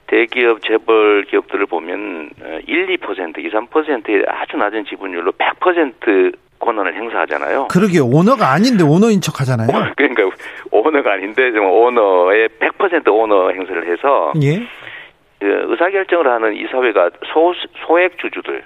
대기업, 0.06 0.62
재벌 0.62 1.24
기업들을 1.24 1.66
보면 1.66 2.30
1, 2.66 2.98
2%, 2.98 3.38
2, 3.38 3.50
3%의 3.50 4.24
아주 4.28 4.56
낮은 4.56 4.84
지분율로 4.86 5.32
100% 5.32 6.36
권한을 6.58 6.94
행사하잖아요. 6.94 7.68
그러게 7.68 8.00
오너가 8.00 8.52
아닌데 8.52 8.84
오너인 8.84 9.20
척 9.20 9.40
하잖아요. 9.40 9.68
그러니까 9.96 10.22
오너가 10.70 11.12
아닌데 11.12 11.52
좀 11.52 11.66
오너의 11.66 12.48
100% 12.60 13.08
오너 13.08 13.50
행사를 13.50 13.86
해서 13.86 14.32
예? 14.42 14.62
그 15.40 15.66
의사결정을 15.68 16.26
하는 16.26 16.54
이 16.56 16.66
사회가 16.70 17.10
소, 17.32 17.52
소액 17.86 18.18
주주들 18.18 18.64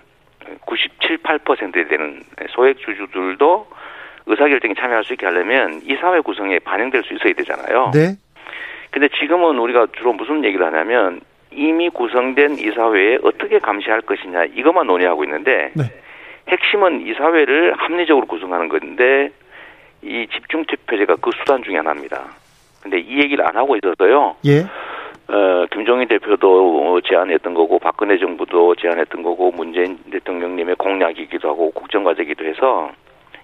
97, 0.65 1.19
8%에 1.19 1.89
되는 1.89 2.23
소액 2.51 2.79
주주들도 2.79 3.67
의사결정에 4.27 4.75
참여할 4.75 5.05
수 5.05 5.15
있게 5.15 5.27
하려면 5.27 5.81
이 5.85 5.97
사회 6.01 6.21
구성에 6.21 6.59
반영될 6.61 7.03
수 7.03 7.15
있어야 7.15 7.33
되잖아요. 7.33 7.91
네. 7.93 8.17
근데 8.91 9.09
지금은 9.21 9.59
우리가 9.59 9.89
주로 9.97 10.13
무슨 10.13 10.45
얘기를 10.45 10.65
하냐면 10.67 11.21
이미 11.51 11.89
구성된 11.89 12.59
이 12.59 12.71
사회에 12.73 13.19
어떻게 13.23 13.59
감시할 13.59 14.03
것이냐 14.03 14.45
이것만 14.55 14.87
논의하고 14.87 15.25
있는데 15.25 15.73
네. 15.75 15.85
핵심은 16.49 17.07
이 17.07 17.15
사회를 17.15 17.75
합리적으로 17.77 18.27
구성하는 18.27 18.69
건데 18.69 19.31
이 20.03 20.27
집중 20.33 20.65
투표제가 20.65 21.17
그 21.17 21.31
수단 21.39 21.63
중에 21.63 21.77
하나입니다. 21.77 22.25
근데 22.83 22.99
이 22.99 23.19
얘기를 23.19 23.47
안 23.47 23.57
하고 23.57 23.77
있어서요. 23.77 24.37
예. 24.47 24.61
어, 25.31 25.67
김종인 25.71 26.09
대표도 26.09 27.03
제안했던 27.03 27.53
거고 27.53 27.79
박근혜 27.79 28.19
정부도 28.19 28.75
제안했던 28.77 29.23
거고 29.23 29.51
문재인 29.51 29.99
대통령님의 30.11 30.77
공약이기도 30.77 31.49
하고 31.49 31.71
국정과제이기도 31.73 32.47
해서 32.47 32.91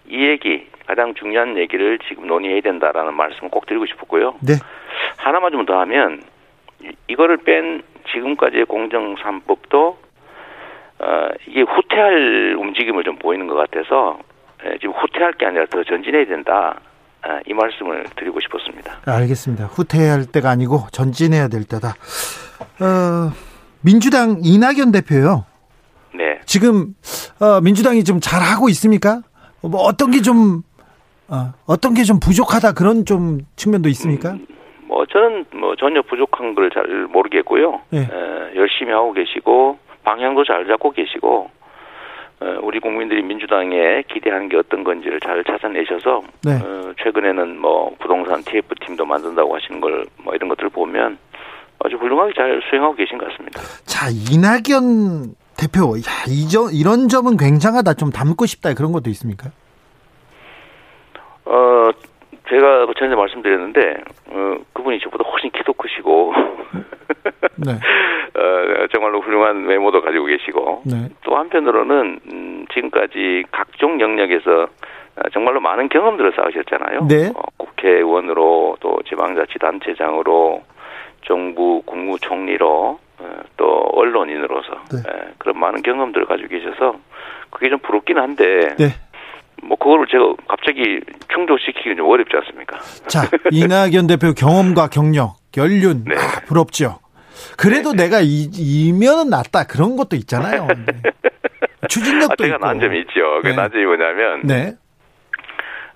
이 0.08 0.24
얘기 0.26 0.66
가장 0.86 1.12
중요한 1.14 1.58
얘기를 1.58 1.98
지금 2.08 2.26
논의해야 2.26 2.60
된다라는 2.62 3.14
말씀을 3.14 3.50
꼭 3.50 3.66
드리고 3.66 3.84
싶었고요. 3.86 4.36
네. 4.40 4.54
하나만 5.24 5.52
좀 5.52 5.64
더 5.66 5.78
하면 5.80 6.22
이거를 7.08 7.38
뺀 7.38 7.82
지금까지의 8.12 8.66
공정 8.66 9.14
3법도 9.16 9.96
어, 10.98 11.28
이게 11.48 11.62
후퇴할 11.62 12.56
움직임을 12.58 13.02
좀 13.04 13.16
보이는 13.18 13.46
것 13.46 13.54
같아서 13.54 14.18
예, 14.66 14.76
지금 14.78 14.92
후퇴할 14.92 15.32
게 15.34 15.46
아니라 15.46 15.66
더 15.70 15.82
전진해야 15.82 16.26
된다. 16.26 16.78
아, 17.22 17.40
이 17.46 17.54
말씀을 17.54 18.04
드리고 18.16 18.38
싶었습니다. 18.40 18.98
알겠습니다. 19.06 19.64
후퇴할 19.66 20.26
때가 20.26 20.50
아니고 20.50 20.86
전진해야 20.92 21.48
될 21.48 21.64
때다. 21.64 21.88
어, 22.80 23.32
민주당 23.80 24.36
이낙연 24.42 24.92
대표요. 24.92 25.46
네. 26.14 26.40
지금 26.44 26.94
어, 27.40 27.60
민주당이 27.62 28.04
좀 28.04 28.20
잘하고 28.20 28.68
있습니까? 28.70 29.22
뭐 29.62 29.80
어떤 29.80 30.10
게 30.10 30.20
좀 30.20 30.62
어, 31.28 31.52
어떤 31.66 31.94
게 31.94 32.04
좀 32.04 32.20
부족하다 32.20 32.72
그런 32.72 33.06
좀 33.06 33.40
측면도 33.56 33.88
있습니까? 33.88 34.32
음, 34.32 34.46
뭐 34.94 35.06
저는 35.06 35.44
뭐 35.54 35.74
전혀 35.76 36.02
부족한 36.02 36.54
걸 36.54 36.70
잘 36.70 36.84
모르겠고요. 37.10 37.80
네. 37.90 38.00
에, 38.00 38.56
열심히 38.56 38.92
하고 38.92 39.12
계시고 39.12 39.78
방향도 40.04 40.44
잘 40.44 40.66
잡고 40.66 40.92
계시고 40.92 41.50
어, 42.40 42.58
우리 42.62 42.78
국민들이 42.80 43.22
민주당에 43.22 44.02
기대하는 44.08 44.48
게 44.48 44.56
어떤 44.56 44.84
건지를 44.84 45.18
잘 45.20 45.42
찾아내셔서 45.44 46.22
네. 46.44 46.52
어, 46.62 46.92
최근에는 47.02 47.58
뭐 47.60 47.94
부동산 47.98 48.42
TF 48.44 48.74
팀도 48.86 49.04
만든다고 49.04 49.54
하시는 49.56 49.80
걸 49.80 50.04
뭐 50.22 50.34
이런 50.34 50.48
것들 50.48 50.64
을 50.66 50.70
보면 50.70 51.18
아주 51.84 51.96
훌륭하게 51.96 52.32
잘 52.34 52.60
수행하고 52.70 52.94
계신 52.94 53.18
것 53.18 53.28
같습니다. 53.30 53.60
자 53.84 54.06
이낙연 54.10 55.34
대표, 55.56 55.96
야, 55.98 56.24
이 56.28 56.48
점 56.48 56.68
이런 56.72 57.08
점은 57.08 57.36
굉장하다. 57.36 57.94
좀 57.94 58.10
담고 58.10 58.46
싶다. 58.46 58.74
그런 58.74 58.92
것도 58.92 59.10
있습니까? 59.10 59.50
어, 61.44 61.90
제가 62.48 62.86
전에 62.98 63.14
말씀드렸는데 63.14 63.96
어, 64.30 64.56
그분이 64.72 65.00
저보다 65.00 65.28
훨씬 65.28 65.50
키도 65.50 65.72
크시고 65.74 66.34
네. 67.56 67.72
어, 68.36 68.86
정말로 68.92 69.20
훌륭한 69.20 69.64
외모도 69.64 70.02
가지고 70.02 70.26
계시고 70.26 70.82
네. 70.84 71.08
또 71.22 71.36
한편으로는 71.36 72.20
음, 72.32 72.66
지금까지 72.74 73.44
각종 73.50 74.00
영역에서 74.00 74.68
어, 75.16 75.28
정말로 75.32 75.60
많은 75.60 75.88
경험들을 75.88 76.32
쌓으셨잖아요. 76.34 77.06
네. 77.08 77.32
어, 77.34 77.42
국회의원으로 77.56 78.76
또 78.80 79.00
지방자치단체장으로 79.08 80.62
정부 81.26 81.82
국무총리로 81.86 82.98
어, 83.18 83.40
또 83.56 83.66
언론인으로서 83.94 84.72
네. 84.92 84.98
예, 85.06 85.32
그런 85.38 85.58
많은 85.58 85.82
경험들을 85.82 86.26
가지고 86.26 86.48
계셔서 86.48 86.96
그게 87.50 87.70
좀 87.70 87.78
부럽긴 87.78 88.18
한데 88.18 88.74
네. 88.76 88.88
뭐 89.62 89.76
그거를 89.78 90.06
제가 90.10 90.34
갑자기 90.48 91.00
충족시키기 91.32 91.96
좀 91.96 92.08
어렵지 92.08 92.36
않습니까? 92.36 92.78
자 93.06 93.22
이낙연 93.50 94.06
대표 94.06 94.32
경험과 94.32 94.88
경력, 94.88 95.36
연륜 95.56 96.04
네. 96.04 96.14
아, 96.16 96.40
부럽죠. 96.46 96.98
그래도 97.56 97.92
네. 97.92 98.04
내가 98.04 98.20
이, 98.20 98.48
이면은 98.56 99.30
낫다 99.30 99.66
그런 99.66 99.96
것도 99.96 100.16
있잖아요. 100.16 100.66
네. 100.66 101.10
추진력도 101.88 102.44
아, 102.44 102.46
제가. 102.46 102.58
난점이 102.58 102.98
있죠. 103.00 103.40
그 103.42 103.48
네. 103.48 103.56
난점이 103.56 103.84
뭐냐면 103.84 104.42
네. 104.44 104.72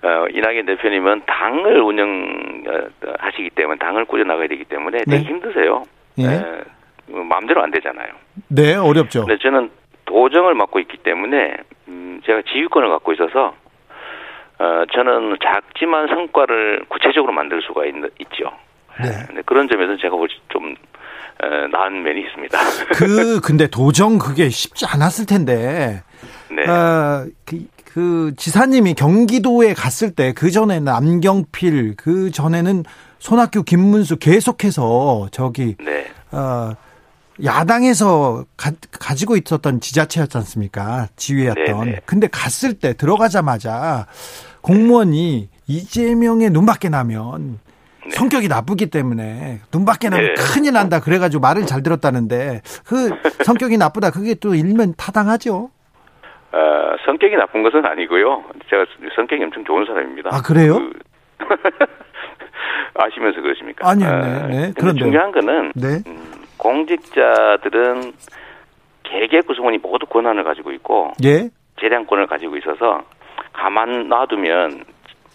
어, 0.01 0.27
이낙연 0.31 0.65
대표님은 0.65 1.23
당을 1.25 1.81
운영하시기 1.81 3.49
때문에 3.55 3.77
당을 3.79 4.05
꾸려 4.05 4.23
나가야 4.23 4.47
되기 4.47 4.63
때문에 4.65 4.99
되게 4.99 5.17
네. 5.17 5.23
힘드세요. 5.23 5.83
예. 6.19 6.25
에, 6.25 6.41
마음대로 7.07 7.61
안 7.63 7.71
되잖아요. 7.71 8.07
네, 8.49 8.75
어렵죠. 8.75 9.25
근데 9.25 9.37
저는 9.41 9.69
도정을 10.09 10.55
맡고 10.55 10.79
있기 10.79 10.97
때문에 10.97 11.57
음, 11.87 12.21
제가 12.25 12.41
지휘권을 12.51 12.89
갖고 12.89 13.13
있어서 13.13 13.53
어, 14.57 14.83
저는 14.93 15.37
작지만 15.41 16.07
성과를 16.07 16.85
구체적으로 16.89 17.31
만들 17.31 17.61
수가 17.61 17.85
있, 17.85 17.93
있죠. 18.19 18.51
네. 19.01 19.41
그런 19.45 19.69
점에서 19.69 19.95
제가 19.97 20.15
좀 20.49 20.75
어, 21.41 21.47
나은 21.71 22.03
면이 22.03 22.21
있습니다. 22.21 22.57
그 22.97 23.39
근데 23.39 23.67
도정 23.67 24.17
그게 24.17 24.49
쉽지 24.49 24.85
않았을 24.85 25.25
텐데. 25.25 26.01
네. 26.51 26.69
어, 26.69 27.25
그, 27.45 27.65
그 27.93 28.33
지사님이 28.35 28.95
경기도에 28.95 29.73
갔을 29.73 30.13
때 30.13 30.33
그 30.33 30.51
전에는 30.51 30.83
남경필 30.83 31.95
그 31.95 32.31
전에는 32.31 32.83
손학규 33.19 33.63
김문수 33.63 34.17
계속해서 34.17 35.27
저기 35.31 35.75
네. 35.79 36.05
어, 36.31 36.71
야당에서 37.43 38.45
가, 38.57 38.71
지고 39.15 39.35
있었던 39.35 39.79
지자체였지 39.79 40.37
않습니까? 40.37 41.07
지휘였던. 41.15 41.65
네네. 41.65 42.01
근데 42.05 42.27
갔을 42.27 42.73
때 42.73 42.93
들어가자마자 42.93 44.07
공무원이 44.61 45.49
이재명의 45.67 46.49
눈밖에 46.49 46.89
나면 46.89 47.59
네. 48.03 48.09
성격이 48.11 48.47
나쁘기 48.47 48.89
때문에 48.89 49.59
눈밖에 49.73 50.09
나면 50.09 50.33
네. 50.33 50.33
큰일 50.33 50.73
난다 50.73 50.99
그래가지고 50.99 51.41
말을 51.41 51.65
잘 51.65 51.83
들었다는데 51.83 52.61
그 52.85 53.09
성격이 53.43 53.77
나쁘다 53.77 54.11
그게 54.11 54.35
또 54.35 54.55
일면 54.55 54.93
타당하죠. 54.97 55.69
어, 56.51 56.57
성격이 57.05 57.35
나쁜 57.35 57.61
것은 57.63 57.85
아니고요. 57.85 58.43
제가 58.69 58.85
성격이 59.15 59.43
엄청 59.43 59.63
좋은 59.63 59.85
사람입니다. 59.85 60.29
아 60.33 60.41
그래요? 60.41 60.79
그, 60.79 60.93
아시면서 62.95 63.41
그러십니까? 63.41 63.87
아니요, 63.87 64.09
네. 64.09 64.47
네. 64.47 64.73
그런데 64.75 64.99
중요한 64.99 65.31
거는 65.31 65.71
네. 65.75 66.01
음, 66.07 66.38
공직자들은 66.59 68.13
개개 69.03 69.41
구성원이 69.41 69.79
모두 69.79 70.05
권한을 70.05 70.43
가지고 70.43 70.71
있고 70.73 71.13
예? 71.23 71.49
재량권을 71.79 72.27
가지고 72.27 72.57
있어서 72.57 73.01
가만 73.53 74.07
놔두면 74.07 74.83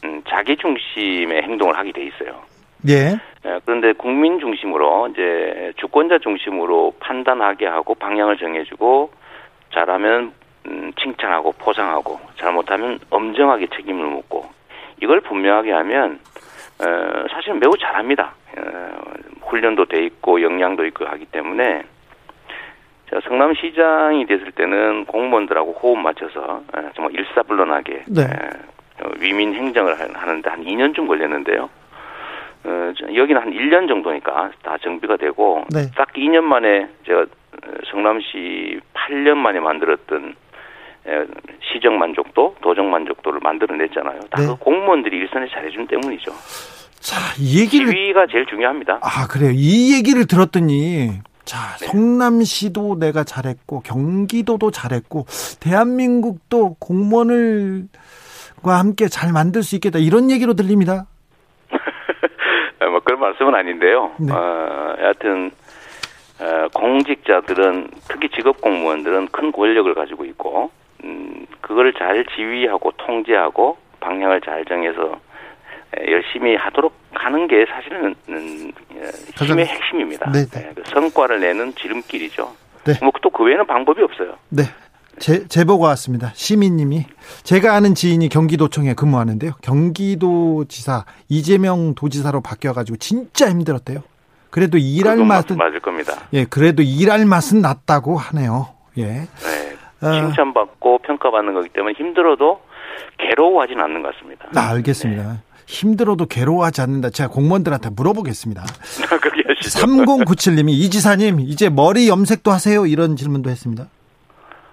음, 0.04 0.22
자기 0.28 0.56
중심의 0.56 1.42
행동을 1.42 1.76
하게 1.76 1.92
돼 1.92 2.04
있어요. 2.04 2.42
예. 2.88 3.16
예. 3.46 3.60
그런데 3.64 3.92
국민 3.94 4.38
중심으로 4.38 5.08
이제 5.08 5.72
주권자 5.76 6.18
중심으로 6.18 6.94
판단하게 7.00 7.66
하고 7.66 7.94
방향을 7.94 8.36
정해주고 8.36 9.10
잘하면 9.72 10.32
음, 10.66 10.92
칭찬하고 11.00 11.52
포장하고 11.52 12.20
잘못하면 12.36 12.98
엄정하게 13.10 13.66
책임을 13.74 14.06
묻고 14.06 14.44
이걸 15.02 15.20
분명하게 15.20 15.72
하면 15.72 16.20
어, 16.84 17.24
사실은 17.30 17.60
매우 17.60 17.72
잘합니다. 17.78 18.34
어, 18.58 19.02
훈련도 19.42 19.86
돼 19.86 20.04
있고 20.04 20.42
역량도 20.42 20.84
있고 20.86 21.06
하기 21.06 21.26
때문에 21.26 21.82
자, 23.10 23.20
성남시장이 23.24 24.26
됐을 24.26 24.52
때는 24.52 25.04
공무원들하고 25.06 25.72
호흡 25.72 25.98
맞춰서 25.98 26.62
어, 26.74 26.90
정말 26.94 27.14
일사불란하게 27.14 28.04
네. 28.08 28.22
어, 29.02 29.10
위민 29.18 29.54
행정을 29.54 29.98
하는데 29.98 30.50
한 30.50 30.64
2년쯤 30.64 31.06
걸렸는데요. 31.06 31.68
어, 32.64 32.92
여기는 33.14 33.40
한 33.40 33.52
1년 33.52 33.88
정도니까 33.88 34.52
다 34.62 34.76
정비가 34.78 35.16
되고 35.16 35.64
네. 35.70 35.90
딱 35.96 36.12
2년 36.14 36.42
만에 36.42 36.88
제가 37.06 37.26
성남시 37.90 38.80
8년 38.94 39.36
만에 39.36 39.60
만들었던 39.60 40.34
시정 41.72 41.98
만족도, 41.98 42.54
도정 42.62 42.90
만족도를 42.90 43.40
만들어냈잖아요. 43.42 44.20
다그 44.30 44.42
네. 44.42 44.56
공무원들이 44.58 45.16
일선에 45.16 45.48
잘해준 45.48 45.86
때문이죠. 45.86 46.32
자, 47.00 47.16
이 47.38 47.60
얘기를 47.60 47.92
지위가 47.92 48.26
제일 48.30 48.46
중요합니다. 48.46 49.00
아, 49.02 49.26
그래요. 49.28 49.52
이 49.54 49.94
얘기를 49.94 50.26
들었더니 50.26 51.20
자, 51.44 51.76
네. 51.78 51.86
성남시도 51.86 52.98
내가 52.98 53.24
잘했고 53.24 53.80
경기도도 53.80 54.70
잘했고 54.70 55.26
대한민국도 55.60 56.76
공무원을과 56.80 57.88
함께 58.64 59.08
잘 59.08 59.32
만들 59.32 59.62
수 59.62 59.74
있겠다. 59.74 59.98
이런 59.98 60.30
얘기로 60.30 60.54
들립니다. 60.54 61.06
뭐 62.80 63.00
그런 63.00 63.20
말씀은 63.20 63.54
아닌데요. 63.54 64.12
네. 64.18 64.32
어, 64.32 64.96
여하튼 65.00 65.50
어, 66.40 66.44
어, 66.44 66.68
공직자들은 66.74 67.90
특히 68.08 68.28
직업 68.30 68.60
공무원들은 68.60 69.28
큰 69.28 69.52
권력을 69.52 69.92
가지고 69.94 70.24
있고 70.24 70.70
음, 71.04 71.46
그거를 71.60 71.92
잘 71.94 72.24
지휘하고 72.34 72.92
통제하고 72.92 73.76
방향을 74.00 74.40
잘 74.40 74.64
정해서 74.64 75.20
열심히 76.08 76.56
하도록 76.56 76.92
하는 77.12 77.46
게 77.46 77.64
사실은 77.66 78.14
음, 78.28 78.72
어, 78.96 79.44
힘의 79.44 79.66
핵심입니다. 79.66 80.32
네, 80.32 80.46
네. 80.46 80.72
그 80.74 80.82
성과를 80.90 81.40
내는 81.40 81.74
지름길이죠. 81.74 82.52
네. 82.84 82.94
뭐또 83.00 83.30
그 83.30 83.44
외에는 83.44 83.66
방법이 83.66 84.02
없어요. 84.02 84.36
네. 84.48 84.64
제, 85.18 85.46
제보가 85.46 85.88
왔습니다. 85.88 86.32
시민님이 86.34 87.04
제가 87.44 87.74
아는 87.74 87.94
지인이 87.94 88.28
경기도청에 88.28 88.94
근무하는데요. 88.94 89.52
경기도지사 89.62 91.04
이재명 91.28 91.94
도지사로 91.94 92.40
바뀌어가지고 92.40 92.96
진짜 92.96 93.48
힘들었대요. 93.48 94.02
그래도 94.50 94.76
일할 94.78 95.18
맛은 95.18 95.56
맞을 95.56 95.80
겁니다. 95.80 96.14
예, 96.32 96.44
그래도 96.44 96.82
일할 96.82 97.26
맛은 97.26 97.60
낫다고 97.60 98.16
하네요. 98.16 98.68
예. 98.98 99.04
네. 99.04 99.28
어. 100.08 100.12
칭찬받고 100.12 100.98
평가받는 100.98 101.54
거기 101.54 101.68
때문에 101.68 101.94
힘들어도 101.96 102.60
괴로워하지는 103.18 103.82
않는 103.82 104.02
것 104.02 104.14
같습니다. 104.14 104.46
아, 104.54 104.70
알겠습니다. 104.72 105.22
네. 105.22 105.38
힘들어도 105.66 106.26
괴로워하지 106.26 106.82
않는다. 106.82 107.10
제가 107.10 107.30
공무원들한테 107.30 107.90
물어보겠습니다. 107.90 108.64
3097님이 109.64 110.70
이 110.70 110.90
지사님 110.90 111.40
이제 111.40 111.70
머리 111.70 112.08
염색도 112.08 112.50
하세요? 112.50 112.86
이런 112.86 113.16
질문도 113.16 113.50
했습니다. 113.50 113.86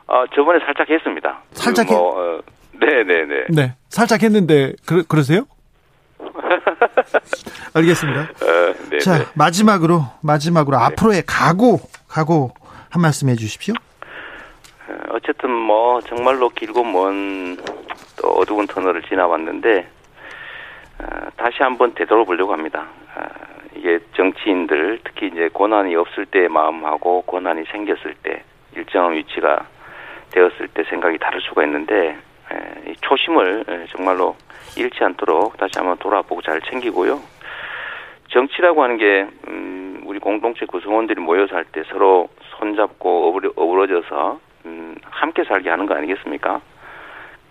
아 0.07 0.25
저번에 0.35 0.59
살짝 0.65 0.89
했습니다. 0.89 1.41
살짝 1.53 1.87
그 1.87 1.93
뭐, 1.93 2.19
어, 2.19 2.41
네네네. 2.73 3.25
네, 3.25 3.45
네. 3.49 3.75
살짝 3.87 4.21
했는데 4.23 4.73
그, 4.85 5.03
그러세요? 5.07 5.45
알겠습니다. 7.73 8.21
어, 8.21 8.73
네, 8.89 8.99
자 8.99 9.19
네. 9.19 9.25
마지막으로 9.35 10.03
마지막으로 10.21 10.77
네. 10.77 10.83
앞으로의 10.83 11.23
각오 11.25 11.79
각오 12.09 12.51
한 12.89 13.01
말씀 13.01 13.29
해주십시오. 13.29 13.73
어, 14.91 15.15
어쨌든 15.15 15.51
뭐 15.51 16.01
정말로 16.01 16.49
길고 16.49 16.83
먼 16.83 17.57
또 18.21 18.29
어두운 18.29 18.67
터널을 18.67 19.01
지나왔는데 19.03 19.87
어, 20.99 21.29
다시 21.35 21.57
한번 21.63 21.93
되돌아보려고 21.95 22.53
합니다. 22.53 22.87
어, 23.15 23.21
이게 23.75 23.99
정치인들 24.15 24.99
특히 25.03 25.27
이제 25.27 25.49
고난이 25.51 25.95
없을 25.95 26.25
때의 26.27 26.49
마음하고 26.49 27.23
고난이 27.23 27.63
생겼을 27.71 28.15
때 28.21 28.43
일정한 28.75 29.13
위치가 29.13 29.65
되었을 30.31 30.67
때 30.69 30.83
생각이 30.83 31.17
다를 31.17 31.41
수가 31.41 31.63
있는데 31.65 32.17
이 32.87 32.93
초심을 33.01 33.87
정말로 33.91 34.35
잃지 34.77 35.03
않도록 35.03 35.57
다시 35.57 35.71
한번 35.75 35.97
돌아보고 35.97 36.41
잘 36.41 36.61
챙기고요. 36.61 37.19
정치라고 38.29 38.83
하는 38.83 38.97
게 38.97 39.27
음, 39.47 40.03
우리 40.05 40.19
공동체 40.19 40.65
구성원들이 40.65 41.19
모여서 41.21 41.55
할 41.55 41.65
때 41.65 41.83
서로 41.89 42.29
손잡고 42.59 43.29
어우러, 43.29 43.51
어우러져서 43.55 44.39
음, 44.65 44.95
함께 45.03 45.43
살게 45.43 45.69
하는 45.69 45.85
거 45.85 45.95
아니겠습니까? 45.95 46.61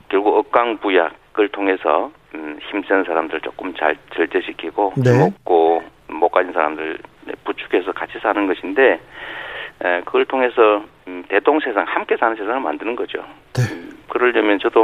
결국 0.09 0.37
억강부약을 0.37 1.49
통해서 1.53 2.11
음, 2.35 2.59
힘센 2.71 3.05
사람들 3.05 3.41
조금 3.41 3.75
잘 3.75 3.97
절제시키고 4.15 4.95
네. 4.97 5.19
먹고 5.19 5.83
못 6.09 6.29
가진 6.29 6.53
사람들 6.53 6.99
부축해서 7.45 7.93
같이 7.93 8.19
사는 8.21 8.47
것인데 8.47 9.01
에, 9.83 10.01
그걸 10.05 10.25
통해서 10.27 10.85
음, 11.07 11.25
대동세상 11.29 11.85
함께 11.87 12.17
사는 12.17 12.37
세상을 12.37 12.61
만드는 12.61 12.97
거죠. 12.97 13.25
네. 13.55 13.63
음, 13.73 13.99
그러려면 14.09 14.59
저도 14.59 14.83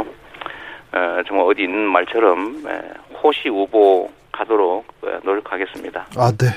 어, 0.93 1.21
정말 1.27 1.45
어디 1.47 1.63
있는 1.63 1.79
말처럼 1.79 2.63
에, 2.67 2.81
호시 3.21 3.49
우보 3.49 4.09
가도록 4.31 4.85
어, 5.03 5.19
노력하겠습니다. 5.23 6.07
아, 6.17 6.31
네. 6.37 6.47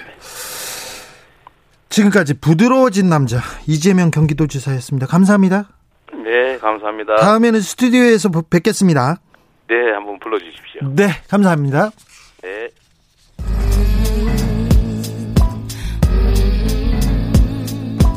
지금까지 1.91 2.35
부드러워진 2.35 3.09
남자 3.09 3.41
이재명 3.67 4.11
경기도지사였습니다. 4.11 5.07
감사합니다. 5.07 5.69
네, 6.25 6.57
감사합니다. 6.59 7.17
다음에는 7.17 7.61
스튜디오에서 7.61 8.31
뵙겠습니다. 8.49 9.17
네, 9.69 9.75
한번 9.95 10.19
불러주십시오. 10.21 10.95
네, 10.95 11.09
감사합니다. 11.29 11.91
네. 12.43 12.69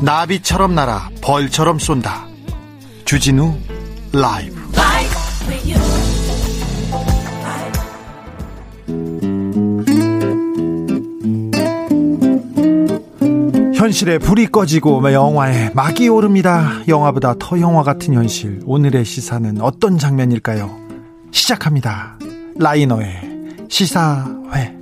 나비처럼 0.02 0.74
날아 0.74 1.08
벌처럼 1.22 1.78
쏜다. 1.78 2.26
주진우 3.04 3.56
라이브. 4.12 4.53
현실에 13.84 14.16
불이 14.16 14.46
꺼지고 14.46 15.12
영화에 15.12 15.68
막이 15.74 16.08
오릅니다. 16.08 16.80
영화보다 16.88 17.34
더 17.38 17.60
영화 17.60 17.82
같은 17.82 18.14
현실. 18.14 18.60
오늘의 18.64 19.04
시사는 19.04 19.60
어떤 19.60 19.98
장면일까요? 19.98 20.74
시작합니다. 21.30 22.18
라이너의 22.58 23.08
시사회. 23.68 24.74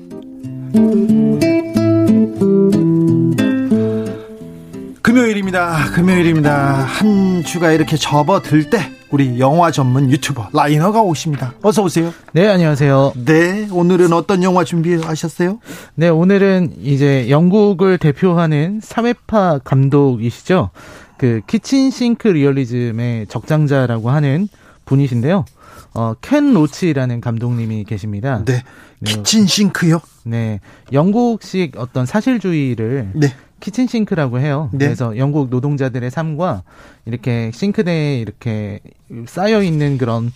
금요일입니다. 5.03 5.91
금요일입니다. 5.95 6.85
한 6.85 7.43
주가 7.43 7.73
이렇게 7.73 7.97
접어들 7.97 8.71
때 8.71 8.89
우리 9.13 9.39
영화 9.39 9.71
전문 9.71 10.11
유튜버 10.11 10.49
라이너가 10.55 11.03
오십니다. 11.03 11.53
어서 11.61 11.83
오세요. 11.83 12.15
네, 12.33 12.49
안녕하세요. 12.49 13.13
네, 13.27 13.69
오늘은 13.71 14.11
어떤 14.15 14.43
영화 14.43 14.65
준비하셨어요? 14.65 15.59
네, 15.97 16.09
오늘은 16.09 16.77
이제 16.81 17.29
영국을 17.29 17.99
대표하는 17.99 18.81
사회파 18.83 19.61
감독이시죠. 19.65 20.71
그 21.19 21.43
kitchen 21.47 21.91
sink 21.91 22.27
리얼리즘의 22.27 23.27
적장자라고 23.27 24.09
하는 24.09 24.49
분이신데요. 24.87 25.45
어, 25.93 26.15
켄 26.23 26.55
로치라는 26.55 27.21
감독님이 27.21 27.85
계십니다. 27.85 28.43
네. 28.47 28.63
네. 29.01 29.13
kitchen 29.13 29.47
sink요? 29.47 30.01
네. 30.25 30.59
영국식 30.91 31.75
어떤 31.77 32.07
사실주의를 32.07 33.11
네. 33.13 33.35
kitchen 33.63 33.87
sink라고 33.87 34.41
해요. 34.41 34.69
네. 34.73 34.87
그래서 34.87 35.17
영국 35.17 35.49
노동자들의 35.49 36.11
삶과 36.11 36.65
이렇게 37.07 37.53
싱크대에 37.55 38.19
이렇게 38.19 38.81
쌓여 39.27 39.63
있는 39.63 39.99
그런 39.99 40.33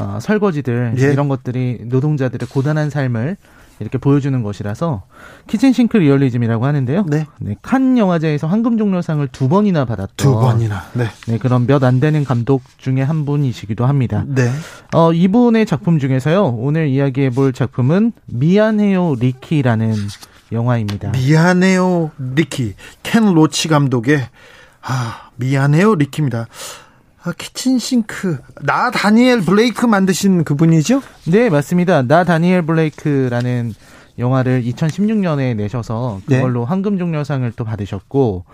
어, 0.00 0.18
설거지들 0.20 0.94
예. 0.98 1.12
이런 1.12 1.28
것들이 1.28 1.82
노동자들의 1.84 2.48
고단한 2.48 2.90
삶을 2.90 3.36
이렇게 3.80 3.98
보여주는 3.98 4.40
것이라서 4.42 5.02
kitchen 5.46 5.72
sink 5.72 5.96
리얼리즘이라고 5.96 6.64
하는데요. 6.64 7.06
네. 7.08 7.26
네. 7.38 7.56
칸 7.62 7.96
영화제에서 7.96 8.48
황금 8.48 8.76
종려상을 8.76 9.26
두 9.28 9.48
번이나 9.48 9.84
받았던 9.84 10.14
두 10.16 10.34
번이나. 10.34 10.82
네. 10.94 11.06
네 11.28 11.38
그런 11.38 11.66
몇 11.66 11.84
안 11.84 12.00
되는 12.00 12.24
감독 12.24 12.62
중에 12.78 13.02
한 13.02 13.24
분이시기도 13.24 13.86
합니다. 13.86 14.24
네. 14.26 14.50
어, 14.92 15.12
이분의 15.12 15.66
작품 15.66 16.00
중에서요. 16.00 16.44
오늘 16.44 16.88
이야기해 16.88 17.30
볼 17.30 17.52
작품은 17.52 18.12
미안해요 18.26 19.14
리키라는 19.20 19.94
영화입니다. 20.54 21.10
미안해요, 21.10 22.12
리키. 22.18 22.74
켄 23.02 23.34
로치 23.34 23.68
감독의 23.68 24.26
아, 24.82 25.30
미안해요, 25.36 25.94
리키입니다. 25.94 26.46
아, 27.22 27.32
kitchen 27.32 27.94
sink. 27.94 28.38
나 28.62 28.90
다니엘 28.90 29.40
블레이크 29.40 29.86
만드신 29.86 30.44
그분이죠? 30.44 31.00
네, 31.26 31.48
맞습니다. 31.48 32.02
나 32.02 32.24
다니엘 32.24 32.62
블레이크라는 32.62 33.74
영화를 34.18 34.62
2016년에 34.62 35.56
내셔서 35.56 36.20
네. 36.26 36.36
그걸로 36.36 36.60
네. 36.60 36.66
황금종려상을 36.66 37.50
또 37.56 37.64
받으셨고, 37.64 38.44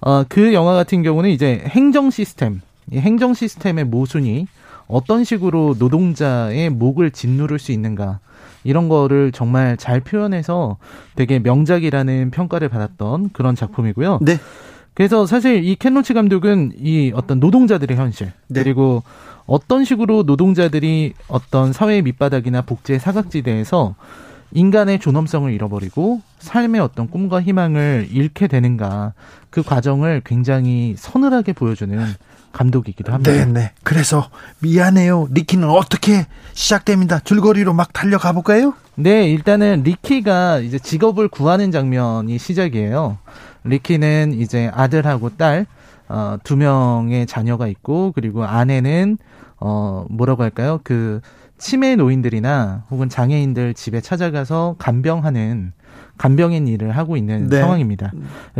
어, 0.00 0.24
그 0.28 0.52
영화 0.52 0.74
같은 0.74 1.04
경우는 1.04 1.30
이제 1.30 1.62
행정 1.68 2.10
시스템, 2.10 2.60
이 2.90 2.98
행정 2.98 3.32
시스템의 3.32 3.84
모순이 3.84 4.48
어떤 4.88 5.24
식으로 5.24 5.76
노동자의 5.78 6.68
목을 6.70 7.12
짓누를 7.12 7.60
수 7.60 7.70
있는가, 7.70 8.18
이런 8.66 8.88
거를 8.88 9.32
정말 9.32 9.76
잘 9.76 10.00
표현해서 10.00 10.76
되게 11.14 11.38
명작이라는 11.38 12.30
평가를 12.30 12.68
받았던 12.68 13.30
그런 13.32 13.54
작품이고요. 13.54 14.18
네. 14.22 14.38
그래서 14.94 15.26
사실 15.26 15.64
이 15.64 15.76
켄로치 15.76 16.14
감독은 16.14 16.72
이 16.78 17.12
어떤 17.14 17.38
노동자들의 17.38 17.96
현실 17.96 18.32
네. 18.48 18.62
그리고 18.62 19.02
어떤 19.46 19.84
식으로 19.84 20.24
노동자들이 20.24 21.12
어떤 21.28 21.72
사회의 21.72 22.02
밑바닥이나 22.02 22.62
복지의 22.62 22.98
사각지대에서 22.98 23.94
인간의 24.52 24.98
존엄성을 25.00 25.52
잃어버리고 25.52 26.22
삶의 26.38 26.80
어떤 26.80 27.10
꿈과 27.10 27.42
희망을 27.42 28.08
잃게 28.10 28.46
되는가 28.46 29.12
그 29.50 29.62
과정을 29.62 30.22
굉장히 30.24 30.94
서늘하게 30.96 31.52
보여주는 31.52 31.98
감독이기도 32.56 33.12
합니다. 33.12 33.32
네, 33.32 33.44
네. 33.44 33.72
그래서 33.82 34.28
미안해요. 34.60 35.28
리키는 35.30 35.68
어떻게 35.68 36.26
시작됩니다. 36.54 37.20
줄거리로 37.20 37.74
막 37.74 37.92
달려가 37.92 38.32
볼까요? 38.32 38.72
네, 38.94 39.30
일단은 39.30 39.82
리키가 39.84 40.60
이제 40.60 40.78
직업을 40.78 41.28
구하는 41.28 41.70
장면이 41.70 42.38
시작이에요. 42.38 43.18
리키는 43.64 44.32
이제 44.32 44.70
아들하고 44.72 45.36
딸, 45.36 45.66
어, 46.08 46.38
두 46.44 46.56
명의 46.56 47.26
자녀가 47.26 47.66
있고, 47.66 48.12
그리고 48.14 48.44
아내는, 48.44 49.18
어, 49.60 50.06
뭐라고 50.08 50.42
할까요? 50.42 50.80
그, 50.82 51.20
치매 51.58 51.96
노인들이나 51.96 52.84
혹은 52.90 53.08
장애인들 53.08 53.74
집에 53.74 54.00
찾아가서 54.00 54.76
간병하는 54.78 55.72
간병인 56.18 56.68
일을 56.68 56.96
하고 56.96 57.16
있는 57.16 57.48
네. 57.48 57.60
상황입니다. 57.60 58.12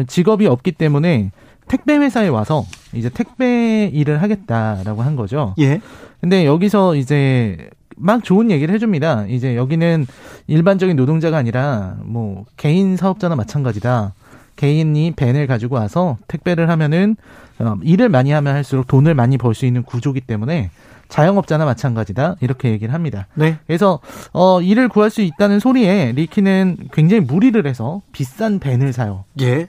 직업이 0.07 0.47
없기 0.47 0.73
때문에 0.73 1.31
택배 1.69 1.97
회사에 1.97 2.29
와서 2.29 2.65
이제 2.93 3.09
택배 3.09 3.87
일을 3.93 4.23
하겠다라고 4.23 5.03
한 5.03 5.17
거죠. 5.17 5.55
예. 5.59 5.81
근데 6.21 6.47
여기서 6.47 6.97
이제 6.97 7.69
막 7.97 8.23
좋은 8.25 8.51
얘기를 8.51 8.75
해줍니다. 8.75 9.27
이제 9.29 9.57
여기는 9.57 10.07
일반적인 10.47 10.97
노동자가 10.97 11.37
아니라 11.39 11.97
뭐 12.03 12.45
개인 12.57 12.97
사업자나 12.97 13.37
마찬가지다. 13.37 14.15
개인이 14.57 15.13
벤을 15.17 15.47
가지고 15.47 15.75
와서 15.77 16.17
택배를 16.29 16.69
하면은 16.71 17.17
어, 17.59 17.77
일을 17.83 18.09
많이 18.09 18.31
하면 18.33 18.55
할수록 18.55 18.87
돈을 18.87 19.15
많이 19.15 19.37
벌 19.39 19.55
수 19.55 19.67
있는 19.67 19.83
구조기 19.83 20.21
때문에 20.23 20.71
자영업자나 21.09 21.65
마찬가지다 21.65 22.37
이렇게 22.41 22.71
얘기를 22.71 22.93
합니다. 22.93 23.27
네. 23.35 23.59
그래서 23.67 24.01
어 24.33 24.61
일을 24.61 24.89
구할 24.89 25.09
수 25.11 25.21
있다는 25.23 25.61
소리에 25.61 26.13
리키는 26.17 26.77
굉장히 26.93 27.21
무리를 27.21 27.65
해서 27.67 28.03
비싼 28.13 28.59
벤을 28.59 28.93
사요. 28.93 29.25
예. 29.41 29.69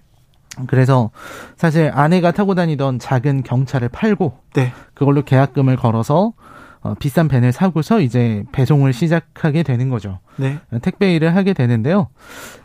그래서 0.68 1.12
사실 1.56 1.92
아내가 1.94 2.32
타고 2.32 2.56
다니던 2.56 3.00
작은 3.00 3.44
경차를 3.44 3.90
팔고 3.90 4.38
네. 4.54 4.74
그걸로 4.94 5.24
계약금을 5.24 5.76
걸어서 5.76 6.34
어, 6.82 6.96
비싼 7.00 7.28
벤을 7.28 7.52
사고서 7.52 8.00
이제 8.00 8.44
배송을 8.52 8.94
시작하게 8.94 9.64
되는 9.64 9.90
거죠. 9.90 10.20
네. 10.38 10.60
택배 10.82 11.14
일을 11.16 11.36
하게 11.36 11.54
되는데요. 11.54 12.08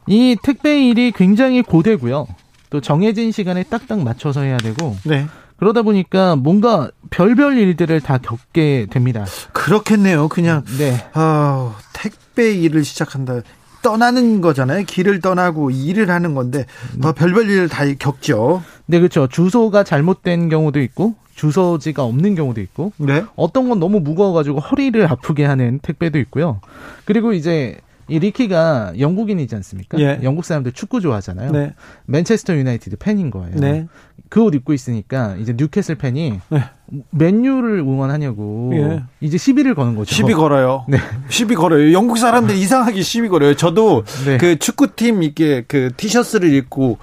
이 0.07 0.37
택배 0.43 0.87
일이 0.87 1.13
굉장히 1.13 1.63
고되고요. 1.63 2.27
또 2.71 2.81
정해진 2.81 3.33
시간에 3.33 3.63
딱딱 3.65 4.03
맞춰서 4.03 4.43
해야 4.43 4.57
되고 4.57 4.97
네. 5.05 5.27
그러다 5.57 5.83
보니까 5.83 6.35
뭔가 6.35 6.91
별별 7.11 7.57
일들을 7.57 8.01
다 8.01 8.19
겪게 8.19 8.87
됩니다. 8.91 9.25
그렇겠네요. 9.53 10.29
그냥 10.29 10.65
네. 10.79 11.07
아, 11.13 11.77
택배 11.93 12.53
일을 12.53 12.85
시작한다. 12.85 13.43
떠나는 13.83 14.41
거잖아요. 14.41 14.85
길을 14.85 15.21
떠나고 15.21 15.71
일을 15.71 16.11
하는 16.11 16.35
건데 16.35 16.67
뭐 16.99 17.13
별별 17.13 17.51
일을 17.51 17.69
다 17.69 17.85
겪죠. 17.99 18.63
네, 18.87 18.99
그렇죠. 18.99 19.27
주소가 19.27 19.85
잘못된 19.85 20.49
경우도 20.49 20.81
있고 20.81 21.15
주소지가 21.35 22.05
없는 22.05 22.35
경우도 22.35 22.61
있고 22.61 22.93
네. 22.99 23.25
어떤 23.37 23.69
건 23.69 23.81
너무 23.81 24.01
무거워가지고 24.01 24.61
허리를 24.61 25.05
아프게 25.11 25.45
하는 25.45 25.79
택배도 25.81 26.19
있고요. 26.19 26.61
그리고 27.05 27.33
이제 27.33 27.79
이 28.09 28.19
리키가 28.19 28.95
영국인이지 28.99 29.55
않습니까? 29.57 29.99
예. 29.99 30.21
영국 30.23 30.45
사람들 30.45 30.73
축구 30.73 31.01
좋아하잖아요. 31.01 31.53
네. 31.53 31.73
맨체스터 32.07 32.55
유나이티드 32.55 32.97
팬인 32.97 33.31
거예요. 33.31 33.57
네. 33.57 33.87
그 34.33 34.43
옷 34.43 34.55
입고 34.55 34.73
있으니까 34.73 35.37
이제 35.37 35.53
뉴캐슬 35.55 35.97
팬이 35.97 36.41
네. 36.49 36.65
맨유를 37.11 37.81
응원하냐고 37.81 38.71
예. 38.73 39.03
이제 39.21 39.37
시비를 39.37 39.75
거는 39.75 39.95
거죠. 39.95 40.15
시비 40.15 40.33
걸어요. 40.33 40.87
네. 40.89 40.97
시비 41.29 41.55
걸어요. 41.55 41.93
영국 41.93 42.17
사람들 42.17 42.55
이상하게 42.55 43.03
시비 43.03 43.29
걸어요. 43.29 43.55
저도 43.55 44.05
네. 44.25 44.39
그 44.39 44.59
축구팀 44.59 45.23
이게 45.23 45.65
그 45.69 45.91
티셔츠를 45.99 46.55
입고 46.55 46.97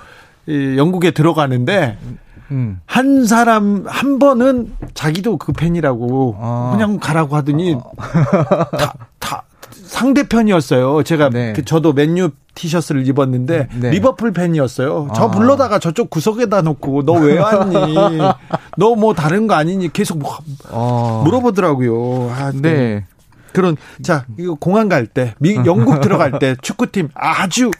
이 0.47 0.75
영국에 0.75 1.11
들어가는데 1.11 1.99
음. 2.49 2.79
한 2.87 3.27
사람 3.27 3.83
한 3.85 4.17
번은 4.17 4.73
자기도 4.95 5.37
그 5.37 5.51
팬이라고 5.51 6.35
아. 6.39 6.71
그냥 6.73 6.97
가라고 6.97 7.35
하더니 7.35 7.75
아. 7.75 8.65
다, 8.75 8.93
다 9.19 9.43
상대편이었어요. 9.89 11.03
제가 11.03 11.29
네. 11.29 11.53
그 11.53 11.65
저도 11.65 11.93
맨유 11.93 12.29
티셔츠를 12.55 13.07
입었는데 13.07 13.67
네. 13.75 13.89
리버풀 13.91 14.33
팬이었어요. 14.33 15.09
저 15.15 15.23
아. 15.25 15.31
불러다가 15.31 15.79
저쪽 15.79 16.09
구석에다 16.09 16.61
놓고 16.61 17.03
너 17.05 17.13
왜 17.13 17.37
왔니? 17.39 17.95
너 18.77 18.95
뭐 18.95 19.13
다른 19.13 19.47
거 19.47 19.55
아니니? 19.55 19.91
계속 19.91 20.19
뭐 20.19 20.37
아. 20.71 21.21
물어보더라고요. 21.25 22.31
아, 22.31 22.51
네. 22.53 22.61
네. 22.61 23.05
그런 23.53 23.77
자 24.03 24.25
이거 24.37 24.53
공항 24.55 24.89
갈 24.89 25.07
때, 25.07 25.33
미, 25.39 25.55
영국 25.65 26.01
들어갈 26.01 26.37
때 26.39 26.55
축구팀 26.61 27.09
아주 27.15 27.71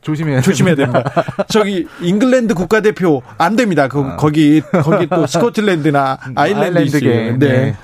조심해야 0.00 0.40
조심해야 0.40 0.76
됩니다. 0.76 1.04
저기 1.48 1.86
잉글랜드 2.00 2.54
국가대표 2.54 3.20
안 3.36 3.54
됩니다. 3.54 3.86
그, 3.88 4.00
아. 4.00 4.16
거기 4.16 4.62
거기 4.82 5.06
또 5.08 5.26
스코틀랜드나 5.26 6.18
아일랜드게 6.34 7.36
네. 7.36 7.38
네. 7.38 7.76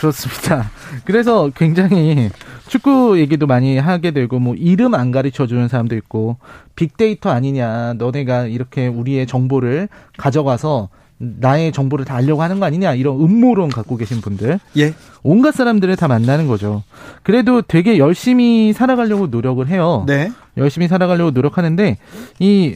그렇습니다. 0.00 0.70
그래서 1.06 1.50
굉장히 1.56 2.30
축구 2.72 3.18
얘기도 3.18 3.46
많이 3.46 3.76
하게 3.76 4.12
되고 4.12 4.38
뭐 4.38 4.54
이름 4.54 4.94
안 4.94 5.10
가르쳐 5.10 5.46
주는 5.46 5.68
사람도 5.68 5.94
있고 5.96 6.38
빅데이터 6.74 7.28
아니냐 7.28 7.96
너네가 7.98 8.46
이렇게 8.46 8.86
우리의 8.86 9.26
정보를 9.26 9.90
가져가서 10.16 10.88
나의 11.18 11.72
정보를 11.72 12.06
다 12.06 12.16
알려고 12.16 12.40
하는 12.40 12.60
거 12.60 12.64
아니냐 12.64 12.94
이런 12.94 13.20
음모론 13.20 13.68
갖고 13.68 13.98
계신 13.98 14.22
분들 14.22 14.58
예. 14.78 14.94
온갖 15.22 15.52
사람들을 15.52 15.94
다 15.96 16.08
만나는 16.08 16.46
거죠. 16.46 16.82
그래도 17.22 17.60
되게 17.60 17.98
열심히 17.98 18.72
살아가려고 18.72 19.26
노력을 19.26 19.68
해요. 19.68 20.04
네. 20.06 20.32
열심히 20.56 20.88
살아가려고 20.88 21.30
노력하는데 21.32 21.98
이 22.38 22.74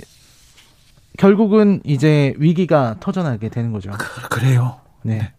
결국은 1.16 1.80
이제 1.84 2.34
위기가 2.36 2.96
터져나게 3.00 3.48
되는 3.48 3.72
거죠. 3.72 3.92
그, 4.28 4.40
래요 4.40 4.76
네. 5.02 5.14
네. 5.20 5.32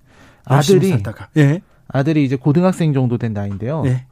아들이 0.45 0.97
예. 1.37 1.61
아들이 1.89 2.25
이제 2.25 2.35
고등학생 2.35 2.93
정도 2.93 3.19
된 3.19 3.33
나이인데요. 3.33 3.83
예. 3.85 4.06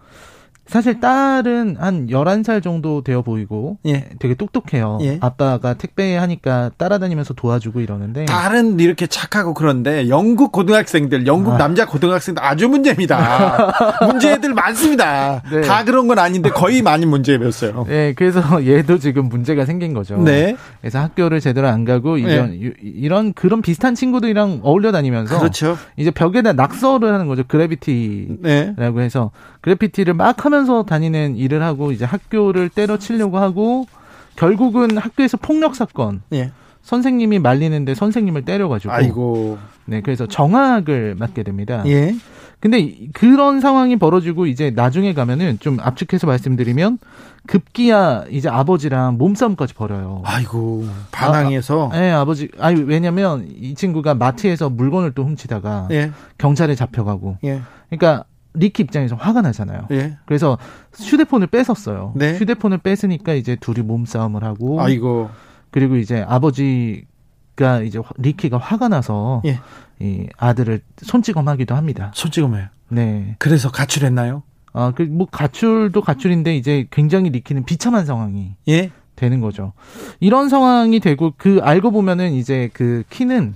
사실 0.67 0.99
딸은 0.99 1.77
한 1.79 2.07
11살 2.07 2.63
정도 2.63 3.03
되어 3.03 3.21
보이고 3.21 3.77
예. 3.85 4.09
되게 4.17 4.33
똑똑해요. 4.33 4.97
예. 5.01 5.19
아빠가 5.21 5.75
택배 5.75 6.15
하니까 6.15 6.71
따라다니면서 6.77 7.35
도와주고 7.35 7.81
이러는데 7.81 8.25
딸은 8.25 8.79
이렇게 8.79 9.05
착하고 9.05 9.53
그런데 9.53 10.09
영국 10.09 10.51
고등학생들, 10.51 11.27
영국 11.27 11.53
아. 11.53 11.57
남자 11.57 11.85
고등학생들 11.85 12.43
아주 12.43 12.67
문제입니다. 12.67 13.73
문제들 14.07 14.55
많습니다. 14.55 15.43
네. 15.51 15.61
다 15.61 15.83
그런 15.83 16.07
건 16.07 16.17
아닌데 16.17 16.49
거의 16.49 16.81
많이 16.81 17.05
문제였어요. 17.05 17.85
네, 17.87 18.13
그래서 18.13 18.41
얘도 18.65 18.97
지금 18.97 19.29
문제가 19.29 19.65
생긴 19.65 19.93
거죠. 19.93 20.17
네. 20.17 20.55
그래서 20.81 20.99
학교를 20.99 21.41
제대로 21.41 21.67
안 21.67 21.85
가고 21.85 22.17
이런 22.17 22.49
네. 22.49 22.71
이런 22.81 23.33
그런 23.33 23.61
비슷한 23.61 23.93
친구들이랑 23.93 24.61
어울려 24.63 24.91
다니면서 24.91 25.37
그렇죠. 25.37 25.77
이제 25.95 26.09
벽에다 26.09 26.53
낙서를 26.53 27.13
하는 27.13 27.27
거죠. 27.27 27.43
그래비티라고 27.47 28.39
네. 28.41 28.73
해서 28.97 29.31
그래피티를 29.65 30.13
막 30.13 30.45
하면 30.45 30.55
하면서 30.55 30.83
다니는 30.83 31.37
일을 31.37 31.63
하고 31.63 31.91
이제 31.91 32.05
학교를 32.05 32.69
때려치려고 32.69 33.39
하고 33.39 33.87
결국은 34.35 34.95
학교에서 34.95 35.37
폭력 35.37 35.75
사건. 35.75 36.21
예. 36.33 36.51
선생님이 36.83 37.39
말리는데 37.39 37.95
선생님을 37.95 38.45
때려가지고. 38.45 38.93
아이고. 38.93 39.57
네, 39.85 40.01
그래서 40.01 40.27
정학을 40.27 41.15
맡게 41.17 41.41
됩니다. 41.41 41.81
예. 41.87 42.15
근데 42.59 42.95
그런 43.13 43.59
상황이 43.59 43.95
벌어지고 43.95 44.45
이제 44.45 44.69
나중에 44.69 45.15
가면은 45.15 45.57
좀 45.59 45.79
압축해서 45.79 46.27
말씀드리면 46.27 46.99
급기야 47.47 48.25
이제 48.29 48.47
아버지랑 48.47 49.17
몸싸움까지 49.17 49.73
벌여요. 49.73 50.21
아이고 50.25 50.85
반항해서. 51.11 51.89
아, 51.91 51.99
네, 51.99 52.11
아버지. 52.11 52.49
아니 52.59 52.81
왜냐면 52.83 53.47
이 53.49 53.73
친구가 53.73 54.13
마트에서 54.13 54.69
물건을 54.69 55.13
또 55.13 55.23
훔치다가 55.23 55.87
예. 55.89 56.11
경찰에 56.37 56.75
잡혀가고. 56.75 57.37
예. 57.45 57.61
그러니까 57.89 58.25
리키 58.55 58.83
입장에서 58.83 59.15
화가 59.15 59.41
나잖아요. 59.41 59.87
예. 59.91 60.17
그래서 60.25 60.57
휴대폰을 60.93 61.47
뺏었어요. 61.47 62.13
네. 62.15 62.35
휴대폰을 62.37 62.79
뺏으니까 62.79 63.33
이제 63.33 63.55
둘이 63.55 63.81
몸싸움을 63.85 64.43
하고. 64.43 64.81
아이고. 64.81 65.29
그리고 65.71 65.97
이제 65.97 66.23
아버지가 66.27 67.81
이제 67.83 67.99
리키가 68.17 68.57
화가 68.57 68.87
나서 68.89 69.41
예. 69.45 69.59
이 69.99 70.27
아들을 70.37 70.81
손찌검하기도 70.97 71.75
합니다. 71.75 72.11
손찌검해요. 72.13 72.67
네. 72.89 73.35
그래서 73.39 73.71
가출했나요? 73.71 74.43
아, 74.73 74.91
그 74.95 75.03
뭐 75.03 75.25
가출도 75.31 76.01
가출인데 76.01 76.55
이제 76.57 76.85
굉장히 76.91 77.29
리키는 77.29 77.63
비참한 77.63 78.05
상황이 78.05 78.55
예? 78.67 78.91
되는 79.15 79.39
거죠. 79.39 79.71
이런 80.19 80.49
상황이 80.49 80.99
되고 80.99 81.33
그 81.37 81.59
알고 81.63 81.91
보면은 81.91 82.33
이제 82.33 82.69
그 82.73 83.03
키는 83.09 83.55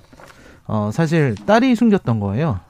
어 0.67 0.91
사실 0.93 1.35
딸이 1.45 1.75
숨겼던 1.75 2.21
거예요. 2.21 2.61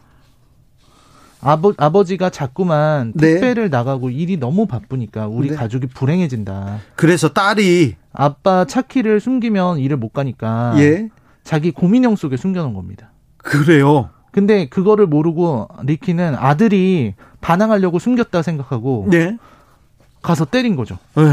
아버, 1.42 1.74
아버지가 1.78 2.30
자꾸만 2.30 3.14
네. 3.16 3.34
택배를 3.34 3.70
네. 3.70 3.70
나가고 3.70 4.10
일이 4.10 4.38
너무 4.38 4.66
바쁘니까 4.66 5.28
우리 5.28 5.50
네. 5.50 5.56
가족이 5.56 5.88
불행해진다. 5.88 6.80
그래서 6.96 7.30
딸이 7.30 7.96
아빠 8.12 8.66
차키를 8.66 9.20
숨기면 9.20 9.80
일을 9.80 9.98
못 9.98 10.14
가니까 10.14 10.74
예. 10.78 11.10
자기 11.44 11.72
고민형 11.72 12.16
속에 12.16 12.38
숨겨놓은 12.38 12.74
겁니다. 12.74 13.12
그래요. 13.38 14.10
근데 14.32 14.68
그거를 14.68 15.08
모르고 15.08 15.70
리키는 15.84 16.36
아들이 16.36 17.16
반항하려고 17.42 18.00
숨겼다 18.00 18.42
생각하고 18.42 19.08
네. 19.10 19.38
가서 20.22 20.46
때린 20.46 20.76
거죠. 20.76 20.98
네. 21.16 21.24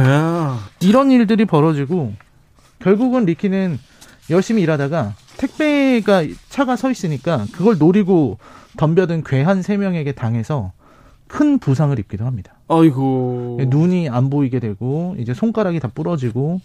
이런 0.81 1.11
일들이 1.11 1.45
벌어지고 1.45 2.15
결국은 2.79 3.25
리키는 3.25 3.79
열심히 4.31 4.63
일하다가 4.63 5.15
택배가 5.37 6.25
차가 6.49 6.77
서 6.77 6.91
있으니까 6.91 7.45
그걸 7.53 7.79
노리고 7.79 8.39
덤벼든 8.77 9.25
괴한 9.25 9.63
세 9.63 9.77
명에게 9.77 10.13
당해서 10.13 10.73
큰 11.29 11.59
부상을 11.59 11.99
입기도 11.99 12.25
합니다. 12.25 12.55
아이고. 12.69 13.61
눈이 13.69 14.09
안 14.09 14.31
보이게 14.31 14.61
되고 14.61 15.15
이제 15.19 15.35
손가락이 15.35 15.81
다 15.81 15.89
부러지고 15.93 16.61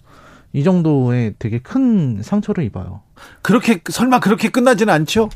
이 0.53 0.63
정도의 0.63 1.35
되게 1.39 1.59
큰 1.59 2.21
상처를 2.21 2.63
입어요. 2.65 3.01
그렇게 3.41 3.79
설마 3.89 4.19
그렇게 4.19 4.49
끝나지는 4.49 4.93
않죠? 4.93 5.29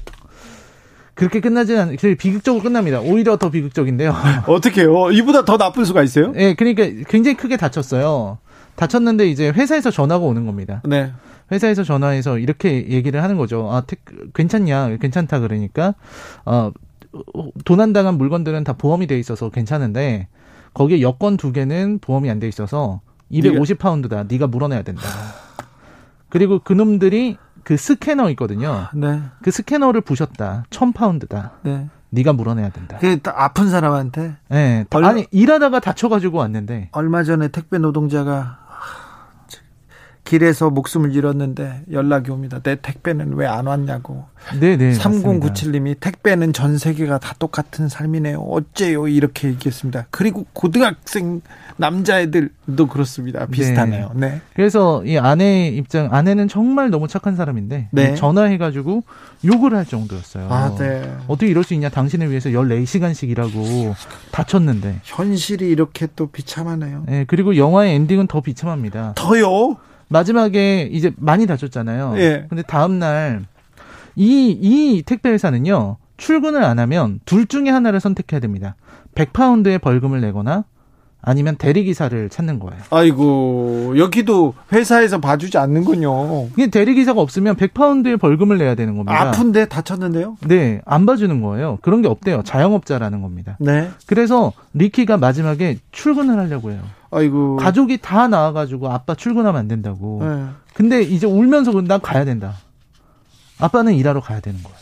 그렇게 1.14 1.40
끝나지는 1.40 1.82
않, 1.82 1.96
비극적으로 2.18 2.62
끝납니다. 2.62 3.00
오히려 3.00 3.38
더 3.38 3.50
비극적인데요. 3.50 4.14
어떻게요? 4.48 5.12
이보다 5.12 5.46
더 5.46 5.58
나쁜 5.58 5.86
수가 5.86 6.04
있어요? 6.04 6.34
네, 6.34 6.54
그러니까 6.56 6.84
굉장히 7.08 7.38
크게 7.38 7.56
다쳤어요. 7.56 8.38
다쳤는데 8.76 9.28
이제 9.30 9.50
회사에서 9.50 9.90
전화가 9.92 10.26
오는 10.26 10.46
겁니다. 10.46 10.82
네. 10.84 11.14
회사에서 11.52 11.84
전화해서 11.84 12.40
이렇게 12.40 12.90
얘기를 12.90 13.22
하는 13.22 13.38
거죠. 13.38 13.70
아, 13.72 13.82
택, 13.82 14.04
괜찮냐? 14.34 14.98
괜찮다 14.98 15.40
그러니까 15.40 15.94
어 16.46 16.72
도난당한 17.64 18.18
물건들은 18.18 18.64
다 18.64 18.74
보험이 18.74 19.08
돼 19.08 19.18
있어서 19.20 19.50
괜찮은데 19.50 20.28
거기에 20.74 21.02
여권 21.02 21.38
두 21.38 21.52
개는 21.52 22.00
보험이 22.00 22.30
안 22.30 22.40
돼 22.40 22.48
있어서 22.48 23.02
250 23.30 23.80
파운드다. 23.80 24.26
네가 24.28 24.48
물어내야 24.48 24.82
된다. 24.84 25.04
그리고 26.30 26.60
그놈들이 26.60 27.38
그 27.64 27.78
스캐너 27.78 28.30
있거든요. 28.32 28.88
네. 28.94 29.22
그 29.42 29.52
스캐너를 29.52 30.02
부셨다. 30.02 30.66
1000파운드다. 30.70 31.52
네. 31.64 31.90
네가 32.12 32.34
물어내야 32.34 32.70
된다. 32.70 32.98
그 33.00 33.18
아픈 33.26 33.70
사람한테? 33.70 34.36
네. 34.50 34.86
얼마, 34.94 35.08
아니 35.10 35.26
일하다가 35.32 35.80
다쳐가지고 35.80 36.38
왔는데. 36.38 36.90
얼마 36.92 37.24
전에 37.24 37.48
택배 37.48 37.78
노동자가 37.78 38.65
길에서 40.26 40.70
목숨을 40.72 41.16
잃었는데 41.16 41.84
연락이 41.92 42.32
옵니다. 42.32 42.60
내 42.60 42.76
택배는 42.76 43.36
왜 43.36 43.46
안 43.46 43.68
왔냐고. 43.68 44.26
네네. 44.60 44.94
3097님이 44.94 46.00
택배는 46.00 46.52
전 46.52 46.78
세계가 46.78 47.20
다 47.20 47.36
똑같은 47.40 47.88
삶이네요. 47.88 48.40
어째요? 48.40 49.08
이렇게 49.08 49.48
얘기했습니다. 49.50 50.08
그리고 50.10 50.46
고등학생 50.52 51.42
남자애들도 51.78 52.88
그렇습니다. 52.88 53.46
비슷하네요. 53.46 54.12
네. 54.16 54.30
네. 54.30 54.42
그래서 54.56 55.04
이 55.06 55.18
아내 55.18 55.68
입장, 55.68 56.10
아내는 56.12 56.48
정말 56.48 56.90
너무 56.90 57.08
착한 57.08 57.36
사람인데 57.36 57.90
네. 57.92 58.16
전화해가지고 58.16 59.04
욕을 59.46 59.76
할 59.76 59.86
정도였어요. 59.86 60.48
아, 60.50 60.76
네. 60.78 61.10
어떻게 61.28 61.48
이럴 61.48 61.64
수 61.64 61.74
있냐? 61.76 61.90
당신을 61.90 62.30
위해서 62.30 62.50
14시간씩 62.50 63.30
일하고 63.30 63.96
다쳤는데. 64.32 65.02
현실이 65.04 65.70
이렇게 65.70 66.08
또 66.16 66.28
비참하네요. 66.28 67.04
네. 67.08 67.26
그리고 67.28 67.56
영화의 67.58 67.94
엔딩은 67.96 68.28
더 68.28 68.42
비참합니다. 68.42 69.14
더요? 69.16 69.78
마지막에 70.08 70.90
이제 70.92 71.12
많이 71.18 71.46
다쳤잖아요. 71.48 72.14
예. 72.18 72.46
근데 72.50 72.62
다음 72.64 73.00
날 73.00 73.46
이 74.18 74.58
이 74.62 75.04
택배 75.06 75.30
회사는요. 75.30 75.98
출근을 76.18 76.64
안 76.64 76.80
하면 76.80 77.20
둘 77.26 77.46
중에 77.48 77.70
하나를 77.70 78.00
선택해야 78.00 78.40
됩니다. 78.40 78.76
100파운드의 79.16 79.82
벌금을 79.82 80.22
내거나 80.22 80.64
아니면 81.26 81.56
대리기사를 81.58 82.30
찾는 82.30 82.60
거예요. 82.60 82.82
아이고, 82.92 83.96
여기도 83.98 84.54
회사에서 84.72 85.20
봐주지 85.20 85.58
않는군요. 85.58 86.46
이게 86.54 86.68
대리기사가 86.68 87.20
없으면 87.20 87.56
100파운드의 87.56 88.20
벌금을 88.20 88.60
내야 88.60 88.76
되는 88.76 88.96
겁니다. 88.96 89.20
아픈데 89.20 89.66
다쳤는데요? 89.66 90.38
네, 90.46 90.82
안 90.86 91.06
봐주는 91.06 91.42
거예요. 91.42 91.80
그런 91.82 92.02
게 92.04 92.08
없대요. 92.08 92.44
자영업자라는 92.44 93.22
겁니다. 93.22 93.58
네. 93.60 93.90
그래서 94.06 94.54
리키가 94.74 95.18
마지막에 95.18 95.80
출근을 95.92 96.38
하려고 96.38 96.72
해요. 96.72 96.82
아이고. 97.10 97.56
가족이 97.56 97.98
다 98.02 98.28
나와가지고 98.28 98.92
아빠 98.92 99.16
출근하면 99.16 99.60
안 99.60 99.68
된다고. 99.68 100.22
네. 100.22 100.46
근데 100.74 101.02
이제 101.02 101.26
울면서 101.26 101.72
난 101.82 102.00
가야 102.02 102.24
된다. 102.26 102.54
아빠는 103.60 103.94
일하러 103.94 104.20
가야 104.20 104.42
되는 104.42 104.62
거예요. 104.62 104.78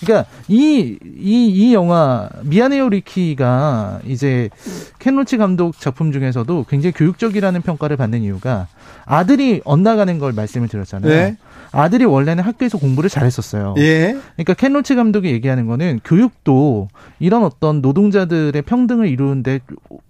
그러니까 0.00 0.28
이, 0.48 0.98
이, 1.16 1.46
이 1.48 1.74
영화, 1.74 2.28
미안해요 2.42 2.88
리키가 2.88 4.00
이제 4.06 4.50
켄 4.98 5.16
로치 5.16 5.36
감독 5.36 5.78
작품 5.78 6.12
중에서도 6.12 6.66
굉장히 6.68 6.92
교육적이라는 6.92 7.62
평가를 7.62 7.96
받는 7.96 8.22
이유가 8.22 8.68
아들이 9.04 9.60
엇나가는 9.64 10.18
걸 10.18 10.32
말씀을 10.32 10.68
드렸잖아요. 10.68 11.10
네. 11.10 11.36
아들이 11.72 12.04
원래는 12.04 12.42
학교에서 12.44 12.78
공부를 12.78 13.10
잘했었어요. 13.10 13.74
예. 13.78 14.16
그러니까 14.34 14.54
켄 14.54 14.72
로치 14.72 14.94
감독이 14.94 15.28
얘기하는 15.28 15.66
거는 15.66 16.00
교육도 16.04 16.88
이런 17.18 17.44
어떤 17.44 17.80
노동자들의 17.82 18.60
평등을 18.62 19.08
이루는데 19.08 19.60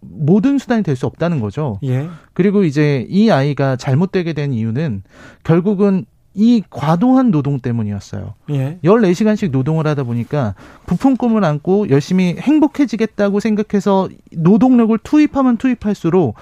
모든 0.01 0.59
수단이 0.59 0.83
될 0.83 0.97
수 0.97 1.07
없다는 1.07 1.41
거죠. 1.41 1.79
예. 1.85 2.09
그리고 2.33 2.65
이제 2.65 3.05
이 3.11 3.31
아이가 3.31 3.77
잘못되게 3.77 4.33
된 4.33 4.53
이유는 4.55 5.03
결국은 5.45 6.07
이 6.39 6.63
과도한 6.69 7.31
노동 7.31 7.59
때문이었어요. 7.59 8.35
예. 8.51 8.79
14시간씩 8.85 9.51
노동을 9.51 9.87
하다 9.87 10.05
보니까 10.05 10.55
부품 10.85 11.17
꿈을 11.17 11.45
안고 11.45 11.89
열심히 11.89 12.37
행복해지겠다고 12.39 13.41
생각해서 13.41 14.11
노동력을 14.33 14.97
투입하면 15.03 15.57
투입할수록 15.57 16.35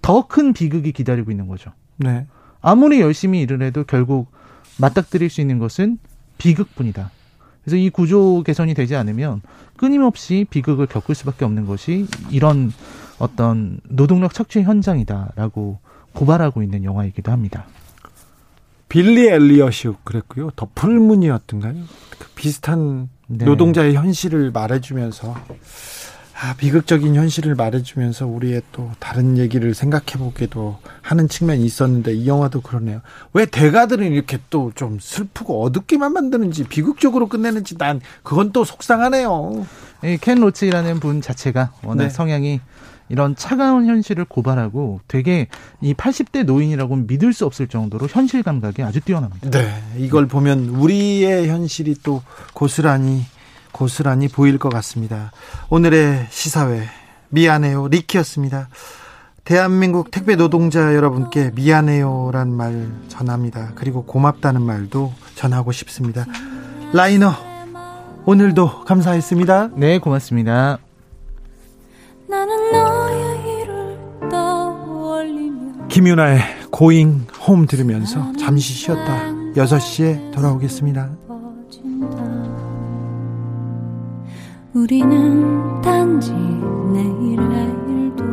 더 0.00 0.22
큰 0.26 0.54
비극이 0.54 0.92
기다리고 0.92 1.30
있는 1.30 1.48
거죠. 1.48 1.70
네. 1.98 2.26
아무리 2.62 3.00
열심히 3.00 3.42
일을 3.42 3.62
해도 3.62 3.84
결국 3.84 4.32
맞닥뜨릴 4.78 5.28
수 5.28 5.42
있는 5.42 5.58
것은 5.58 5.98
비극뿐이다. 6.38 7.10
그래서 7.62 7.76
이 7.76 7.90
구조 7.90 8.42
개선이 8.42 8.72
되지 8.74 8.96
않으면 8.96 9.42
끊임없이 9.76 10.46
비극을 10.48 10.86
겪을 10.86 11.14
수밖에 11.14 11.44
없는 11.44 11.66
것이 11.66 12.06
이런 12.30 12.72
어떤 13.18 13.80
노동력 13.88 14.32
착취 14.32 14.62
현장이다라고 14.62 15.78
고발하고 16.14 16.62
있는 16.62 16.84
영화이기도 16.84 17.30
합니다. 17.30 17.66
빌리 18.92 19.26
엘리엇이 19.26 19.88
그랬고요. 20.04 20.50
더 20.54 20.68
풀문이었던가요? 20.74 21.72
그 22.18 22.28
비슷한 22.34 23.08
네. 23.26 23.46
노동자의 23.46 23.94
현실을 23.94 24.50
말해주면서 24.50 25.34
아, 26.38 26.54
비극적인 26.58 27.14
현실을 27.14 27.54
말해주면서 27.54 28.26
우리의 28.26 28.60
또 28.72 28.90
다른 28.98 29.38
얘기를 29.38 29.72
생각해보기도 29.72 30.76
하는 31.00 31.26
측면이 31.26 31.64
있었는데 31.64 32.12
이 32.12 32.26
영화도 32.28 32.60
그러네요. 32.60 33.00
왜 33.32 33.46
대가들은 33.46 34.12
이렇게 34.12 34.38
또 34.50 34.72
좀 34.74 34.98
슬프고 35.00 35.64
어둡게만 35.64 36.12
만드는지 36.12 36.64
비극적으로 36.64 37.28
끝내는지 37.28 37.78
난 37.78 37.98
그건 38.22 38.52
또 38.52 38.62
속상하네요. 38.62 39.66
켄 40.20 40.40
로치라는 40.40 41.00
분 41.00 41.22
자체가 41.22 41.72
워낙 41.82 42.04
네. 42.04 42.10
성향이 42.10 42.60
이런 43.12 43.36
차가운 43.36 43.86
현실을 43.86 44.24
고발하고 44.24 45.00
되게 45.06 45.46
이 45.82 45.92
80대 45.92 46.44
노인이라고 46.44 46.96
믿을 46.96 47.34
수 47.34 47.44
없을 47.44 47.68
정도로 47.68 48.08
현실 48.08 48.42
감각이 48.42 48.82
아주 48.82 49.02
뛰어납니다. 49.02 49.50
네. 49.50 49.82
이걸 49.98 50.26
보면 50.26 50.70
우리의 50.70 51.46
현실이 51.46 51.96
또 52.02 52.22
고스란히 52.54 53.26
고스란히 53.70 54.28
보일 54.28 54.56
것 54.56 54.70
같습니다. 54.70 55.30
오늘의 55.68 56.26
시사회 56.30 56.84
미안해요 57.28 57.88
리키였습니다. 57.88 58.68
대한민국 59.44 60.10
택배 60.10 60.34
노동자 60.34 60.94
여러분께 60.94 61.50
미안해요란 61.54 62.50
말 62.50 62.88
전합니다. 63.08 63.72
그리고 63.74 64.06
고맙다는 64.06 64.62
말도 64.62 65.12
전하고 65.34 65.72
싶습니다. 65.72 66.24
라이너 66.94 67.34
오늘도 68.24 68.84
감사했습니다. 68.84 69.72
네, 69.76 69.98
고맙습니다. 69.98 70.78
김윤아의 75.92 76.40
고잉 76.70 77.26
홈 77.46 77.66
들으면서 77.66 78.32
잠시 78.38 78.72
쉬었다 78.72 79.26
6시에 79.54 80.32
돌아오겠습니다. 80.32 81.10
우리는 84.72 85.82
단지 85.82 86.32
내일의 86.32 87.76
일도 87.90 88.24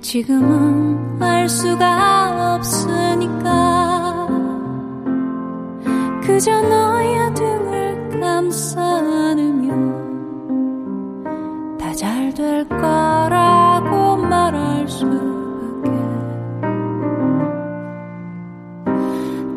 지금은 0.00 1.20
알 1.20 1.48
수가 1.48 2.54
없으니까 2.54 4.28
그저 6.22 6.62
너의 6.62 7.34
등을 7.34 8.20
감싸 8.20 8.80
안으면 8.80 9.98
다 11.76 11.92
잘될 11.92 12.66
말할 12.66 13.57
수밖에. 14.88 15.90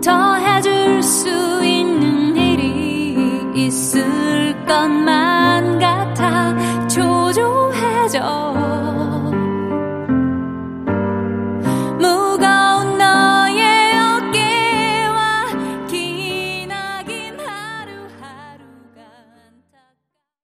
더 0.04 0.36
해줄 0.36 1.04
수 1.04 1.64
있는 1.64 2.36
일이 2.36 3.16
있을 3.56 4.66
것만 4.66 5.80
같아. 5.80 6.56
초조해져. 6.88 8.20